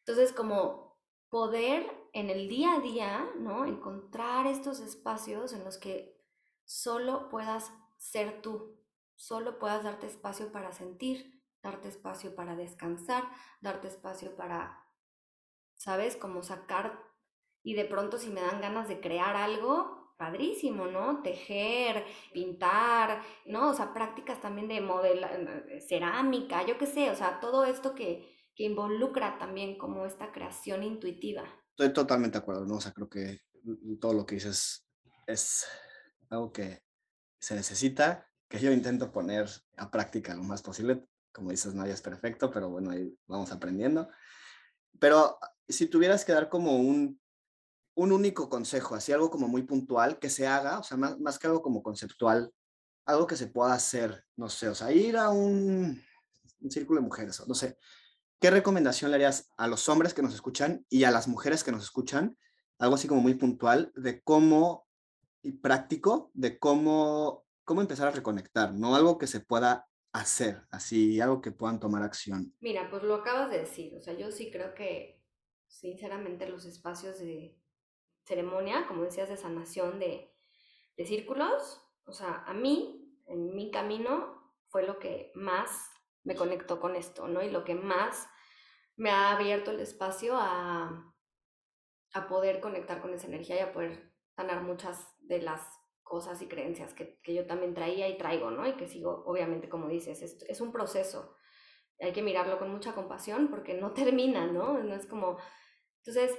Entonces, 0.00 0.32
como 0.32 0.87
poder 1.30 1.86
en 2.12 2.30
el 2.30 2.48
día 2.48 2.74
a 2.74 2.80
día, 2.80 3.30
¿no? 3.38 3.64
Encontrar 3.66 4.46
estos 4.46 4.80
espacios 4.80 5.52
en 5.52 5.64
los 5.64 5.78
que 5.78 6.16
solo 6.64 7.28
puedas 7.28 7.72
ser 7.96 8.40
tú, 8.42 8.78
solo 9.14 9.58
puedas 9.58 9.84
darte 9.84 10.06
espacio 10.06 10.52
para 10.52 10.72
sentir, 10.72 11.42
darte 11.62 11.88
espacio 11.88 12.34
para 12.34 12.56
descansar, 12.56 13.24
darte 13.60 13.88
espacio 13.88 14.36
para, 14.36 14.86
¿sabes? 15.74 16.16
Como 16.16 16.42
sacar 16.42 17.02
y 17.62 17.74
de 17.74 17.84
pronto 17.84 18.18
si 18.18 18.30
me 18.30 18.40
dan 18.40 18.60
ganas 18.60 18.88
de 18.88 19.00
crear 19.00 19.36
algo, 19.36 19.98
padrísimo, 20.18 20.86
¿no? 20.86 21.22
Tejer, 21.22 22.04
pintar, 22.32 23.22
¿no? 23.46 23.70
O 23.70 23.74
sea, 23.74 23.94
prácticas 23.94 24.40
también 24.40 24.68
de 24.68 24.80
modela, 24.80 25.30
cerámica, 25.88 26.66
yo 26.66 26.76
qué 26.76 26.86
sé, 26.86 27.10
o 27.10 27.14
sea, 27.14 27.40
todo 27.40 27.64
esto 27.64 27.94
que, 27.94 28.36
que 28.58 28.64
involucra 28.64 29.38
también 29.38 29.78
como 29.78 30.04
esta 30.04 30.32
creación 30.32 30.82
intuitiva. 30.82 31.44
Estoy 31.70 31.92
totalmente 31.92 32.38
de 32.38 32.42
acuerdo, 32.42 32.66
¿no? 32.66 32.74
O 32.74 32.80
sea, 32.80 32.90
creo 32.90 33.08
que 33.08 33.40
todo 34.00 34.12
lo 34.12 34.26
que 34.26 34.34
dices 34.34 34.84
es 35.28 35.64
algo 36.28 36.52
que 36.52 36.82
se 37.38 37.54
necesita, 37.54 38.28
que 38.48 38.58
yo 38.58 38.72
intento 38.72 39.12
poner 39.12 39.48
a 39.76 39.88
práctica 39.92 40.34
lo 40.34 40.42
más 40.42 40.60
posible. 40.60 41.06
Como 41.30 41.52
dices, 41.52 41.72
nadie 41.72 41.92
es 41.92 42.02
perfecto, 42.02 42.50
pero 42.50 42.68
bueno, 42.68 42.90
ahí 42.90 43.16
vamos 43.28 43.52
aprendiendo. 43.52 44.08
Pero 44.98 45.38
si 45.68 45.86
tuvieras 45.86 46.24
que 46.24 46.32
dar 46.32 46.48
como 46.48 46.78
un, 46.78 47.20
un 47.94 48.10
único 48.10 48.48
consejo, 48.48 48.96
así 48.96 49.12
algo 49.12 49.30
como 49.30 49.46
muy 49.46 49.62
puntual, 49.62 50.18
que 50.18 50.30
se 50.30 50.48
haga, 50.48 50.80
o 50.80 50.82
sea, 50.82 50.96
más, 50.96 51.20
más 51.20 51.38
que 51.38 51.46
algo 51.46 51.62
como 51.62 51.80
conceptual, 51.80 52.52
algo 53.06 53.24
que 53.24 53.36
se 53.36 53.46
pueda 53.46 53.72
hacer, 53.72 54.24
no 54.34 54.48
sé, 54.48 54.68
o 54.68 54.74
sea, 54.74 54.90
ir 54.90 55.16
a 55.16 55.30
un, 55.30 56.02
un 56.60 56.70
círculo 56.72 57.00
de 57.00 57.06
mujeres, 57.06 57.40
no 57.46 57.54
sé, 57.54 57.78
¿qué 58.40 58.50
recomendación 58.50 59.10
le 59.10 59.16
harías 59.16 59.50
a 59.56 59.66
los 59.68 59.88
hombres 59.88 60.14
que 60.14 60.22
nos 60.22 60.34
escuchan 60.34 60.84
y 60.88 61.04
a 61.04 61.10
las 61.10 61.28
mujeres 61.28 61.64
que 61.64 61.72
nos 61.72 61.84
escuchan? 61.84 62.36
Algo 62.78 62.94
así 62.94 63.08
como 63.08 63.20
muy 63.20 63.34
puntual 63.34 63.92
de 63.94 64.22
cómo 64.22 64.86
y 65.42 65.52
práctico 65.52 66.30
de 66.34 66.58
cómo, 66.58 67.46
cómo 67.64 67.80
empezar 67.80 68.08
a 68.08 68.12
reconectar, 68.12 68.74
no 68.74 68.96
algo 68.96 69.18
que 69.18 69.26
se 69.26 69.40
pueda 69.40 69.88
hacer, 70.12 70.62
así, 70.70 71.20
algo 71.20 71.40
que 71.40 71.52
puedan 71.52 71.80
tomar 71.80 72.02
acción. 72.02 72.54
Mira, 72.60 72.90
pues 72.90 73.02
lo 73.02 73.16
acabas 73.16 73.50
de 73.50 73.58
decir, 73.58 73.94
o 73.94 74.00
sea, 74.00 74.14
yo 74.14 74.30
sí 74.30 74.50
creo 74.50 74.74
que 74.74 75.18
sinceramente, 75.68 76.48
los 76.48 76.64
espacios 76.64 77.18
de 77.18 77.56
ceremonia, 78.24 78.86
como 78.88 79.04
decías, 79.04 79.28
de 79.28 79.36
sanación 79.36 79.98
de, 79.98 80.34
de 80.96 81.06
círculos. 81.06 81.82
O 82.04 82.12
sea, 82.12 82.42
a 82.46 82.54
mí, 82.54 83.14
en 83.26 83.54
mi 83.54 83.70
camino, 83.70 84.52
fue 84.68 84.84
lo 84.84 84.98
que 84.98 85.30
más 85.34 85.90
me 86.24 86.34
conectó 86.34 86.80
con 86.80 86.96
esto, 86.96 87.28
¿no? 87.28 87.42
Y 87.42 87.50
lo 87.50 87.64
que 87.64 87.74
más 87.74 88.28
me 88.96 89.10
ha 89.10 89.32
abierto 89.32 89.70
el 89.70 89.80
espacio 89.80 90.36
a, 90.36 91.14
a 92.12 92.28
poder 92.28 92.60
conectar 92.60 93.00
con 93.00 93.14
esa 93.14 93.26
energía 93.26 93.56
y 93.56 93.60
a 93.60 93.72
poder 93.72 94.12
sanar 94.34 94.62
muchas 94.62 95.14
de 95.20 95.42
las 95.42 95.60
cosas 96.02 96.40
y 96.42 96.48
creencias 96.48 96.94
que, 96.94 97.18
que 97.22 97.34
yo 97.34 97.46
también 97.46 97.74
traía 97.74 98.08
y 98.08 98.16
traigo, 98.16 98.50
¿no? 98.50 98.66
Y 98.66 98.76
que 98.76 98.88
sigo, 98.88 99.22
obviamente, 99.26 99.68
como 99.68 99.88
dices, 99.88 100.22
es, 100.22 100.60
un 100.60 100.72
proceso. 100.72 101.34
Hay 102.00 102.12
que 102.12 102.22
mirarlo 102.22 102.58
con 102.58 102.70
mucha 102.70 102.94
compasión 102.94 103.48
porque 103.48 103.74
no 103.74 103.92
termina, 103.94 104.46
¿no? 104.46 104.78
No 104.78 104.94
es 104.94 105.06
como... 105.06 105.38
Entonces, 106.04 106.36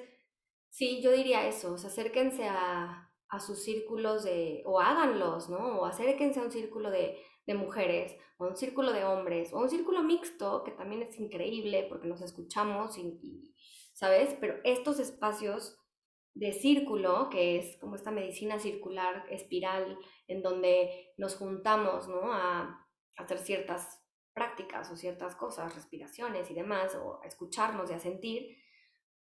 sí, 0.69 1.01
yo 1.01 1.11
diría 1.11 1.47
eso, 1.47 1.73
o 1.73 1.77
sea, 1.77 1.89
acérquense 1.89 2.47
a, 2.47 3.11
a 3.29 3.39
sus 3.39 3.63
círculos 3.63 4.23
de, 4.23 4.63
o 4.65 4.79
háganlos, 4.79 5.49
¿no? 5.49 5.79
O 5.79 5.85
acérquense 5.85 6.39
a 6.39 6.43
un 6.43 6.51
círculo 6.51 6.89
de, 6.89 7.21
de 7.49 7.55
mujeres, 7.55 8.15
o 8.37 8.45
un 8.45 8.55
círculo 8.55 8.93
de 8.93 9.05
hombres, 9.05 9.51
o 9.53 9.57
un 9.57 9.69
círculo 9.69 10.03
mixto, 10.03 10.63
que 10.63 10.69
también 10.69 11.01
es 11.01 11.19
increíble 11.19 11.87
porque 11.89 12.07
nos 12.07 12.21
escuchamos 12.21 12.95
y 12.99 13.51
¿sabes? 13.95 14.37
Pero 14.39 14.59
estos 14.63 14.99
espacios 14.99 15.79
de 16.35 16.53
círculo, 16.53 17.29
que 17.31 17.57
es 17.57 17.75
como 17.77 17.95
esta 17.95 18.11
medicina 18.11 18.59
circular, 18.59 19.25
espiral, 19.31 19.97
en 20.27 20.43
donde 20.43 21.11
nos 21.17 21.35
juntamos, 21.35 22.07
¿no? 22.07 22.31
A, 22.31 22.85
hacer 23.17 23.39
ciertas 23.39 23.99
prácticas 24.33 24.89
o 24.91 24.95
ciertas 24.95 25.35
cosas, 25.35 25.75
respiraciones 25.75 26.49
y 26.51 26.53
demás, 26.53 26.95
o 26.95 27.19
a 27.21 27.27
escucharnos 27.27 27.89
y 27.89 27.95
a 27.95 27.99
sentir, 27.99 28.55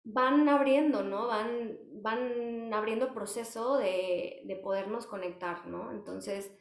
van 0.03 0.47
abriendo, 0.47 1.03
¿no? 1.03 1.27
Van, 1.27 1.77
van 2.01 2.71
abriendo 2.73 3.13
proceso 3.13 3.77
de, 3.77 4.43
de 4.45 4.55
podernos 4.57 5.07
conectar, 5.07 5.65
¿no? 5.65 5.91
Entonces, 5.91 6.53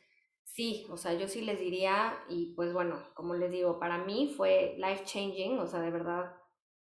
sí, 0.44 0.86
o 0.90 0.96
sea, 0.96 1.14
yo 1.14 1.28
sí 1.28 1.42
les 1.42 1.58
diría, 1.58 2.18
y 2.28 2.54
pues 2.54 2.72
bueno, 2.72 3.02
como 3.14 3.34
les 3.34 3.50
digo, 3.50 3.78
para 3.78 3.98
mí 3.98 4.32
fue 4.36 4.74
life 4.78 5.04
changing, 5.04 5.58
o 5.58 5.66
sea, 5.66 5.80
de 5.80 5.90
verdad 5.90 6.36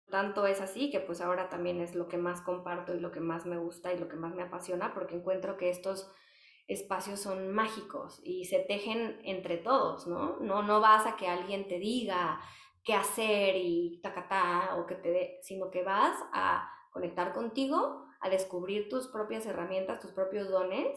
tanto 0.09 0.45
es 0.45 0.61
así 0.61 0.91
que 0.91 0.99
pues 0.99 1.21
ahora 1.21 1.49
también 1.49 1.81
es 1.81 1.95
lo 1.95 2.07
que 2.07 2.17
más 2.17 2.41
comparto 2.41 2.93
y 2.93 2.99
lo 2.99 3.11
que 3.11 3.19
más 3.19 3.45
me 3.45 3.57
gusta 3.57 3.93
y 3.93 3.97
lo 3.97 4.07
que 4.07 4.15
más 4.15 4.35
me 4.35 4.43
apasiona 4.43 4.93
porque 4.93 5.15
encuentro 5.15 5.57
que 5.57 5.69
estos 5.69 6.11
espacios 6.67 7.19
son 7.19 7.51
mágicos 7.51 8.21
y 8.23 8.45
se 8.45 8.59
tejen 8.59 9.19
entre 9.23 9.57
todos, 9.57 10.07
¿no? 10.07 10.37
No, 10.39 10.61
no 10.61 10.81
vas 10.81 11.05
a 11.07 11.15
que 11.15 11.27
alguien 11.27 11.67
te 11.67 11.79
diga 11.79 12.39
qué 12.83 12.93
hacer 12.93 13.55
y 13.55 13.99
tacatá 14.03 14.75
o 14.77 14.85
que 14.85 14.95
te 14.95 15.09
dé, 15.11 15.39
sino 15.41 15.71
que 15.71 15.83
vas 15.83 16.15
a 16.31 16.69
conectar 16.91 17.33
contigo, 17.33 18.05
a 18.21 18.29
descubrir 18.29 18.89
tus 18.89 19.07
propias 19.07 19.45
herramientas, 19.45 19.99
tus 19.99 20.11
propios 20.11 20.49
dones 20.49 20.87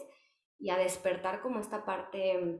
y 0.59 0.69
a 0.69 0.77
despertar 0.77 1.41
como 1.41 1.59
esta 1.59 1.85
parte 1.85 2.59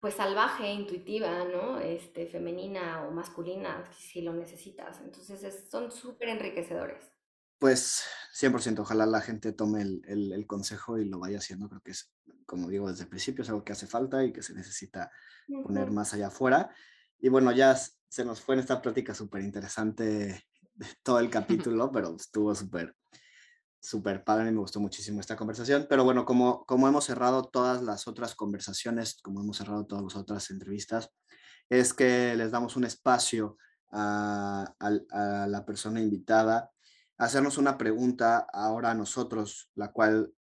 pues 0.00 0.14
salvaje, 0.14 0.72
intuitiva, 0.72 1.44
¿no? 1.44 1.80
Este, 1.80 2.26
femenina 2.28 3.04
o 3.04 3.10
masculina, 3.10 3.84
si 3.98 4.20
lo 4.22 4.32
necesitas. 4.32 5.00
Entonces 5.00 5.68
son 5.68 5.90
súper 5.90 6.28
enriquecedores. 6.28 7.10
Pues 7.58 8.04
100%, 8.40 8.78
ojalá 8.78 9.06
la 9.06 9.20
gente 9.20 9.52
tome 9.52 9.82
el, 9.82 10.32
el, 10.32 10.46
consejo 10.46 10.98
y 10.98 11.04
lo 11.04 11.18
vaya 11.18 11.38
haciendo. 11.38 11.68
Creo 11.68 11.80
que 11.80 11.90
es, 11.90 12.14
como 12.46 12.68
digo 12.68 12.88
desde 12.88 13.04
el 13.04 13.08
principio, 13.08 13.42
es 13.42 13.48
algo 13.48 13.64
que 13.64 13.72
hace 13.72 13.88
falta 13.88 14.22
y 14.24 14.32
que 14.32 14.42
se 14.42 14.54
necesita 14.54 15.10
poner 15.64 15.90
más 15.90 16.14
allá 16.14 16.28
afuera. 16.28 16.72
Y 17.18 17.28
bueno, 17.28 17.50
ya 17.50 17.74
se 17.74 18.24
nos 18.24 18.40
fue 18.40 18.54
en 18.54 18.60
esta 18.60 18.80
plática 18.80 19.12
súper 19.14 19.42
interesante 19.42 20.46
todo 21.02 21.18
el 21.18 21.30
capítulo, 21.30 21.90
pero 21.90 22.14
estuvo 22.14 22.54
súper 22.54 22.94
súper 23.80 24.24
padre, 24.24 24.50
me 24.50 24.58
gustó 24.58 24.80
muchísimo 24.80 25.20
esta 25.20 25.36
conversación, 25.36 25.86
pero 25.88 26.04
bueno, 26.04 26.24
como, 26.24 26.64
como 26.64 26.88
hemos 26.88 27.04
cerrado 27.04 27.44
todas 27.44 27.82
las 27.82 28.08
otras 28.08 28.34
conversaciones, 28.34 29.20
como 29.22 29.40
hemos 29.40 29.56
cerrado 29.56 29.86
todas 29.86 30.04
las 30.04 30.16
otras 30.16 30.50
entrevistas, 30.50 31.10
es 31.68 31.92
que 31.94 32.34
les 32.36 32.50
damos 32.50 32.76
un 32.76 32.84
espacio 32.84 33.56
a, 33.90 34.74
a, 34.80 35.46
la 35.46 35.64
persona 35.64 36.00
invitada, 36.00 36.70
a 37.18 37.24
hacernos 37.24 37.58
una 37.58 37.78
pregunta 37.78 38.46
ahora 38.52 38.90
a 38.90 38.94
nosotros, 38.94 39.70
la 39.74 39.92
cual 39.92 40.32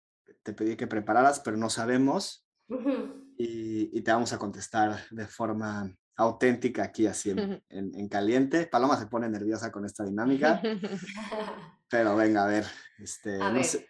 te 0.44 0.54
pedí 0.54 0.76
que 0.76 0.88
prepararas, 0.88 1.40
pero 1.40 1.58
no 1.58 1.70
sabemos, 1.70 2.46
y, 3.38 3.98
y, 3.98 4.02
te 4.02 4.12
vamos 4.12 4.34
a 4.34 4.38
contestar 4.38 5.00
de 5.12 5.26
forma 5.26 5.90
auténtica 6.18 6.84
aquí, 6.84 7.08
así 7.08 7.30
en, 7.30 7.64
en, 7.70 8.10
caliente. 8.10 8.68
Paloma 8.68 8.98
se 8.98 9.08
pone 9.08 9.30
nerviosa 9.30 9.72
con 9.72 9.86
esta 9.86 10.04
dinámica, 10.04 10.62
pero 11.90 12.16
venga, 12.16 12.44
a 12.44 12.48
ver, 12.48 12.66
este, 13.00 13.38
no, 13.38 13.64
Sé, 13.64 13.90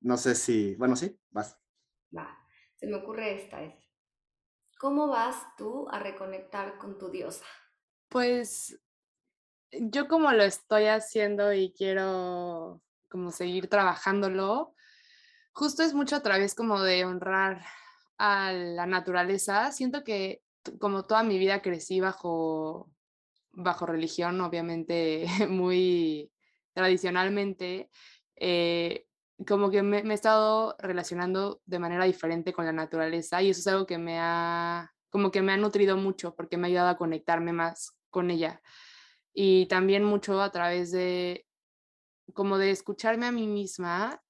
no 0.00 0.16
sé 0.16 0.34
si, 0.34 0.74
bueno, 0.76 0.96
sí, 0.96 1.18
vas. 1.30 1.58
Va, 2.16 2.38
se 2.76 2.86
me 2.86 2.96
ocurre 2.96 3.42
esta, 3.42 3.62
es, 3.62 3.74
¿cómo 4.78 5.08
vas 5.08 5.36
tú 5.56 5.88
a 5.90 5.98
reconectar 5.98 6.78
con 6.78 6.98
tu 6.98 7.10
diosa? 7.10 7.44
Pues 8.08 8.78
yo 9.70 10.08
como 10.08 10.32
lo 10.32 10.44
estoy 10.44 10.86
haciendo 10.86 11.52
y 11.52 11.72
quiero 11.72 12.82
como 13.08 13.30
seguir 13.30 13.68
trabajándolo, 13.68 14.74
justo 15.52 15.82
es 15.82 15.94
mucho 15.94 16.16
a 16.16 16.22
través 16.22 16.54
como 16.54 16.80
de 16.82 17.04
honrar 17.04 17.64
a 18.18 18.52
la 18.52 18.86
naturaleza. 18.86 19.70
Siento 19.72 20.04
que 20.04 20.42
como 20.78 21.06
toda 21.06 21.22
mi 21.22 21.38
vida 21.38 21.62
crecí 21.62 22.00
bajo, 22.00 22.90
bajo 23.52 23.86
religión, 23.86 24.40
obviamente 24.40 25.26
muy 25.48 26.30
tradicionalmente, 26.74 27.88
eh, 28.36 29.06
como 29.46 29.70
que 29.70 29.82
me, 29.82 29.98
he 29.98 30.12
estado 30.12 30.76
relacionando 30.78 31.60
de 31.66 31.78
manera 31.78 32.04
diferente 32.04 32.52
con 32.52 32.66
la 32.66 32.72
naturaleza 32.72 33.42
y 33.42 33.50
eso 33.50 33.60
es 33.60 33.66
algo 33.66 33.86
que 33.86 33.98
me 33.98 34.18
ha, 34.20 34.92
como 35.10 35.30
que 35.30 35.42
me 35.42 35.52
ha 35.52 35.56
nutrido 35.56 35.96
mucho 35.96 36.34
porque 36.34 36.56
me 36.56 36.66
ha 36.66 36.70
ayudado 36.70 36.88
a 36.90 36.98
conectarme 36.98 37.52
más 37.52 37.96
con 38.10 38.30
ella. 38.30 38.60
Y 39.32 39.66
también 39.66 40.04
mucho 40.04 40.40
a 40.40 40.50
través 40.50 40.92
de, 40.92 41.46
como 42.32 42.58
de 42.58 42.70
escucharme 42.70 43.26
a 43.26 43.32
mí 43.32 43.46
misma 43.46 44.20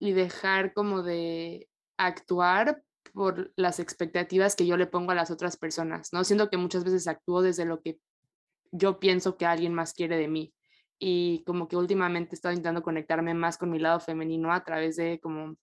y 0.00 0.12
dejar 0.12 0.72
como 0.72 1.02
de 1.02 1.68
actuar 1.96 2.82
por 3.12 3.52
las 3.56 3.80
expectativas 3.80 4.54
que 4.54 4.66
yo 4.66 4.76
le 4.76 4.86
pongo 4.86 5.12
a 5.12 5.14
las 5.14 5.30
otras 5.30 5.56
personas, 5.56 6.12
¿no? 6.12 6.24
Siento 6.24 6.50
que 6.50 6.56
muchas 6.56 6.84
veces 6.84 7.08
actúo 7.08 7.42
desde 7.42 7.64
lo 7.64 7.80
que 7.80 7.98
yo 8.70 9.00
pienso 9.00 9.36
que 9.36 9.46
alguien 9.46 9.72
más 9.72 9.94
quiere 9.94 10.16
de 10.18 10.28
mí 10.28 10.54
y 10.98 11.44
como 11.44 11.68
que 11.68 11.76
últimamente 11.76 12.34
he 12.34 12.36
estado 12.36 12.52
intentando 12.52 12.82
conectarme 12.82 13.34
más 13.34 13.56
con 13.58 13.70
mi 13.70 13.78
lado 13.78 14.00
femenino 14.00 14.52
a 14.52 14.64
través 14.64 14.96
de 14.96 15.20
como 15.20 15.56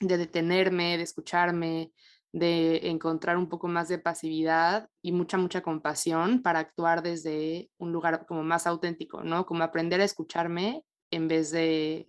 de 0.00 0.16
detenerme, 0.16 0.96
de 0.96 1.02
escucharme, 1.02 1.92
de 2.32 2.88
encontrar 2.88 3.36
un 3.36 3.48
poco 3.48 3.68
más 3.68 3.88
de 3.88 3.98
pasividad 3.98 4.88
y 5.02 5.12
mucha, 5.12 5.36
mucha 5.36 5.62
compasión 5.62 6.42
para 6.42 6.60
actuar 6.60 7.02
desde 7.02 7.70
un 7.78 7.92
lugar 7.92 8.24
como 8.26 8.42
más 8.42 8.66
auténtico, 8.66 9.22
¿no? 9.22 9.46
Como 9.46 9.64
aprender 9.64 10.00
a 10.00 10.04
escucharme 10.04 10.84
en 11.10 11.28
vez 11.28 11.50
de, 11.50 12.08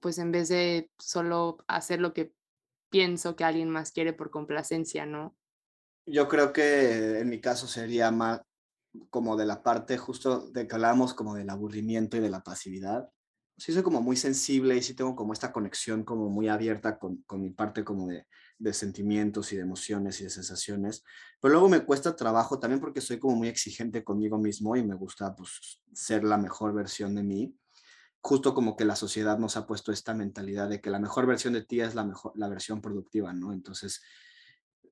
pues 0.00 0.18
en 0.18 0.30
vez 0.30 0.48
de 0.48 0.90
solo 0.98 1.58
hacer 1.66 2.00
lo 2.00 2.12
que 2.12 2.32
pienso 2.90 3.34
que 3.34 3.44
alguien 3.44 3.70
más 3.70 3.92
quiere 3.92 4.12
por 4.12 4.30
complacencia, 4.30 5.06
¿no? 5.06 5.34
Yo 6.06 6.28
creo 6.28 6.52
que 6.52 7.18
en 7.18 7.28
mi 7.28 7.40
caso 7.40 7.66
sería 7.66 8.10
más, 8.10 8.42
como 9.10 9.36
de 9.36 9.46
la 9.46 9.62
parte 9.62 9.98
justo 9.98 10.48
de 10.50 10.66
que 10.66 10.74
hablábamos 10.74 11.14
como 11.14 11.34
del 11.34 11.50
aburrimiento 11.50 12.16
y 12.16 12.20
de 12.20 12.30
la 12.30 12.42
pasividad. 12.42 13.10
Sí 13.58 13.72
soy 13.72 13.82
como 13.82 14.02
muy 14.02 14.16
sensible 14.16 14.76
y 14.76 14.82
sí 14.82 14.94
tengo 14.94 15.16
como 15.16 15.32
esta 15.32 15.52
conexión 15.52 16.04
como 16.04 16.28
muy 16.28 16.48
abierta 16.48 16.98
con, 16.98 17.22
con 17.22 17.40
mi 17.40 17.50
parte 17.50 17.84
como 17.84 18.06
de, 18.06 18.26
de, 18.58 18.72
sentimientos 18.74 19.52
y 19.52 19.56
de 19.56 19.62
emociones 19.62 20.20
y 20.20 20.24
de 20.24 20.30
sensaciones. 20.30 21.04
Pero 21.40 21.52
luego 21.52 21.68
me 21.68 21.80
cuesta 21.80 22.14
trabajo 22.14 22.58
también 22.58 22.80
porque 22.80 23.00
soy 23.00 23.18
como 23.18 23.36
muy 23.36 23.48
exigente 23.48 24.04
conmigo 24.04 24.38
mismo 24.38 24.76
y 24.76 24.84
me 24.84 24.94
gusta 24.94 25.34
pues 25.34 25.80
ser 25.92 26.24
la 26.24 26.36
mejor 26.36 26.74
versión 26.74 27.14
de 27.14 27.22
mí. 27.22 27.56
Justo 28.20 28.54
como 28.54 28.76
que 28.76 28.84
la 28.84 28.96
sociedad 28.96 29.38
nos 29.38 29.56
ha 29.56 29.66
puesto 29.66 29.92
esta 29.92 30.12
mentalidad 30.12 30.68
de 30.68 30.80
que 30.80 30.90
la 30.90 30.98
mejor 30.98 31.26
versión 31.26 31.54
de 31.54 31.64
ti 31.64 31.80
es 31.80 31.94
la, 31.94 32.04
mejor, 32.04 32.32
la 32.34 32.48
versión 32.48 32.82
productiva, 32.82 33.32
¿no? 33.32 33.52
Entonces, 33.52 34.02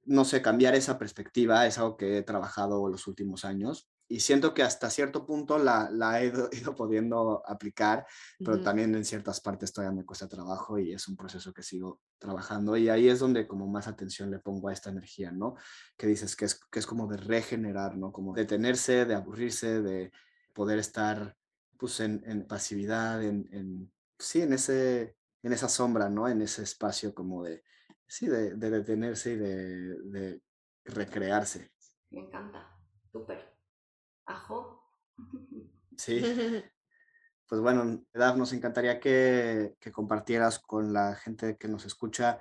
no 0.06 0.24
sé, 0.24 0.42
cambiar 0.42 0.74
esa 0.74 0.98
perspectiva 0.98 1.66
es 1.66 1.78
algo 1.78 1.96
que 1.96 2.18
he 2.18 2.22
trabajado 2.22 2.88
los 2.88 3.06
últimos 3.06 3.44
años 3.44 3.90
y 4.08 4.20
siento 4.20 4.52
que 4.52 4.62
hasta 4.62 4.90
cierto 4.90 5.24
punto 5.24 5.58
la, 5.58 5.90
la 5.90 6.20
he 6.20 6.26
ido, 6.26 6.48
ido, 6.52 6.74
pudiendo 6.74 7.42
aplicar, 7.46 8.06
pero 8.38 8.60
también 8.60 8.94
en 8.94 9.04
ciertas 9.04 9.40
partes 9.40 9.72
todavía 9.72 9.96
me 9.96 10.04
cuesta 10.04 10.28
trabajo 10.28 10.78
y 10.78 10.92
es 10.92 11.08
un 11.08 11.16
proceso 11.16 11.52
que 11.52 11.62
sigo 11.62 12.00
trabajando 12.18 12.76
y 12.76 12.88
ahí 12.88 13.08
es 13.08 13.18
donde 13.18 13.46
como 13.46 13.66
más 13.66 13.88
atención 13.88 14.30
le 14.30 14.38
pongo 14.38 14.68
a 14.68 14.72
esta 14.72 14.90
energía, 14.90 15.32
¿no? 15.32 15.56
Que 15.96 16.06
dices 16.06 16.36
que 16.36 16.44
es, 16.44 16.60
que 16.70 16.78
es 16.78 16.86
como 16.86 17.06
de 17.06 17.16
regenerar, 17.16 17.96
¿no? 17.96 18.12
Como 18.12 18.34
detenerse, 18.34 19.04
de 19.04 19.14
aburrirse, 19.14 19.80
de 19.80 20.12
poder 20.52 20.78
estar 20.78 21.36
pues 21.78 22.00
en, 22.00 22.22
en 22.26 22.46
pasividad, 22.46 23.22
en, 23.22 23.48
en, 23.52 23.92
sí, 24.18 24.42
en, 24.42 24.52
ese, 24.52 25.16
en 25.42 25.52
esa 25.52 25.68
sombra, 25.68 26.08
¿no? 26.08 26.28
En 26.28 26.42
ese 26.42 26.62
espacio 26.62 27.14
como 27.14 27.42
de, 27.42 27.62
sí, 28.06 28.26
de, 28.26 28.54
de 28.54 28.70
detenerse 28.70 29.32
y 29.32 29.36
de, 29.36 30.00
de 30.02 30.42
recrearse. 30.84 31.72
Me 32.10 32.20
encanta, 32.20 32.78
súper. 33.10 33.53
Ajo. 34.26 34.82
Sí. 35.96 36.20
pues 37.48 37.60
bueno, 37.60 38.04
Edad, 38.12 38.36
nos 38.36 38.52
encantaría 38.52 39.00
que, 39.00 39.74
que, 39.80 39.92
compartieras 39.92 40.58
con 40.58 40.92
la 40.92 41.14
gente 41.14 41.56
que 41.56 41.68
nos 41.68 41.84
escucha 41.84 42.40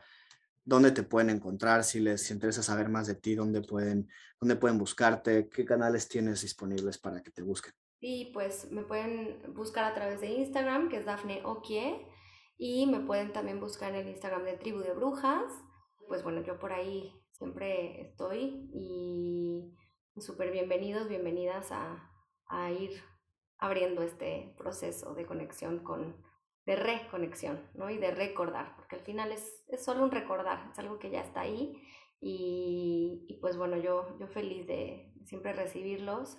dónde 0.65 0.91
te 0.91 1.03
pueden 1.03 1.29
encontrar, 1.29 1.83
si 1.83 1.99
les 1.99 2.29
interesa 2.31 2.63
saber 2.63 2.89
más 2.89 3.07
de 3.07 3.15
ti, 3.15 3.35
dónde 3.35 3.61
pueden, 3.61 4.09
dónde 4.39 4.55
pueden 4.55 4.77
buscarte, 4.77 5.49
qué 5.49 5.65
canales 5.65 6.07
tienes 6.07 6.41
disponibles 6.41 6.97
para 6.97 7.21
que 7.21 7.31
te 7.31 7.41
busquen. 7.41 7.73
Sí, 7.99 8.31
pues 8.33 8.71
me 8.71 8.83
pueden 8.83 9.53
buscar 9.53 9.85
a 9.85 9.93
través 9.93 10.21
de 10.21 10.27
Instagram, 10.27 10.89
que 10.89 10.97
es 10.97 11.05
Dafne 11.05 11.41
Okie, 11.45 12.05
y 12.57 12.85
me 12.85 12.99
pueden 12.99 13.33
también 13.33 13.59
buscar 13.59 13.93
en 13.93 14.01
el 14.01 14.09
Instagram 14.09 14.43
de 14.43 14.57
Tribu 14.57 14.79
de 14.79 14.93
Brujas. 14.93 15.51
Pues 16.07 16.23
bueno, 16.23 16.41
yo 16.43 16.59
por 16.59 16.73
ahí 16.73 17.13
siempre 17.31 18.01
estoy 18.01 18.69
y 18.73 19.73
súper 20.21 20.51
bienvenidos, 20.51 21.09
bienvenidas 21.09 21.71
a, 21.71 22.11
a 22.47 22.71
ir 22.71 23.01
abriendo 23.57 24.03
este 24.03 24.53
proceso 24.57 25.15
de 25.15 25.25
conexión 25.25 25.79
con, 25.79 26.23
de 26.65 26.75
reconexión, 26.75 27.67
¿no? 27.73 27.89
Y 27.89 27.97
de 27.97 28.11
recordar, 28.11 28.75
porque 28.75 28.95
al 28.95 29.01
final 29.01 29.31
es, 29.31 29.63
es 29.67 29.83
solo 29.83 30.03
un 30.03 30.11
recordar, 30.11 30.69
es 30.71 30.77
algo 30.79 30.99
que 30.99 31.09
ya 31.09 31.21
está 31.21 31.41
ahí 31.41 31.81
y, 32.19 33.25
y 33.27 33.39
pues 33.39 33.57
bueno, 33.57 33.77
yo, 33.77 34.17
yo 34.19 34.27
feliz 34.27 34.67
de 34.67 35.11
siempre 35.25 35.53
recibirlos 35.53 36.37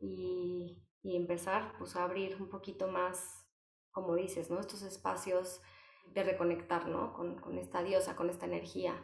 y, 0.00 0.84
y, 1.02 1.16
empezar 1.16 1.72
pues 1.78 1.96
a 1.96 2.04
abrir 2.04 2.36
un 2.40 2.50
poquito 2.50 2.88
más, 2.88 3.48
como 3.90 4.14
dices, 4.16 4.50
¿no? 4.50 4.60
Estos 4.60 4.82
espacios 4.82 5.62
de 6.12 6.24
reconectar, 6.24 6.88
¿no? 6.88 7.14
Con, 7.14 7.40
con 7.40 7.58
esta 7.58 7.82
diosa, 7.82 8.16
con 8.16 8.28
esta 8.28 8.44
energía 8.44 9.02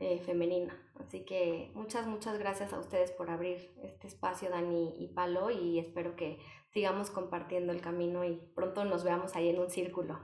eh, 0.00 0.18
femenina. 0.24 0.74
Así 0.98 1.24
que 1.26 1.70
muchas, 1.74 2.06
muchas 2.06 2.38
gracias 2.38 2.72
a 2.72 2.78
ustedes 2.78 3.10
por 3.12 3.28
abrir 3.28 3.70
este 3.82 4.06
espacio, 4.06 4.48
Dani 4.48 4.94
y 4.98 5.08
Palo, 5.08 5.50
y 5.50 5.78
espero 5.78 6.16
que 6.16 6.38
sigamos 6.72 7.10
compartiendo 7.10 7.72
el 7.72 7.82
camino 7.82 8.24
y 8.24 8.36
pronto 8.54 8.84
nos 8.86 9.04
veamos 9.04 9.36
ahí 9.36 9.50
en 9.50 9.60
un 9.60 9.70
círculo. 9.70 10.18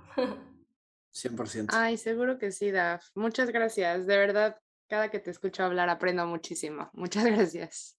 100%. 1.13 1.69
Ay, 1.73 1.99
seguro 1.99 2.39
que 2.39 2.53
sí, 2.53 2.71
Daf. 2.71 3.05
Muchas 3.15 3.51
gracias. 3.51 4.07
De 4.07 4.17
verdad, 4.17 4.59
cada 4.89 5.11
que 5.11 5.19
te 5.19 5.31
escucho 5.31 5.63
hablar 5.63 5.91
aprendo 5.91 6.27
muchísimo. 6.27 6.91
Muchas 6.95 7.25
gracias. 7.27 7.99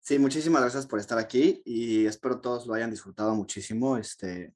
Sí, 0.00 0.18
muchísimas 0.18 0.60
gracias 0.60 0.86
por 0.86 0.98
estar 0.98 1.18
aquí 1.18 1.62
y 1.64 2.04
espero 2.04 2.40
todos 2.40 2.66
lo 2.66 2.74
hayan 2.74 2.90
disfrutado 2.90 3.34
muchísimo. 3.34 3.96
Este, 3.96 4.52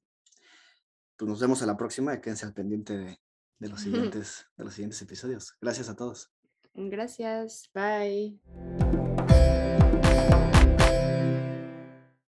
pues 1.15 1.29
nos 1.29 1.39
vemos 1.39 1.63
a 1.63 1.65
la 1.65 1.77
próxima 1.77 2.13
y 2.13 2.21
quédense 2.21 2.45
al 2.45 2.53
pendiente 2.53 2.97
de, 2.97 3.19
de 3.59 3.69
los 3.69 3.81
siguientes, 3.81 4.47
de 4.57 4.63
los 4.63 4.73
siguientes 4.73 5.01
episodios. 5.01 5.55
Gracias 5.61 5.89
a 5.89 5.95
todos. 5.95 6.31
Gracias. 6.73 7.69
Bye. 7.73 9.06